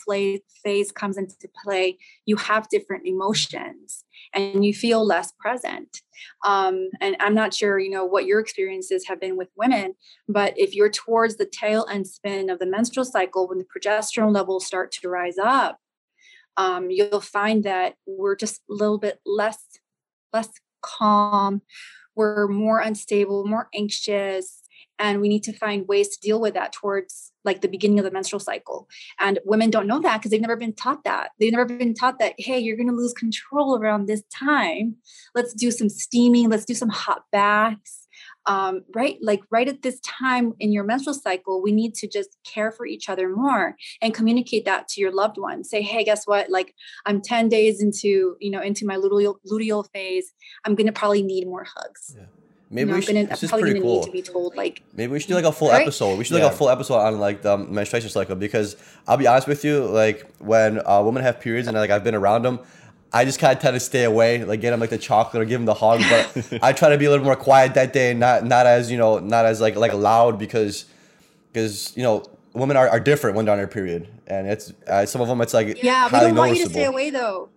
phase 0.65 0.91
comes 0.91 1.17
into 1.17 1.49
play 1.63 1.97
you 2.27 2.37
have 2.37 2.69
different 2.69 3.07
emotions 3.07 4.05
and 4.35 4.65
you 4.65 4.75
feel 4.75 5.07
less 5.07 5.33
present. 5.39 6.01
Um, 6.47 6.89
and 7.01 7.17
i'm 7.21 7.35
not 7.35 7.55
sure 7.55 7.79
you 7.79 7.91
know 7.91 8.05
what 8.05 8.27
your 8.27 8.41
experiences 8.41 9.07
have 9.07 9.21
been 9.21 9.37
with 9.37 9.49
women 9.57 9.95
but 10.29 10.55
if 10.57 10.75
you're 10.75 10.91
towards 10.91 11.37
the 11.37 11.47
tail 11.47 11.87
end 11.91 12.07
spin 12.07 12.51
of 12.51 12.59
the 12.59 12.67
menstrual 12.67 13.05
cycle 13.05 13.49
when 13.49 13.59
the 13.59 13.65
progesterone 13.65 14.35
levels 14.35 14.67
start 14.67 14.91
to 14.93 15.09
rise 15.09 15.39
up 15.39 15.79
um, 16.57 16.91
you'll 16.91 17.21
find 17.21 17.65
that 17.65 17.95
we're 18.07 18.37
just 18.37 18.63
a 18.71 18.75
little 18.75 18.99
bit 18.99 19.21
less 19.27 19.59
less 20.33 20.49
calm 20.83 21.63
we're 22.15 22.49
more 22.49 22.81
unstable, 22.81 23.47
more 23.47 23.69
anxious, 23.75 24.63
and 24.99 25.21
we 25.21 25.29
need 25.29 25.43
to 25.45 25.53
find 25.53 25.89
ways 25.89 26.09
to 26.09 26.21
deal 26.21 26.41
with 26.41 26.55
that 26.55 26.73
towards 26.73 27.33
like 27.45 27.61
the 27.61 27.69
beginning 27.69 27.99
of 27.99 28.05
the 28.05 28.11
menstrual 28.11 28.41
cycle. 28.41 28.89
And 29.21 29.39
women 29.45 29.71
don't 29.71 29.87
know 29.87 30.01
that 30.01 30.19
because 30.19 30.31
they've 30.31 30.41
never 30.41 30.57
been 30.57 30.73
taught 30.73 31.05
that. 31.05 31.31
They've 31.39 31.53
never 31.53 31.65
been 31.65 31.95
taught 31.95 32.19
that, 32.21 32.35
hey, 32.39 32.59
you're 32.59 32.77
going 32.77 32.89
to 32.89 32.95
lose 32.95 33.13
control 33.13 33.77
around 33.77 34.07
this 34.07 34.23
time. 34.33 34.97
Let's 35.35 35.53
do 35.53 35.71
some 35.71 35.89
steaming, 35.89 36.49
let's 36.49 36.65
do 36.65 36.75
some 36.75 36.89
hot 36.89 37.25
baths 37.33 38.04
um, 38.47 38.83
right 38.95 39.19
like 39.23 39.41
right 39.51 39.69
at 39.69 39.83
this 39.83 40.01
time 40.01 40.53
in 40.61 40.73
your 40.73 40.85
menstrual 40.85 41.15
cycle 41.15 41.63
we 41.63 41.73
need 41.73 41.95
to 41.95 42.07
just 42.07 42.37
care 42.45 42.71
for 42.71 42.87
each 42.87 43.09
other 43.09 43.29
more 43.29 43.77
and 44.03 44.15
communicate 44.15 44.65
that 44.65 44.89
to 44.89 45.01
your 45.01 45.13
loved 45.13 45.39
one 45.39 45.65
say 45.65 45.83
hey 45.83 46.05
guess 46.05 46.27
what 46.27 46.51
like 46.51 46.75
i'm 47.07 47.21
10 47.21 47.49
days 47.49 47.83
into 47.83 48.37
you 48.41 48.51
know 48.51 48.61
into 48.61 48.87
my 48.87 48.97
luteal, 48.97 49.37
luteal 49.51 49.87
phase 49.93 50.33
i'm 50.65 50.75
gonna 50.75 50.93
probably 50.93 51.23
need 51.23 51.47
more 51.47 51.65
hugs 51.65 52.15
yeah. 52.17 52.27
Maybe 52.75 52.89
you 52.89 52.93
know, 52.93 52.95
we 52.97 53.03
should. 53.03 53.15
Gonna, 53.15 53.27
this 53.29 53.43
is 53.45 53.51
pretty 53.51 53.81
cool. 53.81 54.03
to 54.03 54.11
be 54.11 54.21
told 54.21 54.57
like. 54.57 54.83
Maybe 54.95 55.13
we 55.13 55.21
should 55.21 55.29
do 55.29 55.35
like 55.35 55.45
a 55.45 55.53
full 55.53 55.69
right? 55.69 55.83
episode. 55.83 56.19
We 56.19 56.25
should 56.25 56.35
do 56.35 56.43
like 56.43 56.53
a 56.53 56.57
full 56.57 56.69
episode 56.69 56.97
on 56.97 57.21
like 57.21 57.43
the 57.43 57.57
menstruation 57.57 58.11
cycle 58.11 58.35
because 58.35 58.77
I'll 59.07 59.17
be 59.17 59.29
honest 59.29 59.47
with 59.47 59.65
you, 59.65 59.85
like 59.85 60.29
when 60.39 60.81
uh, 60.85 61.01
women 61.05 61.23
have 61.23 61.41
periods 61.41 61.69
and 61.69 61.77
like 61.77 61.91
I've 61.91 62.03
been 62.03 62.17
around 62.17 62.43
them, 62.43 62.59
I 63.15 63.25
just 63.25 63.39
kind 63.39 63.57
of 63.57 63.63
tend 63.63 63.75
to 63.75 63.81
stay 63.81 64.03
away, 64.03 64.45
like 64.45 64.61
get 64.61 64.73
him 64.73 64.81
like 64.81 64.91
the 64.91 64.99
chocolate 64.99 65.41
or 65.41 65.47
give 65.47 65.61
him 65.61 65.67
the 65.67 65.75
hug. 65.75 66.01
But 66.11 66.59
I 66.63 66.73
try 66.73 66.89
to 66.89 66.99
be 66.99 67.05
a 67.05 67.11
little 67.11 67.25
more 67.25 67.37
quiet 67.37 67.75
that 67.75 67.93
day, 67.93 68.13
not 68.13 68.45
not 68.45 68.67
as 68.67 68.91
you 68.91 68.99
know, 68.99 69.21
not 69.21 69.47
as 69.47 69.61
like 69.61 69.77
like 69.77 69.95
loud 69.95 70.37
because 70.37 70.87
because 71.53 71.97
you 71.97 72.03
know 72.03 72.25
women 72.55 72.77
are, 72.77 72.89
are 72.89 72.99
different 72.99 73.37
when 73.37 73.45
they're 73.45 73.53
on 73.53 73.59
their 73.59 73.69
period, 73.69 74.09
and 74.27 74.49
it's 74.49 74.73
uh, 74.89 75.07
some 75.07 75.21
of 75.21 75.29
them 75.29 75.41
it's 75.41 75.55
like 75.55 75.81
yeah, 75.81 76.07
we 76.07 76.19
don't 76.19 76.35
want 76.35 76.51
noticeable. 76.51 76.57
you 76.57 76.65
to 76.65 76.71
stay 76.71 76.85
away 76.85 77.11
though. 77.11 77.51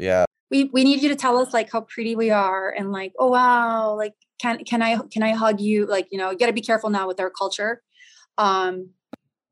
Yeah, 0.00 0.24
we 0.50 0.64
we 0.64 0.82
need 0.82 1.00
you 1.00 1.08
to 1.10 1.16
tell 1.16 1.38
us 1.38 1.54
like 1.54 1.70
how 1.70 1.82
pretty 1.82 2.16
we 2.16 2.30
are 2.30 2.68
and 2.70 2.90
like 2.90 3.12
oh 3.20 3.28
wow 3.28 3.94
like 3.94 4.14
can 4.40 4.64
can 4.64 4.82
I 4.82 4.98
can 5.12 5.22
I 5.22 5.30
hug 5.30 5.60
you 5.60 5.86
like 5.86 6.08
you 6.10 6.18
know 6.18 6.32
you 6.32 6.38
got 6.38 6.46
to 6.46 6.52
be 6.52 6.60
careful 6.60 6.90
now 6.90 7.06
with 7.06 7.20
our 7.20 7.30
culture, 7.30 7.82
um, 8.36 8.90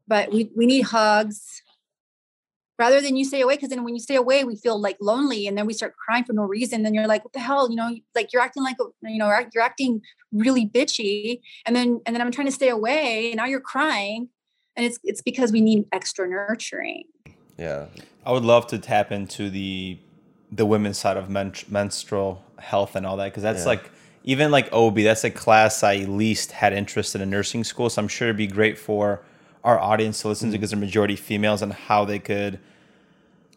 but 0.09 0.33
we 0.33 0.51
we 0.57 0.67
need 0.67 0.83
hugs 0.83 1.63
rather 2.79 3.01
than 3.01 3.17
you 3.17 3.25
stay 3.25 3.41
away 3.41 3.55
because 3.55 3.71
then 3.71 3.85
when 3.85 3.95
you 3.95 4.01
stay 4.01 4.17
away 4.17 4.45
we 4.45 4.57
feel 4.57 4.81
like 4.81 4.97
lonely 5.01 5.47
and 5.47 5.57
then 5.57 5.67
we 5.67 5.73
start 5.73 5.95
crying 5.97 6.25
for 6.25 6.33
no 6.33 6.43
reason 6.43 6.83
then 6.83 6.95
you're 6.95 7.07
like 7.07 7.25
what 7.25 7.33
the 7.33 7.41
hell? 7.41 7.69
You 7.71 7.77
know 7.77 7.95
like 8.15 8.33
you're 8.33 8.43
acting 8.43 8.63
like 8.63 8.77
you 9.03 9.19
know 9.19 9.29
you're 9.55 9.63
acting 9.63 10.03
really 10.33 10.67
bitchy 10.67 11.41
and 11.65 11.75
then 11.75 12.01
and 12.05 12.15
then 12.15 12.21
i'm 12.21 12.31
trying 12.31 12.49
to 12.49 12.53
stay 12.53 12.69
away 12.69 13.31
and 13.31 13.37
now 13.37 13.47
you're 13.47 13.61
crying 13.61 14.29
and 14.77 14.85
it's 14.85 14.99
it's 15.03 15.23
because 15.23 15.51
we 15.53 15.61
need 15.61 15.87
extra 15.93 16.29
nurturing. 16.29 17.05
Yeah. 17.59 17.87
I 18.25 18.33
would 18.33 18.45
love 18.45 18.67
to 18.69 18.79
tap 18.79 19.11
into 19.11 19.51
the 19.51 19.99
the 20.53 20.67
women's 20.67 20.99
side 20.99 21.17
of 21.17 21.29
men- 21.29 21.55
menstrual 21.69 22.45
health 22.59 22.95
and 22.95 23.07
all 23.07 23.17
that 23.17 23.27
because 23.27 23.43
that's 23.43 23.61
yeah. 23.61 23.71
like 23.71 23.91
even 24.25 24.51
like 24.51 24.73
ob 24.73 24.97
that's 24.97 25.25
a 25.25 25.31
class 25.31 25.83
i 25.83 25.97
least 25.97 26.53
had 26.53 26.73
interested 26.73 27.21
in 27.21 27.29
nursing 27.29 27.65
school 27.65 27.91
so 27.91 28.01
i'm 28.01 28.09
sure 28.09 28.29
it'd 28.29 28.37
be 28.37 28.47
great 28.47 28.79
for 28.79 29.21
our 29.67 29.79
audience 29.79 30.23
to 30.23 30.29
listen 30.29 30.51
to 30.51 30.57
because 30.57 30.71
mm. 30.71 30.75
they're 30.75 30.81
majority 30.81 31.17
females 31.17 31.61
and 31.61 31.73
how 31.73 32.05
they 32.05 32.19
could 32.19 32.59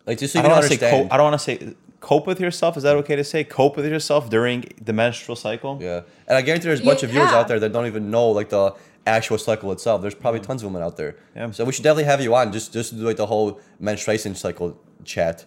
like 0.06 0.18
just 0.18 0.34
so 0.34 0.40
you 0.40 0.46
I 0.46 0.48
don't 0.48 0.58
want 0.58 0.64
to 0.64 0.78
say 0.78 0.90
cope, 0.90 1.14
I 1.14 1.18
don't 1.18 1.32
want 1.32 1.40
to 1.40 1.46
say 1.46 1.76
cope 2.00 2.26
with 2.26 2.40
yourself. 2.42 2.76
Is 2.78 2.84
that 2.84 2.96
okay 2.98 3.16
to 3.16 3.24
say 3.24 3.44
cope 3.44 3.78
with 3.78 3.86
yourself 3.86 4.30
during 4.30 4.66
the 4.82 4.92
menstrual 4.92 5.36
cycle? 5.36 5.78
Yeah, 5.80 6.02
and 6.28 6.36
I 6.36 6.42
guarantee 6.42 6.68
there's 6.68 6.82
a 6.82 6.84
bunch 6.84 7.04
yeah. 7.04 7.10
of 7.10 7.12
viewers 7.12 7.30
out 7.30 7.48
there 7.48 7.60
that 7.60 7.72
don't 7.72 7.86
even 7.86 8.10
know 8.10 8.30
like 8.30 8.50
the 8.50 8.74
actual 9.06 9.38
cycle 9.38 9.72
itself. 9.72 10.02
There's 10.02 10.16
probably 10.16 10.40
mm. 10.40 10.48
tons 10.48 10.64
of 10.64 10.72
women 10.72 10.82
out 10.82 10.98
there. 10.98 11.16
Yeah. 11.36 11.52
So 11.52 11.64
we 11.64 11.74
should 11.74 11.84
definitely 11.84 12.06
have 12.06 12.22
you 12.22 12.34
on 12.34 12.52
just 12.52 12.74
just 12.74 12.98
do 12.98 13.04
like 13.04 13.18
the 13.18 13.28
whole 13.28 13.62
menstruation 13.80 14.34
cycle 14.34 14.82
chat. 15.06 15.46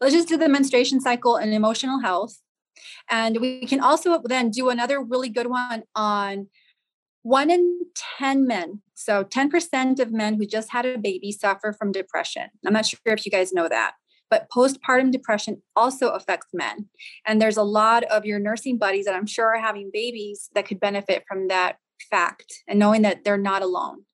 Let's 0.00 0.14
just 0.14 0.28
do 0.28 0.36
the 0.36 0.48
menstruation 0.48 1.00
cycle 1.00 1.36
and 1.36 1.54
emotional 1.54 2.00
health. 2.00 2.40
And 3.10 3.40
we 3.40 3.66
can 3.66 3.80
also 3.80 4.20
then 4.24 4.50
do 4.50 4.70
another 4.70 5.00
really 5.00 5.28
good 5.28 5.46
one 5.46 5.84
on 5.94 6.48
one 7.22 7.50
in 7.50 7.80
10 8.18 8.46
men, 8.46 8.80
so 8.94 9.24
10% 9.24 10.00
of 10.00 10.12
men 10.12 10.34
who 10.34 10.46
just 10.46 10.70
had 10.70 10.86
a 10.86 10.96
baby 10.98 11.32
suffer 11.32 11.72
from 11.72 11.92
depression. 11.92 12.48
I'm 12.66 12.72
not 12.72 12.86
sure 12.86 12.98
if 13.06 13.26
you 13.26 13.32
guys 13.32 13.52
know 13.52 13.68
that. 13.68 13.92
but 14.30 14.48
postpartum 14.48 15.10
depression 15.10 15.60
also 15.76 16.10
affects 16.10 16.48
men. 16.54 16.88
And 17.26 17.42
there's 17.42 17.56
a 17.56 17.62
lot 17.62 18.04
of 18.04 18.24
your 18.24 18.38
nursing 18.38 18.78
buddies 18.78 19.04
that 19.04 19.14
I'm 19.14 19.26
sure 19.26 19.54
are 19.54 19.60
having 19.60 19.90
babies 19.92 20.48
that 20.54 20.66
could 20.66 20.80
benefit 20.80 21.24
from 21.28 21.48
that 21.48 21.76
fact 22.10 22.62
and 22.68 22.78
knowing 22.78 23.02
that 23.02 23.24
they're 23.24 23.36
not 23.36 23.62
alone. 23.62 24.04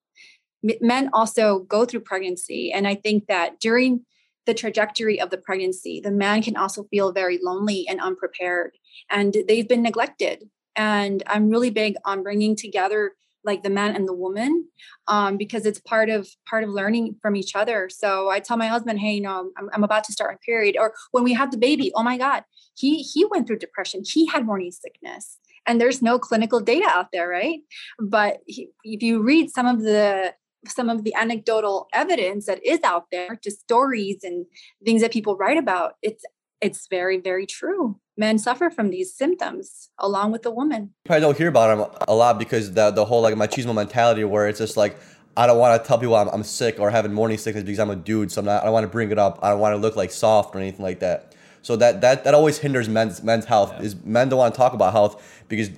Men 0.81 1.11
also 1.13 1.61
go 1.61 1.85
through 1.85 2.01
pregnancy. 2.01 2.73
And 2.73 2.89
I 2.89 2.95
think 2.95 3.27
that 3.29 3.61
during 3.61 4.05
the 4.47 4.55
trajectory 4.55 5.21
of 5.21 5.31
the 5.31 5.39
pregnancy, 5.39 6.01
the 6.01 6.11
man 6.11 6.43
can 6.43 6.57
also 6.57 6.85
feel 6.85 7.13
very 7.13 7.39
lonely 7.43 7.87
and 7.89 8.01
unprepared, 8.01 8.73
and 9.11 9.37
they've 9.49 9.69
been 9.69 9.83
neglected. 9.83 10.45
And 10.77 11.23
I'm 11.27 11.51
really 11.51 11.71
big 11.71 11.95
on 12.05 12.23
bringing 12.23 12.55
together 12.57 13.13
like 13.45 13.63
the 13.63 13.71
man 13.71 13.95
and 13.95 14.07
the 14.07 14.13
woman 14.13 14.67
um, 15.07 15.37
because 15.37 15.65
it's 15.65 15.79
part 15.79 16.11
of 16.11 16.29
part 16.49 16.65
of 16.65 16.71
learning 16.71 17.17
from 17.23 17.37
each 17.37 17.55
other. 17.55 17.89
So 17.89 18.29
i 18.29 18.41
tell 18.41 18.57
my 18.57 18.67
husband 18.67 18.99
hey 18.99 19.15
you 19.15 19.21
know 19.21 19.51
I'm, 19.57 19.71
I'm 19.73 19.85
about 19.85 20.05
to 20.05 20.13
start 20.13 20.33
my 20.33 20.39
period 20.45 20.77
or 20.79 20.95
when 21.13 21.25
we 21.25 21.33
had 21.33 21.53
the 21.53 21.59
baby 21.59 21.93
oh 21.95 22.03
my 22.03 22.19
god 22.19 22.43
he 22.77 23.03
he 23.03 23.25
went 23.25 23.47
through 23.47 23.59
depression. 23.59 24.03
He 24.05 24.27
had 24.27 24.45
morning 24.45 24.71
sickness. 24.71 25.39
And 25.69 25.81
there's 25.81 26.01
no 26.01 26.19
clinical 26.19 26.61
data 26.61 26.87
out 26.89 27.09
there 27.13 27.29
right? 27.29 27.61
But 27.99 28.39
he, 28.47 28.69
if 28.85 29.03
you 29.03 29.23
read 29.23 29.51
some 29.51 29.67
of 29.67 29.83
the 29.83 30.35
some 30.69 30.89
of 30.91 31.05
the 31.05 31.15
anecdotal 31.15 31.87
evidence 31.93 32.47
that 32.47 32.65
is 32.65 32.81
out 32.83 33.05
there 33.13 33.39
just 33.43 33.61
stories 33.61 34.19
and 34.25 34.47
things 34.85 35.01
that 35.01 35.13
people 35.13 35.37
write 35.37 35.59
about 35.59 35.93
it's 36.03 36.25
it's 36.61 36.87
very 36.89 37.19
very 37.21 37.47
true 37.47 37.99
men 38.17 38.39
suffer 38.39 38.71
from 38.71 38.91
these 38.91 39.15
symptoms 39.15 39.91
along 39.99 40.33
with 40.33 40.43
the 40.43 40.51
woman 40.51 40.83
you 40.83 41.09
probably 41.09 41.21
don't 41.21 41.37
hear 41.37 41.49
about 41.49 41.77
them 41.77 41.99
a 42.09 42.15
lot 42.15 42.39
because 42.39 42.73
the 42.73 42.91
the 42.91 43.05
whole 43.05 43.23
like 43.23 43.35
machismo 43.35 43.75
mentality 43.75 44.25
where 44.25 44.49
it's 44.49 44.59
just 44.59 44.77
like 44.77 44.97
I 45.37 45.47
don't 45.47 45.59
want 45.59 45.81
to 45.81 45.87
tell 45.87 45.99
people 45.99 46.17
I'm, 46.17 46.29
I'm 46.29 46.43
sick 46.43 46.81
or 46.81 46.91
having 46.91 47.13
morning 47.13 47.37
sickness 47.37 47.63
because 47.63 47.79
I'm 47.79 47.91
a 47.91 47.97
dude, 47.97 48.33
so 48.33 48.41
I'm 48.41 48.47
not, 48.47 48.63
I 48.63 48.65
don't 48.65 48.73
want 48.73 48.85
to 48.85 48.89
bring 48.89 49.11
it 49.11 49.19
up. 49.19 49.39
I 49.43 49.51
don't 49.51 49.61
want 49.61 49.75
to 49.75 49.77
look 49.77 49.95
like 49.95 50.11
soft 50.11 50.55
or 50.55 50.59
anything 50.59 50.83
like 50.83 51.01
that. 51.01 51.35
So 51.61 51.77
that 51.77 52.01
that 52.01 52.25
that 52.25 52.33
always 52.33 52.59
hinders 52.59 52.89
men's 52.89 53.23
men's 53.23 53.45
health. 53.45 53.73
Yeah. 53.73 53.83
Is 53.83 53.97
men 54.05 54.29
don't 54.29 54.39
want 54.39 54.55
to 54.55 54.57
talk 54.57 54.73
about 54.73 54.93
health 54.93 55.45
because 55.49 55.71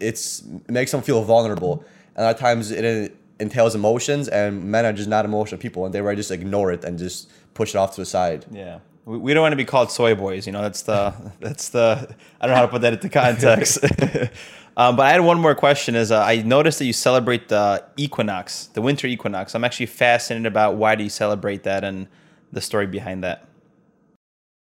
it's 0.00 0.40
it 0.40 0.70
makes 0.70 0.92
them 0.92 1.02
feel 1.02 1.22
vulnerable, 1.24 1.84
and 2.14 2.24
a 2.24 2.28
lot 2.28 2.34
of 2.36 2.40
times 2.40 2.70
it 2.70 3.16
entails 3.38 3.74
emotions, 3.74 4.28
and 4.28 4.64
men 4.64 4.86
are 4.86 4.92
just 4.92 5.08
not 5.08 5.24
emotional 5.24 5.60
people, 5.60 5.84
and 5.84 5.94
they 5.94 6.00
really 6.00 6.16
just 6.16 6.30
ignore 6.30 6.72
it 6.72 6.84
and 6.84 6.98
just 6.98 7.30
push 7.54 7.74
it 7.74 7.76
off 7.76 7.94
to 7.96 8.00
the 8.00 8.06
side. 8.06 8.46
Yeah 8.50 8.78
we, 9.04 9.34
don't 9.34 9.42
want 9.42 9.52
to 9.52 9.56
be 9.56 9.64
called 9.64 9.90
soy 9.90 10.14
boys. 10.14 10.46
You 10.46 10.52
know, 10.52 10.62
that's 10.62 10.82
the 10.82 11.14
that's 11.40 11.70
the 11.70 12.14
I 12.40 12.46
don't 12.46 12.54
know 12.54 12.60
how 12.60 12.66
to 12.66 12.72
put 12.72 12.82
that 12.82 12.92
into 12.92 13.08
context. 13.08 13.78
um, 14.76 14.96
but 14.96 15.06
I 15.06 15.10
had 15.10 15.20
one 15.20 15.40
more 15.40 15.54
question. 15.54 15.94
Is 15.94 16.12
uh, 16.12 16.22
I 16.22 16.42
noticed 16.42 16.78
that 16.78 16.86
you 16.86 16.92
celebrate 16.92 17.48
the 17.48 17.84
equinox, 17.96 18.66
the 18.66 18.82
winter 18.82 19.06
equinox. 19.06 19.54
I'm 19.54 19.64
actually 19.64 19.86
fascinated 19.86 20.46
about 20.46 20.76
why 20.76 20.94
do 20.94 21.04
you 21.04 21.10
celebrate 21.10 21.64
that 21.64 21.84
and 21.84 22.06
the 22.52 22.60
story 22.60 22.86
behind 22.86 23.24
that. 23.24 23.48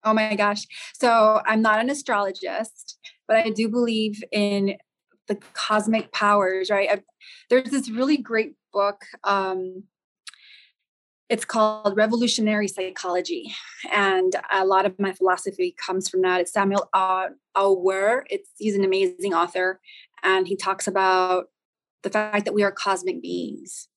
Oh 0.04 0.14
my 0.14 0.36
gosh! 0.36 0.66
So 0.94 1.42
I'm 1.46 1.62
not 1.62 1.80
an 1.80 1.90
astrologist, 1.90 2.98
but 3.28 3.38
I 3.38 3.50
do 3.50 3.68
believe 3.68 4.24
in 4.32 4.78
the 5.28 5.38
cosmic 5.54 6.12
powers. 6.14 6.70
Right? 6.70 6.90
I've, 6.90 7.04
there's 7.50 7.70
this 7.70 7.90
really 7.90 8.18
great 8.18 8.54
book. 8.72 9.02
Um, 9.26 9.84
it's 11.30 11.46
called 11.46 11.96
Revolutionary 11.96 12.68
Psychology. 12.68 13.54
And 13.92 14.36
a 14.52 14.66
lot 14.66 14.86
of 14.86 15.00
my 15.00 15.14
philosophy 15.14 15.76
comes 15.86 16.10
from 16.10 16.24
that. 16.24 16.42
It's 16.42 16.52
Samael 16.52 16.90
Aun 16.94 17.36
Weor. 17.56 18.24
It's 18.30 18.50
he's 18.58 18.76
an 18.76 18.84
amazing 18.84 19.34
author. 19.34 19.80
And 20.24 20.48
he 20.48 20.56
talks 20.56 20.88
about 20.88 21.46
the 22.02 22.10
fact 22.10 22.46
that 22.46 22.54
we 22.54 22.64
are 22.64 22.72
cosmic 22.72 23.22
beings. 23.22 23.88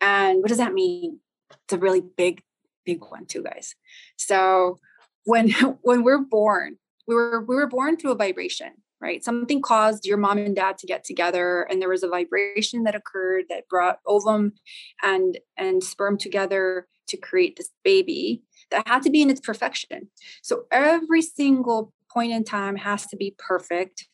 And 0.00 0.40
what 0.40 0.48
does 0.48 0.58
that 0.58 0.74
mean? 0.74 1.20
It's 1.64 1.72
a 1.72 1.78
really 1.78 2.02
big, 2.02 2.42
big 2.84 3.02
one 3.02 3.24
too, 3.24 3.42
guys. 3.42 3.74
So 4.16 4.78
when 5.24 5.50
when 5.82 6.04
we're 6.04 6.18
born, 6.18 6.76
we 7.08 7.14
were 7.14 7.42
we 7.46 7.54
were 7.54 7.66
born 7.66 7.96
through 7.96 8.12
a 8.12 8.16
vibration 8.16 8.72
right? 9.04 9.22
Something 9.22 9.60
caused 9.60 10.06
your 10.06 10.16
mom 10.16 10.38
and 10.38 10.56
dad 10.56 10.78
to 10.78 10.86
get 10.86 11.04
together, 11.04 11.64
and 11.68 11.80
there 11.80 11.90
was 11.90 12.02
a 12.02 12.08
vibration 12.08 12.84
that 12.84 12.94
occurred 12.94 13.44
that 13.50 13.68
brought 13.68 13.98
ovum 14.06 14.54
and 15.02 15.38
and 15.58 15.84
sperm 15.84 16.16
together 16.16 16.88
to 17.08 17.18
create 17.18 17.56
this 17.56 17.70
baby 17.84 18.42
that 18.70 18.88
had 18.88 19.02
to 19.02 19.10
be 19.10 19.20
in 19.20 19.28
its 19.28 19.40
perfection. 19.40 20.08
So 20.42 20.64
every 20.70 21.20
single 21.20 21.92
point 22.10 22.32
in 22.32 22.44
time 22.44 22.76
has 22.76 23.06
to 23.08 23.16
be 23.16 23.34
perfect, 23.36 24.08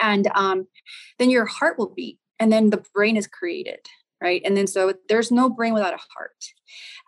and 0.00 0.28
um, 0.34 0.66
then 1.20 1.30
your 1.30 1.46
heart 1.46 1.78
will 1.78 1.94
beat, 1.94 2.18
and 2.40 2.52
then 2.52 2.70
the 2.70 2.84
brain 2.92 3.16
is 3.16 3.28
created, 3.28 3.86
right? 4.20 4.42
And 4.44 4.56
then 4.56 4.66
so 4.66 4.94
there's 5.08 5.30
no 5.30 5.48
brain 5.48 5.74
without 5.74 5.94
a 5.94 6.06
heart, 6.16 6.42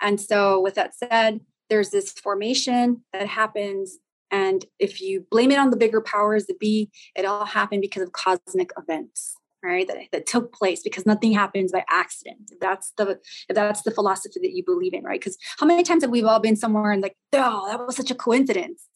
and 0.00 0.20
so 0.20 0.60
with 0.60 0.76
that 0.76 0.94
said. 0.94 1.40
There's 1.70 1.88
this 1.88 2.12
formation 2.12 3.02
that 3.14 3.26
happens 3.28 3.96
and 4.32 4.64
if 4.78 5.00
you 5.00 5.26
blame 5.30 5.50
it 5.50 5.58
on 5.58 5.70
the 5.70 5.76
bigger 5.76 6.00
powers 6.00 6.46
that 6.46 6.58
be, 6.58 6.90
it 7.14 7.26
all 7.26 7.44
happened 7.44 7.82
because 7.82 8.02
of 8.02 8.12
cosmic 8.12 8.70
events, 8.78 9.36
right? 9.62 9.86
That, 9.86 9.98
that 10.10 10.26
took 10.26 10.54
place 10.54 10.82
because 10.82 11.04
nothing 11.04 11.32
happens 11.32 11.70
by 11.70 11.84
accident. 11.88 12.50
That's 12.60 12.92
the 12.96 13.20
if 13.48 13.54
that's 13.54 13.82
the 13.82 13.90
philosophy 13.90 14.40
that 14.42 14.54
you 14.54 14.64
believe 14.64 14.94
in, 14.94 15.04
right? 15.04 15.20
Because 15.20 15.36
how 15.58 15.66
many 15.66 15.82
times 15.82 16.02
have 16.02 16.10
we 16.10 16.22
all 16.22 16.40
been 16.40 16.56
somewhere 16.56 16.90
and 16.90 17.02
like, 17.02 17.16
oh, 17.34 17.68
that 17.68 17.86
was 17.86 17.94
such 17.94 18.10
a 18.10 18.14
coincidence. 18.14 18.88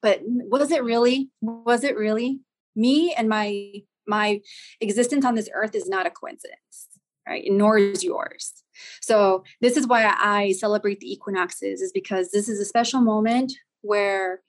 But 0.00 0.20
was 0.24 0.70
it 0.70 0.84
really? 0.84 1.30
Was 1.42 1.82
it 1.82 1.96
really? 1.96 2.40
Me 2.76 3.12
and 3.14 3.28
my 3.28 3.82
my 4.06 4.40
existence 4.80 5.24
on 5.24 5.34
this 5.34 5.48
earth 5.54 5.74
is 5.74 5.88
not 5.88 6.06
a 6.06 6.10
coincidence, 6.10 6.88
right? 7.26 7.44
Nor 7.50 7.78
is 7.78 8.04
yours. 8.04 8.52
So 9.00 9.42
this 9.60 9.76
is 9.76 9.88
why 9.88 10.04
I 10.04 10.52
celebrate 10.52 11.00
the 11.00 11.10
equinoxes, 11.10 11.80
is 11.80 11.90
because 11.90 12.30
this 12.30 12.48
is 12.48 12.60
a 12.60 12.64
special 12.64 13.00
moment 13.00 13.52
where 13.80 14.40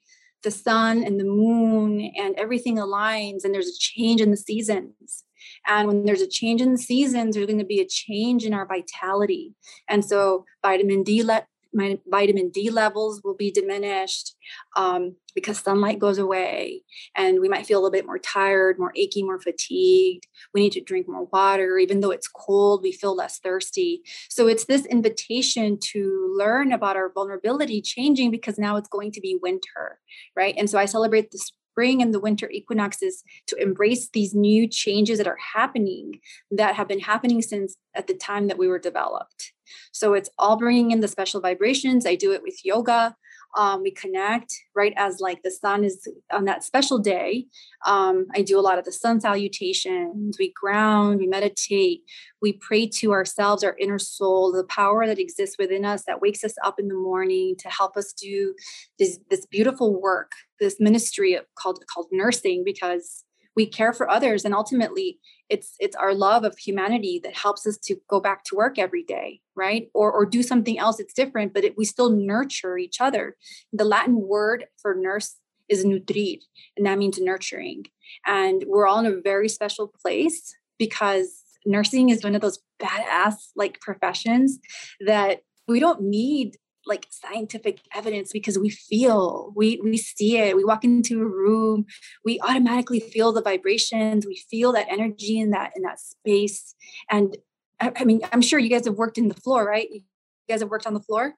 the 0.42 0.50
sun 0.50 1.02
and 1.02 1.18
the 1.18 1.24
moon 1.24 2.12
and 2.16 2.36
everything 2.36 2.76
aligns 2.76 3.44
and 3.44 3.54
there's 3.54 3.68
a 3.68 3.78
change 3.78 4.20
in 4.20 4.30
the 4.30 4.36
seasons. 4.36 5.24
And 5.66 5.88
when 5.88 6.04
there's 6.04 6.20
a 6.22 6.28
change 6.28 6.60
in 6.60 6.72
the 6.72 6.78
seasons 6.78 7.34
there's 7.34 7.46
going 7.46 7.58
to 7.58 7.64
be 7.64 7.80
a 7.80 7.86
change 7.86 8.44
in 8.44 8.54
our 8.54 8.66
vitality. 8.66 9.54
And 9.88 10.04
so 10.04 10.44
vitamin 10.62 11.02
d 11.02 11.22
let 11.22 11.46
my 11.76 11.98
vitamin 12.06 12.48
D 12.48 12.70
levels 12.70 13.20
will 13.22 13.34
be 13.34 13.50
diminished 13.50 14.34
um, 14.76 15.16
because 15.34 15.58
sunlight 15.58 15.98
goes 15.98 16.18
away, 16.18 16.82
and 17.14 17.40
we 17.40 17.48
might 17.48 17.66
feel 17.66 17.78
a 17.78 17.82
little 17.82 17.92
bit 17.92 18.06
more 18.06 18.18
tired, 18.18 18.78
more 18.78 18.92
achy, 18.96 19.22
more 19.22 19.40
fatigued. 19.40 20.26
We 20.54 20.62
need 20.62 20.72
to 20.72 20.80
drink 20.80 21.06
more 21.08 21.26
water. 21.32 21.78
Even 21.78 22.00
though 22.00 22.10
it's 22.10 22.28
cold, 22.28 22.82
we 22.82 22.92
feel 22.92 23.14
less 23.14 23.38
thirsty. 23.38 24.02
So 24.28 24.48
it's 24.48 24.64
this 24.64 24.86
invitation 24.86 25.78
to 25.92 26.34
learn 26.36 26.72
about 26.72 26.96
our 26.96 27.12
vulnerability 27.12 27.82
changing 27.82 28.30
because 28.30 28.58
now 28.58 28.76
it's 28.76 28.88
going 28.88 29.12
to 29.12 29.20
be 29.20 29.38
winter, 29.40 30.00
right? 30.34 30.54
And 30.56 30.70
so 30.70 30.78
I 30.78 30.86
celebrate 30.86 31.30
the 31.30 31.38
spring 31.76 32.00
and 32.00 32.14
the 32.14 32.20
winter 32.20 32.48
equinoxes 32.50 33.22
to 33.46 33.54
embrace 33.56 34.08
these 34.08 34.34
new 34.34 34.66
changes 34.66 35.18
that 35.18 35.26
are 35.26 35.36
happening 35.54 36.18
that 36.50 36.74
have 36.74 36.88
been 36.88 37.00
happening 37.00 37.42
since 37.42 37.76
at 37.94 38.06
the 38.06 38.14
time 38.14 38.46
that 38.48 38.56
we 38.56 38.66
were 38.66 38.78
developed. 38.78 39.52
So 39.92 40.14
it's 40.14 40.30
all 40.38 40.56
bringing 40.56 40.90
in 40.90 41.00
the 41.00 41.08
special 41.08 41.38
vibrations. 41.38 42.06
I 42.06 42.14
do 42.14 42.32
it 42.32 42.42
with 42.42 42.64
yoga. 42.64 43.14
Um, 43.56 43.82
we 43.82 43.90
connect 43.90 44.52
right 44.74 44.92
as 44.96 45.20
like 45.20 45.42
the 45.42 45.50
sun 45.50 45.82
is 45.82 46.06
on 46.30 46.44
that 46.44 46.62
special 46.62 46.98
day. 46.98 47.46
Um, 47.86 48.26
I 48.34 48.42
do 48.42 48.58
a 48.58 48.60
lot 48.60 48.78
of 48.78 48.84
the 48.84 48.92
sun 48.92 49.20
salutations. 49.20 50.36
We 50.38 50.52
ground, 50.52 51.18
we 51.18 51.26
meditate, 51.26 52.02
we 52.42 52.52
pray 52.52 52.86
to 52.86 53.12
ourselves, 53.12 53.64
our 53.64 53.76
inner 53.80 53.98
soul, 53.98 54.52
the 54.52 54.64
power 54.64 55.06
that 55.06 55.18
exists 55.18 55.56
within 55.58 55.84
us 55.84 56.04
that 56.04 56.20
wakes 56.20 56.44
us 56.44 56.54
up 56.64 56.78
in 56.78 56.88
the 56.88 56.94
morning 56.94 57.56
to 57.58 57.68
help 57.68 57.96
us 57.96 58.12
do 58.12 58.54
this, 58.98 59.18
this 59.30 59.46
beautiful 59.46 60.00
work, 60.00 60.32
this 60.60 60.76
ministry 60.78 61.38
called 61.58 61.82
called 61.92 62.08
nursing, 62.12 62.62
because 62.64 63.24
we 63.56 63.66
care 63.66 63.92
for 63.92 64.08
others 64.08 64.44
and 64.44 64.54
ultimately 64.54 65.18
it's 65.48 65.74
it's 65.78 65.96
our 65.96 66.14
love 66.14 66.44
of 66.44 66.56
humanity 66.58 67.20
that 67.22 67.36
helps 67.36 67.66
us 67.66 67.78
to 67.78 67.96
go 68.08 68.20
back 68.20 68.44
to 68.44 68.54
work 68.54 68.78
every 68.78 69.02
day 69.02 69.40
right? 69.56 69.88
Or 69.94 70.12
or 70.12 70.26
do 70.26 70.42
something 70.42 70.78
else 70.78 70.98
that's 70.98 71.14
different 71.14 71.52
but 71.54 71.64
it, 71.64 71.76
we 71.76 71.84
still 71.84 72.10
nurture 72.10 72.78
each 72.78 73.00
other. 73.00 73.36
The 73.72 73.84
latin 73.84 74.20
word 74.28 74.66
for 74.80 74.94
nurse 74.94 75.36
is 75.68 75.84
nutrir 75.84 76.38
and 76.76 76.86
that 76.86 76.98
means 76.98 77.18
nurturing. 77.18 77.84
And 78.24 78.62
we're 78.66 78.86
all 78.86 79.00
in 79.00 79.06
a 79.06 79.20
very 79.20 79.48
special 79.48 79.92
place 80.00 80.54
because 80.78 81.42
nursing 81.64 82.10
is 82.10 82.22
one 82.22 82.36
of 82.36 82.42
those 82.42 82.60
badass 82.80 83.34
like 83.56 83.80
professions 83.80 84.60
that 85.00 85.40
we 85.66 85.80
don't 85.80 86.02
need 86.02 86.56
like 86.86 87.06
scientific 87.10 87.80
evidence 87.94 88.32
because 88.32 88.58
we 88.58 88.70
feel 88.70 89.52
we 89.56 89.80
we 89.82 89.96
see 89.96 90.38
it. 90.38 90.56
We 90.56 90.64
walk 90.64 90.84
into 90.84 91.22
a 91.22 91.26
room 91.26 91.86
we 92.24 92.40
automatically 92.40 93.00
feel 93.00 93.32
the 93.32 93.42
vibrations 93.42 94.26
we 94.26 94.36
feel 94.50 94.72
that 94.72 94.86
energy 94.90 95.38
in 95.38 95.50
that 95.50 95.72
in 95.76 95.82
that 95.82 96.00
space. 96.00 96.74
And 97.10 97.36
I, 97.80 97.92
I 97.96 98.04
mean 98.04 98.20
i'm 98.32 98.42
sure 98.42 98.58
you 98.58 98.70
guys 98.70 98.86
have 98.86 98.94
worked 98.94 99.18
in 99.18 99.28
the 99.28 99.34
floor 99.34 99.64
right? 99.66 99.88
You 99.90 100.02
guys 100.48 100.60
have 100.60 100.70
worked 100.70 100.86
on 100.86 100.94
the 100.94 101.00
floor? 101.00 101.34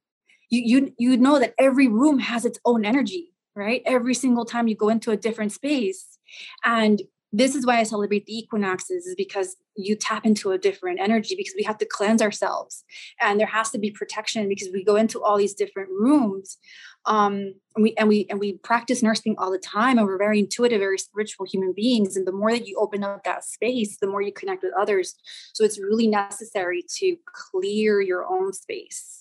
You 0.50 0.62
you 0.64 0.94
you 0.98 1.16
know 1.16 1.38
that 1.38 1.54
every 1.58 1.88
room 1.88 2.18
has 2.18 2.44
its 2.44 2.58
own 2.64 2.84
energy 2.84 3.32
right? 3.58 3.82
Every 3.84 4.14
single 4.14 4.44
time 4.44 4.68
you 4.68 4.76
go 4.76 4.88
into 4.88 5.10
a 5.10 5.16
different 5.16 5.50
space. 5.50 6.18
And 6.64 7.02
this 7.32 7.54
is 7.54 7.66
why 7.66 7.78
I 7.78 7.82
celebrate 7.82 8.24
the 8.26 8.38
equinoxes 8.38 9.06
is 9.06 9.14
because 9.14 9.56
you 9.76 9.94
tap 9.96 10.24
into 10.24 10.50
a 10.50 10.58
different 10.58 10.98
energy 10.98 11.34
because 11.36 11.54
we 11.56 11.62
have 11.64 11.78
to 11.78 11.86
cleanse 11.86 12.22
ourselves. 12.22 12.84
And 13.20 13.38
there 13.38 13.46
has 13.46 13.70
to 13.70 13.78
be 13.78 13.90
protection 13.90 14.48
because 14.48 14.68
we 14.72 14.82
go 14.82 14.96
into 14.96 15.22
all 15.22 15.36
these 15.36 15.54
different 15.54 15.90
rooms 15.90 16.56
um, 17.04 17.54
and 17.76 17.82
we 17.82 17.94
and 17.96 18.08
we 18.08 18.26
and 18.30 18.40
we 18.40 18.54
practice 18.54 19.02
nursing 19.02 19.36
all 19.38 19.50
the 19.50 19.58
time 19.58 19.98
and 19.98 20.06
we're 20.06 20.18
very 20.18 20.38
intuitive 20.38 20.80
very 20.80 20.98
spiritual 20.98 21.46
human 21.46 21.72
beings. 21.74 22.16
And 22.16 22.26
the 22.26 22.32
more 22.32 22.50
that 22.50 22.66
you 22.66 22.78
open 22.78 23.04
up 23.04 23.24
that 23.24 23.44
space 23.44 23.98
the 23.98 24.06
more 24.06 24.22
you 24.22 24.32
connect 24.32 24.62
with 24.62 24.72
others. 24.78 25.14
So 25.52 25.64
it's 25.64 25.78
really 25.78 26.08
necessary 26.08 26.84
to 26.96 27.16
clear 27.26 28.00
your 28.00 28.26
own 28.26 28.52
space 28.52 29.17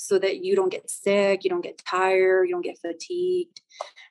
so 0.00 0.18
that 0.18 0.42
you 0.44 0.56
don't 0.56 0.70
get 0.70 0.88
sick 0.88 1.44
you 1.44 1.50
don't 1.50 1.62
get 1.62 1.78
tired 1.78 2.44
you 2.48 2.54
don't 2.54 2.64
get 2.64 2.78
fatigued 2.78 3.60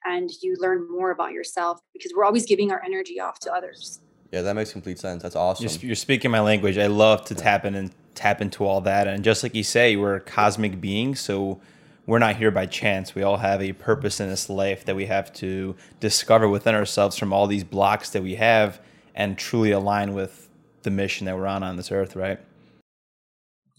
and 0.05 0.29
you 0.41 0.55
learn 0.59 0.89
more 0.89 1.11
about 1.11 1.31
yourself 1.31 1.81
because 1.93 2.11
we're 2.15 2.25
always 2.25 2.45
giving 2.45 2.71
our 2.71 2.81
energy 2.83 3.19
off 3.19 3.39
to 3.39 3.51
others 3.51 3.99
Yeah, 4.31 4.43
that 4.43 4.55
makes 4.55 4.71
complete 4.71 4.99
sense. 4.99 5.23
That's 5.23 5.35
awesome. 5.35 5.63
You're, 5.63 5.69
sp- 5.73 5.83
you're 5.83 5.95
speaking 5.95 6.31
my 6.31 6.39
language. 6.39 6.77
I 6.77 6.87
love 6.87 7.25
to 7.25 7.35
tap 7.35 7.65
in 7.65 7.73
and 7.75 7.91
tap 8.13 8.41
into 8.41 8.63
all 8.63 8.81
that. 8.81 9.07
And 9.07 9.23
just 9.23 9.41
like 9.41 9.55
you 9.55 9.63
say, 9.63 9.95
we're 9.95 10.19
cosmic 10.19 10.79
beings, 10.79 11.19
so 11.19 11.59
we're 12.05 12.19
not 12.19 12.35
here 12.35 12.51
by 12.51 12.65
chance. 12.65 13.15
We 13.15 13.23
all 13.23 13.37
have 13.37 13.61
a 13.61 13.73
purpose 13.73 14.19
in 14.19 14.29
this 14.29 14.49
life 14.49 14.85
that 14.85 14.95
we 14.95 15.05
have 15.07 15.33
to 15.33 15.75
discover 15.99 16.47
within 16.47 16.75
ourselves 16.75 17.17
from 17.17 17.33
all 17.33 17.47
these 17.47 17.63
blocks 17.63 18.11
that 18.11 18.21
we 18.21 18.35
have 18.35 18.79
and 19.15 19.37
truly 19.37 19.71
align 19.71 20.13
with 20.13 20.49
the 20.83 20.91
mission 20.91 21.25
that 21.25 21.35
we're 21.35 21.47
on 21.47 21.63
on 21.63 21.75
this 21.75 21.91
earth, 21.91 22.15
right? 22.15 22.39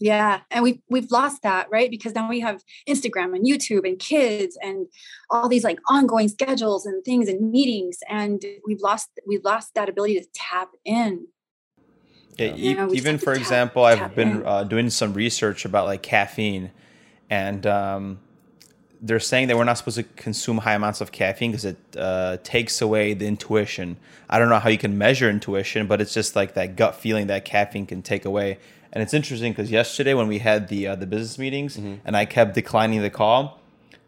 Yeah, 0.01 0.39
and 0.49 0.63
we've 0.63 0.79
we've 0.89 1.11
lost 1.11 1.43
that, 1.43 1.67
right? 1.69 1.89
Because 1.89 2.15
now 2.15 2.27
we 2.27 2.39
have 2.39 2.63
Instagram 2.89 3.35
and 3.35 3.45
YouTube 3.45 3.87
and 3.87 3.99
kids 3.99 4.57
and 4.59 4.87
all 5.29 5.47
these 5.47 5.63
like 5.63 5.77
ongoing 5.87 6.27
schedules 6.27 6.87
and 6.87 7.05
things 7.05 7.29
and 7.29 7.51
meetings, 7.51 7.99
and 8.09 8.43
we've 8.65 8.81
lost 8.81 9.11
we've 9.27 9.43
lost 9.43 9.75
that 9.75 9.89
ability 9.89 10.19
to 10.19 10.25
tap 10.33 10.69
in. 10.83 11.27
Yeah, 12.35 12.55
You 12.55 12.75
know, 12.75 12.91
even 12.91 13.19
for 13.19 13.35
tap- 13.35 13.41
example, 13.41 13.85
I've 13.85 14.15
been 14.15 14.43
uh, 14.43 14.63
doing 14.63 14.89
some 14.89 15.13
research 15.13 15.65
about 15.65 15.85
like 15.85 16.01
caffeine, 16.01 16.71
and 17.29 17.67
um, 17.67 18.19
they're 19.03 19.19
saying 19.19 19.49
that 19.49 19.57
we're 19.57 19.65
not 19.65 19.77
supposed 19.77 19.97
to 19.97 20.03
consume 20.03 20.57
high 20.57 20.73
amounts 20.73 21.01
of 21.01 21.11
caffeine 21.11 21.51
because 21.51 21.65
it 21.65 21.77
uh, 21.95 22.37
takes 22.43 22.81
away 22.81 23.13
the 23.13 23.27
intuition. 23.27 23.97
I 24.27 24.39
don't 24.39 24.49
know 24.49 24.57
how 24.57 24.69
you 24.69 24.79
can 24.79 24.97
measure 24.97 25.29
intuition, 25.29 25.85
but 25.85 26.01
it's 26.01 26.13
just 26.13 26.35
like 26.35 26.55
that 26.55 26.75
gut 26.75 26.95
feeling 26.95 27.27
that 27.27 27.45
caffeine 27.45 27.85
can 27.85 28.01
take 28.01 28.25
away. 28.25 28.57
And 28.93 29.01
it's 29.01 29.13
interesting 29.13 29.51
because 29.53 29.71
yesterday 29.71 30.13
when 30.13 30.27
we 30.27 30.39
had 30.39 30.67
the 30.67 30.87
uh, 30.87 30.95
the 30.95 31.05
business 31.07 31.37
meetings 31.37 31.77
and 31.77 32.17
I 32.17 32.25
kept 32.25 32.55
declining 32.55 33.01
the 33.01 33.09
call, 33.09 33.61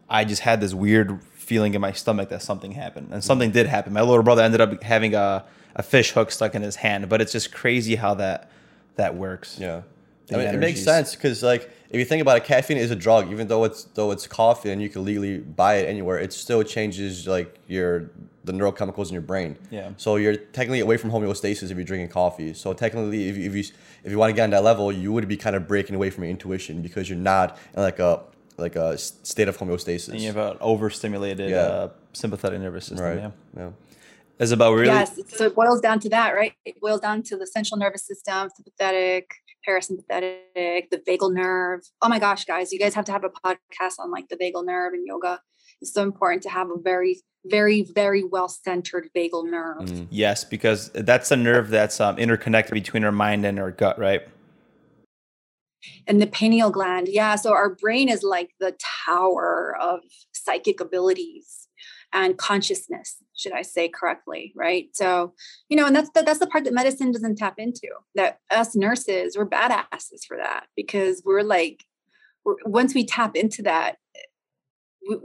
I 0.08 0.24
just 0.24 0.42
had 0.42 0.60
this 0.60 0.74
weird 0.74 1.22
feeling 1.34 1.74
in 1.74 1.80
my 1.80 1.92
stomach 1.92 2.28
that 2.30 2.42
something 2.42 2.72
happened, 2.72 3.08
and 3.12 3.22
something 3.22 3.50
did 3.50 3.66
happen. 3.66 3.92
My 3.92 4.02
little 4.02 4.22
brother 4.22 4.42
ended 4.42 4.60
up 4.60 4.82
having 4.82 5.14
a, 5.14 5.44
a 5.74 5.82
fish 5.82 6.12
hook 6.12 6.30
stuck 6.30 6.54
in 6.54 6.62
his 6.62 6.76
hand, 6.76 7.08
but 7.08 7.20
it's 7.20 7.32
just 7.32 7.52
crazy 7.52 7.96
how 7.96 8.14
that 8.14 8.50
that 8.96 9.14
works. 9.14 9.58
Yeah. 9.58 9.82
The 10.26 10.36
I 10.36 10.38
mean, 10.38 10.54
it 10.54 10.58
makes 10.58 10.82
sense 10.82 11.14
because, 11.14 11.42
like, 11.42 11.70
if 11.90 11.98
you 11.98 12.04
think 12.04 12.22
about 12.22 12.38
it, 12.38 12.44
caffeine 12.44 12.78
is 12.78 12.90
a 12.90 12.96
drug. 12.96 13.30
Even 13.30 13.46
though 13.46 13.64
it's 13.64 13.84
though 13.84 14.10
it's 14.10 14.26
coffee 14.26 14.70
and 14.70 14.80
you 14.80 14.88
can 14.88 15.04
legally 15.04 15.38
buy 15.38 15.74
it 15.76 15.86
anywhere, 15.88 16.18
it 16.18 16.32
still 16.32 16.62
changes 16.62 17.26
like 17.26 17.58
your 17.68 18.10
the 18.44 18.52
neurochemicals 18.52 19.08
in 19.08 19.12
your 19.12 19.22
brain. 19.22 19.56
Yeah. 19.70 19.90
So 19.96 20.16
you're 20.16 20.36
technically 20.36 20.80
away 20.80 20.96
from 20.96 21.10
homeostasis 21.10 21.64
if 21.70 21.76
you're 21.76 21.84
drinking 21.84 22.08
coffee. 22.08 22.54
So 22.54 22.72
technically, 22.72 23.28
if 23.28 23.36
you, 23.36 23.46
if 23.50 23.54
you 23.54 23.64
if 24.04 24.10
you 24.10 24.18
want 24.18 24.30
to 24.30 24.34
get 24.34 24.44
on 24.44 24.50
that 24.50 24.64
level, 24.64 24.90
you 24.90 25.12
would 25.12 25.28
be 25.28 25.36
kind 25.36 25.56
of 25.56 25.68
breaking 25.68 25.94
away 25.94 26.10
from 26.10 26.24
your 26.24 26.30
intuition 26.30 26.80
because 26.82 27.08
you're 27.08 27.18
not 27.18 27.58
in 27.76 27.82
like 27.82 27.98
a 27.98 28.22
like 28.56 28.76
a 28.76 28.96
state 28.96 29.48
of 29.48 29.58
homeostasis. 29.58 30.08
And 30.08 30.20
you 30.20 30.28
have 30.28 30.36
an 30.36 30.56
overstimulated 30.60 31.50
Yeah. 31.50 31.56
uh, 31.56 31.88
sympathetic 32.12 32.60
nervous 32.60 32.86
system. 32.86 33.04
right. 33.06 33.18
Yeah. 33.18 33.30
Yeah. 33.56 33.70
Isabel, 34.38 34.72
really? 34.72 34.86
Yes, 34.86 35.20
so 35.28 35.44
it 35.46 35.54
boils 35.54 35.80
down 35.80 36.00
to 36.00 36.08
that, 36.08 36.34
right? 36.34 36.52
It 36.64 36.80
boils 36.80 37.00
down 37.00 37.22
to 37.24 37.36
the 37.36 37.46
central 37.46 37.78
nervous 37.78 38.02
system, 38.02 38.48
sympathetic, 38.54 39.30
parasympathetic, 39.68 40.90
the 40.90 41.02
vagal 41.08 41.34
nerve. 41.34 41.80
Oh 42.02 42.08
my 42.08 42.18
gosh, 42.18 42.44
guys, 42.44 42.72
you 42.72 42.78
guys 42.78 42.94
have 42.94 43.04
to 43.06 43.12
have 43.12 43.24
a 43.24 43.30
podcast 43.30 43.98
on 43.98 44.10
like 44.10 44.28
the 44.28 44.36
vagal 44.36 44.64
nerve 44.64 44.92
and 44.92 45.06
yoga. 45.06 45.40
It's 45.80 45.92
so 45.92 46.02
important 46.02 46.42
to 46.44 46.50
have 46.50 46.68
a 46.70 46.78
very, 46.82 47.20
very, 47.46 47.82
very 47.94 48.24
well 48.24 48.48
centered 48.48 49.08
vagal 49.16 49.50
nerve. 49.50 49.88
Mhm. 49.88 50.06
Yes, 50.10 50.44
because 50.44 50.90
that's 50.94 51.30
a 51.30 51.36
nerve 51.36 51.68
that's 51.70 52.00
um, 52.00 52.18
interconnected 52.18 52.74
between 52.74 53.04
our 53.04 53.12
mind 53.12 53.44
and 53.44 53.58
our 53.58 53.70
gut, 53.70 53.98
right? 53.98 54.22
and 56.06 56.20
the 56.20 56.26
pineal 56.26 56.70
gland 56.70 57.08
yeah 57.08 57.34
so 57.34 57.52
our 57.52 57.74
brain 57.74 58.08
is 58.08 58.22
like 58.22 58.50
the 58.60 58.74
tower 59.06 59.76
of 59.80 60.00
psychic 60.32 60.80
abilities 60.80 61.68
and 62.12 62.38
consciousness 62.38 63.16
should 63.36 63.52
i 63.52 63.62
say 63.62 63.88
correctly 63.88 64.52
right? 64.54 64.88
So 64.92 65.34
you 65.68 65.76
know 65.76 65.86
and 65.86 65.96
that's 65.96 66.10
the, 66.14 66.22
that's 66.22 66.38
the 66.38 66.46
part 66.46 66.64
that 66.64 66.74
medicine 66.74 67.12
doesn't 67.12 67.36
tap 67.36 67.54
into 67.58 67.88
that 68.14 68.38
us 68.50 68.74
nurses 68.74 69.36
we're 69.36 69.46
badasses 69.48 70.24
for 70.26 70.36
that 70.36 70.66
because 70.76 71.22
we're 71.24 71.42
like 71.42 71.84
we're, 72.44 72.56
once 72.64 72.94
we 72.94 73.04
tap 73.04 73.36
into 73.36 73.62
that 73.62 73.96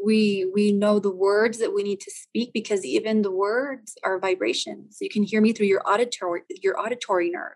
we 0.03 0.49
we 0.53 0.71
know 0.71 0.99
the 0.99 1.11
words 1.11 1.59
that 1.59 1.73
we 1.73 1.83
need 1.83 1.99
to 2.01 2.11
speak 2.11 2.51
because 2.53 2.85
even 2.85 3.21
the 3.21 3.31
words 3.31 3.95
are 4.03 4.19
vibrations. 4.19 4.97
You 4.99 5.09
can 5.09 5.23
hear 5.23 5.41
me 5.41 5.53
through 5.53 5.67
your 5.67 5.81
auditory 5.85 6.41
your 6.49 6.79
auditory 6.79 7.29
nerve. 7.29 7.53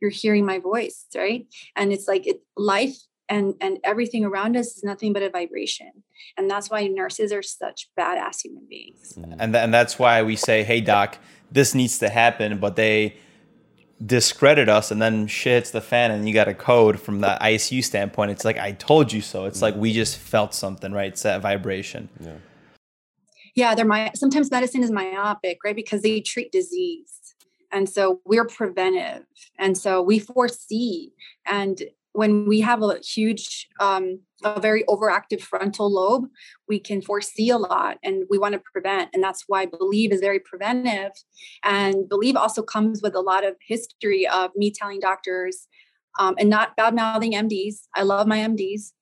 You're 0.00 0.10
hearing 0.10 0.46
my 0.46 0.58
voice 0.58 1.06
right? 1.14 1.46
And 1.76 1.92
it's 1.92 2.08
like 2.08 2.26
it 2.26 2.40
life 2.56 2.96
and 3.28 3.54
and 3.60 3.78
everything 3.84 4.24
around 4.24 4.56
us 4.56 4.76
is 4.76 4.84
nothing 4.84 5.12
but 5.12 5.22
a 5.22 5.30
vibration 5.30 5.90
and 6.36 6.50
that's 6.50 6.70
why 6.70 6.86
nurses 6.86 7.32
are 7.32 7.42
such 7.42 7.88
badass 7.98 8.44
human 8.44 8.66
beings 8.68 9.14
mm. 9.18 9.34
And, 9.38 9.52
th- 9.52 9.62
and 9.62 9.74
that's 9.74 9.98
why 9.98 10.22
we 10.22 10.36
say, 10.36 10.62
hey, 10.62 10.80
doc, 10.80 11.18
this 11.50 11.74
needs 11.74 11.98
to 11.98 12.08
happen, 12.08 12.58
but 12.58 12.76
they 12.76 13.16
discredit 14.04 14.68
us 14.68 14.90
and 14.90 15.00
then 15.00 15.26
shit 15.26 15.54
hits 15.54 15.70
the 15.70 15.80
fan 15.80 16.10
and 16.10 16.28
you 16.28 16.34
got 16.34 16.48
a 16.48 16.54
code 16.54 17.00
from 17.00 17.20
the 17.20 17.38
ICU 17.40 17.82
standpoint. 17.82 18.30
It's 18.30 18.44
like, 18.44 18.58
I 18.58 18.72
told 18.72 19.12
you 19.12 19.20
so. 19.20 19.44
It's 19.44 19.62
like 19.62 19.74
mm. 19.74 19.78
we 19.78 19.92
just 19.92 20.18
felt 20.18 20.54
something, 20.54 20.92
right? 20.92 21.08
It's 21.12 21.22
that 21.22 21.40
vibration. 21.40 22.08
Yeah. 22.20 22.36
yeah 23.54 23.74
they're 23.74 23.84
my 23.84 24.10
sometimes 24.14 24.50
medicine 24.50 24.82
is 24.82 24.90
myopic 24.90 25.58
right 25.64 25.76
because 25.76 26.02
they 26.02 26.20
treat 26.20 26.50
disease 26.52 27.34
and 27.72 27.88
so 27.88 28.20
we're 28.24 28.46
preventive 28.46 29.24
and 29.58 29.76
so 29.76 30.00
we 30.02 30.18
foresee 30.18 31.12
and 31.46 31.82
when 32.14 32.46
we 32.46 32.60
have 32.60 32.82
a 32.82 32.98
huge 32.98 33.68
um, 33.80 34.20
a 34.42 34.60
very 34.60 34.84
overactive 34.84 35.40
frontal 35.40 35.92
lobe 35.92 36.26
we 36.68 36.78
can 36.78 37.02
foresee 37.02 37.50
a 37.50 37.58
lot 37.58 37.98
and 38.02 38.24
we 38.30 38.38
want 38.38 38.54
to 38.54 38.62
prevent 38.72 39.10
and 39.12 39.22
that's 39.22 39.44
why 39.46 39.66
believe 39.66 40.12
is 40.12 40.20
very 40.20 40.38
preventive. 40.38 41.12
And 41.62 42.08
believe 42.08 42.36
also 42.36 42.62
comes 42.62 43.02
with 43.02 43.14
a 43.14 43.20
lot 43.20 43.44
of 43.44 43.56
history 43.66 44.26
of 44.26 44.50
me 44.56 44.70
telling 44.70 45.00
doctors 45.00 45.66
um, 46.18 46.34
and 46.38 46.48
not 46.48 46.76
bad 46.76 46.94
mouthing 46.94 47.32
mds 47.32 47.74
i 47.94 48.02
love 48.02 48.26
my 48.26 48.38
mds 48.38 48.92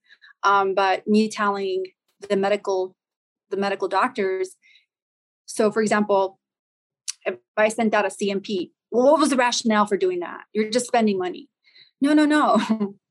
um, 0.42 0.74
but 0.74 1.06
me 1.06 1.28
telling 1.28 1.84
the 2.28 2.36
medical 2.36 2.96
the 3.50 3.56
medical 3.56 3.86
doctors. 3.88 4.56
So 5.46 5.70
for 5.70 5.82
example 5.82 6.38
if 7.24 7.36
i 7.56 7.68
sent 7.68 7.94
out 7.94 8.06
a 8.06 8.08
cmp 8.08 8.70
well, 8.92 9.10
what 9.10 9.20
was 9.20 9.30
the 9.30 9.36
rationale 9.36 9.86
for 9.86 9.96
doing 9.96 10.20
that? 10.20 10.42
You're 10.52 10.70
just 10.70 10.86
spending 10.86 11.18
money. 11.18 11.48
No 12.00 12.12
no 12.12 12.26
no 12.26 12.60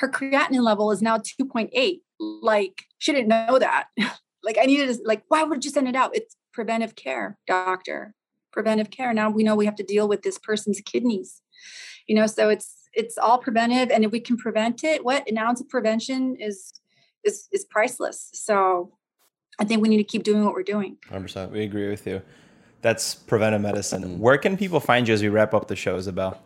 her 0.00 0.08
creatinine 0.08 0.62
level 0.62 0.90
is 0.90 1.02
now 1.02 1.18
2.8 1.18 2.00
like 2.18 2.84
she 2.98 3.12
didn't 3.12 3.28
know 3.28 3.58
that. 3.58 3.88
Like 4.42 4.56
i 4.58 4.64
needed 4.64 4.88
to 4.88 5.02
like 5.04 5.22
why 5.28 5.42
would 5.42 5.66
you 5.66 5.70
send 5.70 5.86
it 5.86 5.94
out? 5.94 6.16
It's 6.16 6.34
preventive 6.54 6.96
care 6.96 7.36
doctor. 7.46 8.14
Preventive 8.52 8.90
care. 8.90 9.12
Now 9.12 9.28
we 9.28 9.42
know 9.42 9.54
we 9.54 9.66
have 9.66 9.74
to 9.74 9.82
deal 9.82 10.08
with 10.08 10.22
this 10.22 10.38
person's 10.38 10.80
kidneys. 10.80 11.42
You 12.06 12.14
know 12.14 12.26
so 12.26 12.48
it's 12.48 12.74
it's 12.94 13.18
all 13.18 13.36
preventive 13.36 13.90
and 13.90 14.02
if 14.02 14.12
we 14.12 14.18
can 14.18 14.38
prevent 14.38 14.82
it 14.82 15.04
what? 15.04 15.28
An 15.28 15.36
ounce 15.36 15.60
of 15.60 15.68
prevention 15.68 16.36
is 16.40 16.72
is 17.22 17.48
is 17.52 17.66
priceless. 17.66 18.30
So 18.32 18.96
i 19.58 19.64
think 19.64 19.82
we 19.82 19.90
need 19.90 19.98
to 19.98 20.04
keep 20.04 20.22
doing 20.22 20.42
what 20.42 20.54
we're 20.54 20.62
doing. 20.62 20.96
100%. 21.10 21.50
We 21.50 21.62
agree 21.62 21.90
with 21.90 22.06
you. 22.06 22.22
That's 22.80 23.14
preventive 23.14 23.60
medicine. 23.60 24.18
Where 24.18 24.38
can 24.38 24.56
people 24.56 24.80
find 24.80 25.06
you 25.06 25.12
as 25.12 25.20
we 25.20 25.28
wrap 25.28 25.52
up 25.52 25.68
the 25.68 25.76
show, 25.76 25.96
Isabel? 25.96 26.40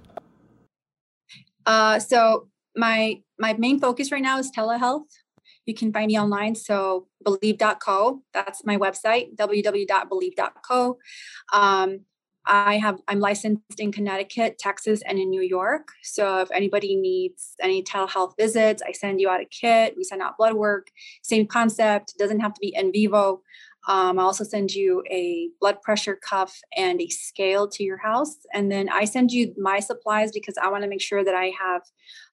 Uh, 1.64 2.00
so 2.00 2.48
my 2.74 3.22
my 3.38 3.54
main 3.54 3.80
focus 3.80 4.12
right 4.12 4.22
now 4.22 4.38
is 4.38 4.50
telehealth. 4.50 5.06
You 5.66 5.74
can 5.74 5.92
find 5.92 6.08
me 6.08 6.18
online. 6.18 6.54
So 6.54 7.08
believe.co. 7.24 8.22
That's 8.32 8.64
my 8.64 8.76
website, 8.76 9.36
www.believe.co. 9.36 10.98
Um, 11.52 12.00
I 12.46 12.76
have 12.76 13.00
I'm 13.08 13.20
licensed 13.20 13.78
in 13.80 13.90
Connecticut, 13.90 14.58
Texas, 14.58 15.00
and 15.06 15.18
in 15.18 15.30
New 15.30 15.40
York. 15.40 15.88
So 16.02 16.40
if 16.40 16.50
anybody 16.52 16.94
needs 16.94 17.54
any 17.60 17.82
telehealth 17.82 18.34
visits, 18.38 18.82
I 18.86 18.92
send 18.92 19.20
you 19.20 19.30
out 19.30 19.40
a 19.40 19.46
kit. 19.46 19.94
We 19.96 20.04
send 20.04 20.20
out 20.20 20.36
blood 20.36 20.54
work. 20.54 20.88
Same 21.22 21.46
concept. 21.46 22.14
Doesn't 22.18 22.40
have 22.40 22.52
to 22.54 22.60
be 22.60 22.74
in 22.76 22.92
vivo. 22.92 23.40
Um, 23.86 24.18
I 24.18 24.22
also 24.22 24.44
send 24.44 24.72
you 24.72 25.02
a 25.10 25.48
blood 25.60 25.82
pressure 25.82 26.16
cuff 26.16 26.58
and 26.76 27.00
a 27.00 27.08
scale 27.08 27.68
to 27.68 27.82
your 27.82 27.98
house. 27.98 28.36
And 28.52 28.70
then 28.70 28.88
I 28.88 29.04
send 29.04 29.32
you 29.32 29.54
my 29.58 29.80
supplies 29.80 30.32
because 30.32 30.56
I 30.62 30.68
want 30.70 30.84
to 30.84 30.88
make 30.88 31.02
sure 31.02 31.24
that 31.24 31.34
I 31.34 31.52
have 31.58 31.82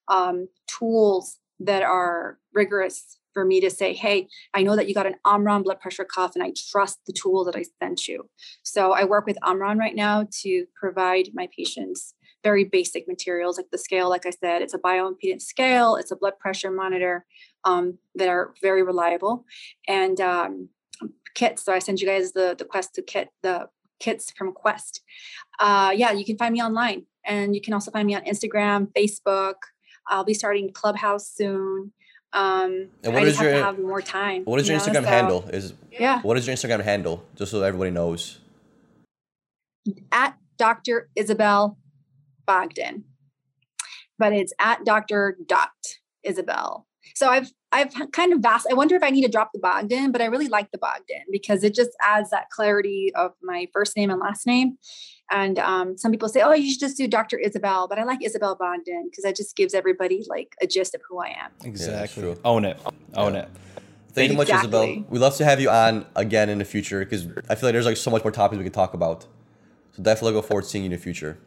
um, 0.08 0.48
tools 0.66 1.38
that 1.60 1.82
are 1.82 2.38
rigorous 2.52 3.18
for 3.32 3.44
me 3.44 3.60
to 3.60 3.70
say, 3.70 3.94
hey, 3.94 4.28
I 4.52 4.62
know 4.62 4.76
that 4.76 4.88
you 4.88 4.94
got 4.94 5.06
an 5.06 5.14
Omron 5.24 5.62
blood 5.62 5.80
pressure 5.80 6.04
cuff 6.04 6.32
and 6.34 6.44
I 6.44 6.52
trust 6.70 7.00
the 7.06 7.12
tool 7.12 7.44
that 7.44 7.56
I 7.56 7.64
sent 7.82 8.06
you. 8.08 8.28
So 8.62 8.92
I 8.92 9.04
work 9.04 9.26
with 9.26 9.38
Omron 9.42 9.78
right 9.78 9.94
now 9.94 10.26
to 10.42 10.66
provide 10.78 11.30
my 11.32 11.48
patients 11.56 12.14
very 12.42 12.64
basic 12.64 13.06
materials 13.06 13.56
like 13.56 13.70
the 13.70 13.78
scale, 13.78 14.08
like 14.08 14.26
I 14.26 14.30
said, 14.30 14.62
it's 14.62 14.74
a 14.74 14.78
bioimpedance 14.78 15.42
scale, 15.42 15.96
it's 15.96 16.10
a 16.10 16.16
blood 16.16 16.38
pressure 16.38 16.70
monitor, 16.70 17.24
um, 17.64 17.98
that 18.16 18.28
are 18.28 18.52
very 18.60 18.82
reliable 18.82 19.44
and 19.86 20.20
um, 20.20 20.68
kits. 21.34 21.64
So 21.64 21.72
I 21.72 21.78
send 21.78 22.00
you 22.00 22.06
guys 22.06 22.32
the 22.32 22.54
the 22.56 22.64
Quest 22.64 22.94
to 22.94 23.02
kit 23.02 23.28
the 23.42 23.68
kits 24.00 24.30
from 24.36 24.52
Quest. 24.52 25.02
Uh, 25.60 25.92
yeah, 25.94 26.10
you 26.12 26.24
can 26.24 26.36
find 26.36 26.52
me 26.52 26.62
online, 26.62 27.06
and 27.24 27.54
you 27.54 27.60
can 27.60 27.72
also 27.72 27.90
find 27.90 28.06
me 28.06 28.14
on 28.14 28.22
Instagram, 28.22 28.88
Facebook. 28.96 29.54
I'll 30.08 30.24
be 30.24 30.34
starting 30.34 30.72
Clubhouse 30.72 31.28
soon. 31.30 31.92
Um, 32.32 32.88
And 33.04 33.12
what 33.14 33.22
I 33.22 33.26
is 33.26 33.40
your- 33.40 33.52
to 33.52 33.62
have 33.62 33.78
more 33.78 34.00
time. 34.02 34.44
What 34.44 34.58
is 34.58 34.66
you 34.66 34.74
your 34.74 34.80
know, 34.80 34.86
Instagram 34.92 35.02
so- 35.04 35.08
handle? 35.08 35.48
Is 35.50 35.74
Yeah, 35.92 36.20
what 36.22 36.36
is 36.38 36.46
your 36.46 36.56
Instagram 36.56 36.82
handle? 36.82 37.24
Just 37.36 37.50
so 37.52 37.62
everybody 37.62 37.90
knows. 37.90 38.38
at 40.12 40.36
Dr. 40.58 41.10
Isabel 41.16 41.76
Bogdan, 42.46 43.04
but 44.18 44.32
it's 44.32 44.52
at 44.58 44.84
Dr. 44.84 45.36
Dot 45.46 45.70
Isabel. 46.22 46.86
So 47.14 47.28
I've 47.28 47.50
I've 47.72 47.92
kind 48.12 48.32
of 48.32 48.40
vast. 48.40 48.66
I 48.70 48.74
wonder 48.74 48.94
if 48.94 49.02
I 49.02 49.10
need 49.10 49.22
to 49.22 49.30
drop 49.30 49.50
the 49.52 49.58
Bogdan, 49.58 50.12
but 50.12 50.20
I 50.20 50.26
really 50.26 50.48
like 50.48 50.70
the 50.70 50.78
Bogdan 50.78 51.24
because 51.30 51.64
it 51.64 51.74
just 51.74 51.90
adds 52.00 52.30
that 52.30 52.50
clarity 52.50 53.12
of 53.14 53.32
my 53.42 53.66
first 53.72 53.96
name 53.96 54.10
and 54.10 54.20
last 54.20 54.46
name. 54.46 54.76
And 55.30 55.58
um, 55.58 55.96
some 55.96 56.10
people 56.10 56.28
say, 56.28 56.42
"Oh, 56.42 56.52
you 56.52 56.70
should 56.70 56.80
just 56.80 56.96
do 56.96 57.08
Dr. 57.08 57.38
Isabel," 57.38 57.88
but 57.88 57.98
I 57.98 58.04
like 58.04 58.22
Isabel 58.22 58.54
Bogdan 58.54 59.08
because 59.10 59.24
that 59.24 59.34
just 59.34 59.56
gives 59.56 59.72
everybody 59.72 60.24
like 60.28 60.54
a 60.60 60.66
gist 60.66 60.94
of 60.94 61.00
who 61.08 61.18
I 61.20 61.28
am. 61.28 61.50
Exactly. 61.64 62.22
true. 62.22 62.38
Own 62.44 62.66
it. 62.66 62.78
Own 63.14 63.34
Yeah. 63.34 63.40
it. 63.42 63.48
Thank 64.12 64.32
you 64.32 64.36
so 64.36 64.52
much, 64.52 64.60
Isabel. 64.60 65.04
We'd 65.08 65.20
love 65.20 65.36
to 65.36 65.44
have 65.44 65.58
you 65.58 65.70
on 65.70 66.04
again 66.14 66.50
in 66.50 66.58
the 66.58 66.66
future 66.66 67.00
because 67.00 67.26
I 67.48 67.54
feel 67.54 67.68
like 67.68 67.72
there's 67.72 67.86
like 67.86 67.96
so 67.96 68.10
much 68.10 68.22
more 68.22 68.30
topics 68.30 68.58
we 68.58 68.64
could 68.64 68.74
talk 68.74 68.92
about. 68.92 69.26
So 69.92 70.02
definitely 70.02 70.34
look 70.34 70.46
forward 70.46 70.62
to 70.64 70.68
seeing 70.68 70.84
you 70.84 70.90
in 70.90 70.92
the 70.92 71.02
future. 71.02 71.38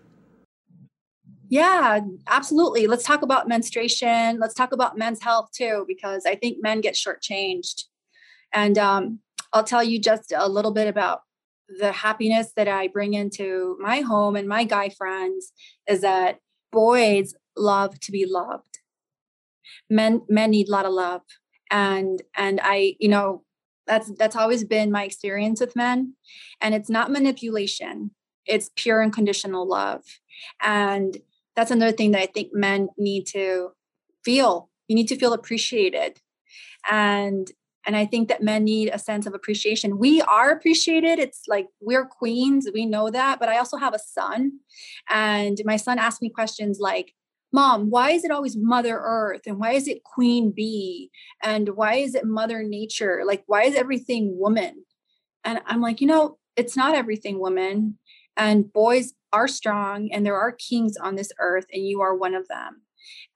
Yeah, 1.49 1.99
absolutely. 2.27 2.87
Let's 2.87 3.03
talk 3.03 3.21
about 3.21 3.47
menstruation. 3.47 4.39
Let's 4.39 4.53
talk 4.53 4.71
about 4.71 4.97
men's 4.97 5.21
health 5.21 5.49
too, 5.51 5.85
because 5.87 6.25
I 6.25 6.35
think 6.35 6.57
men 6.61 6.81
get 6.81 6.95
shortchanged. 6.95 7.83
And 8.53 8.77
um, 8.77 9.19
I'll 9.53 9.63
tell 9.63 9.83
you 9.83 9.99
just 9.99 10.33
a 10.35 10.47
little 10.49 10.71
bit 10.71 10.87
about 10.87 11.21
the 11.79 11.91
happiness 11.91 12.51
that 12.55 12.67
I 12.67 12.87
bring 12.87 13.13
into 13.13 13.77
my 13.79 14.01
home 14.01 14.35
and 14.35 14.47
my 14.47 14.63
guy 14.63 14.89
friends 14.89 15.51
is 15.87 16.01
that 16.01 16.39
boys 16.71 17.35
love 17.57 17.99
to 18.01 18.11
be 18.11 18.25
loved. 18.25 18.79
Men 19.89 20.21
men 20.29 20.51
need 20.51 20.67
a 20.67 20.71
lot 20.71 20.85
of 20.85 20.93
love. 20.93 21.21
And 21.71 22.21
and 22.35 22.59
I, 22.63 22.95
you 22.99 23.09
know, 23.09 23.43
that's 23.87 24.11
that's 24.17 24.35
always 24.35 24.63
been 24.63 24.91
my 24.91 25.03
experience 25.03 25.59
with 25.59 25.75
men. 25.75 26.15
And 26.61 26.73
it's 26.75 26.89
not 26.89 27.11
manipulation. 27.11 28.11
It's 28.45 28.69
pure 28.75 29.03
unconditional 29.03 29.67
love. 29.67 30.03
And 30.61 31.17
that's 31.55 31.71
another 31.71 31.91
thing 31.91 32.11
that 32.11 32.21
I 32.21 32.25
think 32.27 32.49
men 32.53 32.89
need 32.97 33.25
to 33.27 33.71
feel. 34.23 34.69
You 34.87 34.95
need 34.95 35.07
to 35.07 35.17
feel 35.17 35.33
appreciated. 35.33 36.19
And 36.89 37.51
and 37.87 37.95
I 37.95 38.05
think 38.05 38.29
that 38.29 38.41
men 38.41 38.63
need 38.63 38.89
a 38.91 38.97
sense 38.97 39.27
of 39.27 39.35
appreciation. 39.35 39.99
We 39.99 40.19
are 40.21 40.49
appreciated. 40.49 41.19
It's 41.19 41.43
like 41.47 41.67
we're 41.79 42.05
queens, 42.05 42.67
we 42.73 42.85
know 42.85 43.11
that, 43.11 43.39
but 43.39 43.47
I 43.47 43.59
also 43.59 43.77
have 43.77 43.93
a 43.93 43.99
son 43.99 44.59
and 45.07 45.61
my 45.65 45.77
son 45.77 45.99
asked 45.99 46.21
me 46.21 46.29
questions 46.29 46.79
like 46.79 47.13
Mom, 47.53 47.89
why 47.89 48.11
is 48.11 48.25
it 48.25 48.31
always 48.31 48.57
Mother 48.57 48.99
Earth? 49.01 49.41
And 49.45 49.59
why 49.59 49.71
is 49.73 49.87
it 49.87 50.03
Queen 50.03 50.51
Bee? 50.51 51.09
And 51.41 51.69
why 51.69 51.95
is 51.95 52.13
it 52.13 52.25
Mother 52.25 52.63
Nature? 52.63 53.21
Like, 53.25 53.43
why 53.47 53.63
is 53.63 53.75
everything 53.75 54.37
woman? 54.37 54.83
And 55.45 55.61
I'm 55.65 55.79
like, 55.79 56.01
you 56.01 56.07
know, 56.07 56.37
it's 56.57 56.75
not 56.75 56.95
everything 56.95 57.39
woman. 57.39 57.97
And 58.37 58.71
boys 58.71 59.13
are 59.33 59.47
strong 59.47 60.09
and 60.11 60.25
there 60.25 60.39
are 60.39 60.51
kings 60.51 60.97
on 60.97 61.15
this 61.15 61.31
earth, 61.39 61.65
and 61.71 61.85
you 61.87 62.01
are 62.01 62.15
one 62.15 62.35
of 62.35 62.47
them. 62.47 62.81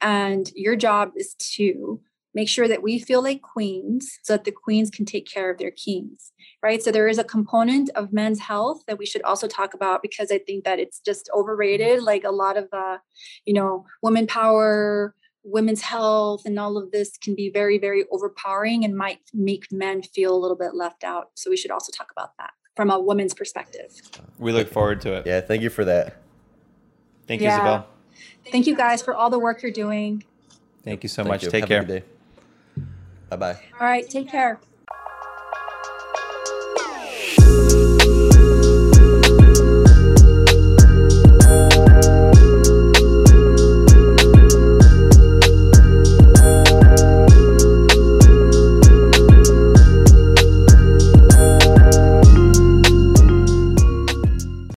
And 0.02 0.50
your 0.56 0.76
job 0.76 1.12
is 1.16 1.36
to 1.56 2.02
make 2.34 2.47
sure 2.47 2.68
that 2.68 2.84
we 2.84 3.00
feel 3.00 3.24
like 3.24 3.41
queens 3.41 4.20
so 4.24 4.34
that 4.34 4.43
the 4.43 4.52
queens 4.52 4.89
can 4.89 5.06
take 5.06 5.28
care 5.28 5.50
of 5.50 5.58
their 5.58 5.72
kings 5.72 6.32
right? 6.62 6.84
So 6.84 6.91
there 6.91 7.08
is 7.08 7.18
a 7.18 7.24
component 7.24 7.89
of 7.95 8.12
men's 8.12 8.39
health 8.39 8.84
that 8.88 8.97
we 8.97 9.06
should 9.06 9.22
also 9.24 9.47
talk 9.47 9.74
about 9.74 10.02
because 10.02 10.32
i 10.32 10.38
think 10.39 10.64
that 10.66 10.80
it's 10.80 11.00
just 11.00 11.30
overrated 11.34 12.04
like 12.04 12.24
a 12.24 12.32
lot 12.32 12.58
of 12.58 12.68
uh 12.74 12.97
you 13.45 13.54
know 13.54 13.86
women 14.02 14.28
power 14.28 15.16
women's 15.43 15.82
health 15.82 16.41
and 16.45 16.60
all 16.60 16.78
of 16.78 16.91
this 16.91 17.18
can 17.18 17.36
be 17.36 17.50
very 17.50 17.78
very 17.78 18.04
overpowering 18.12 18.84
and 18.84 18.95
might 18.95 19.20
make 19.34 19.66
men 19.72 20.02
feel 20.02 20.36
a 20.36 20.38
little 20.38 20.58
bit 20.58 20.76
left 20.76 21.04
out. 21.04 21.28
So 21.36 21.50
we 21.50 21.58
should 21.58 21.72
also 21.72 21.91
talk 21.91 22.12
about 22.12 22.32
that 22.38 22.52
from 22.80 22.92
a 22.92 22.98
woman's 22.98 23.34
perspective 23.34 23.92
We 24.38 24.54
look 24.54 24.70
forward 24.70 25.02
to 25.02 25.16
it. 25.16 25.28
Yeah, 25.28 25.42
thank 25.42 25.62
you 25.62 25.70
for 25.70 25.84
that. 25.84 26.16
Thank 27.28 27.42
you, 27.42 27.50
Isabel. 27.50 27.88
thank 28.54 28.68
you 28.68 28.76
guys 28.76 29.02
for 29.02 29.14
all 29.14 29.30
the 29.30 29.38
work 29.38 29.62
you're 29.62 29.70
doing 29.74 30.24
Thank 30.86 31.04
you 31.04 31.10
so 31.10 31.24
Thank 31.24 31.28
much. 31.34 31.44
you. 31.44 31.52
Take 31.52 31.64
Have 31.64 31.68
care. 31.68 31.82
a 31.82 31.84
good 31.86 32.04
day. 32.78 32.84
Bye 33.28 33.36
bye. 33.36 33.60
all 33.74 33.86
right 33.86 34.10
take 34.10 34.30
care 34.30 34.62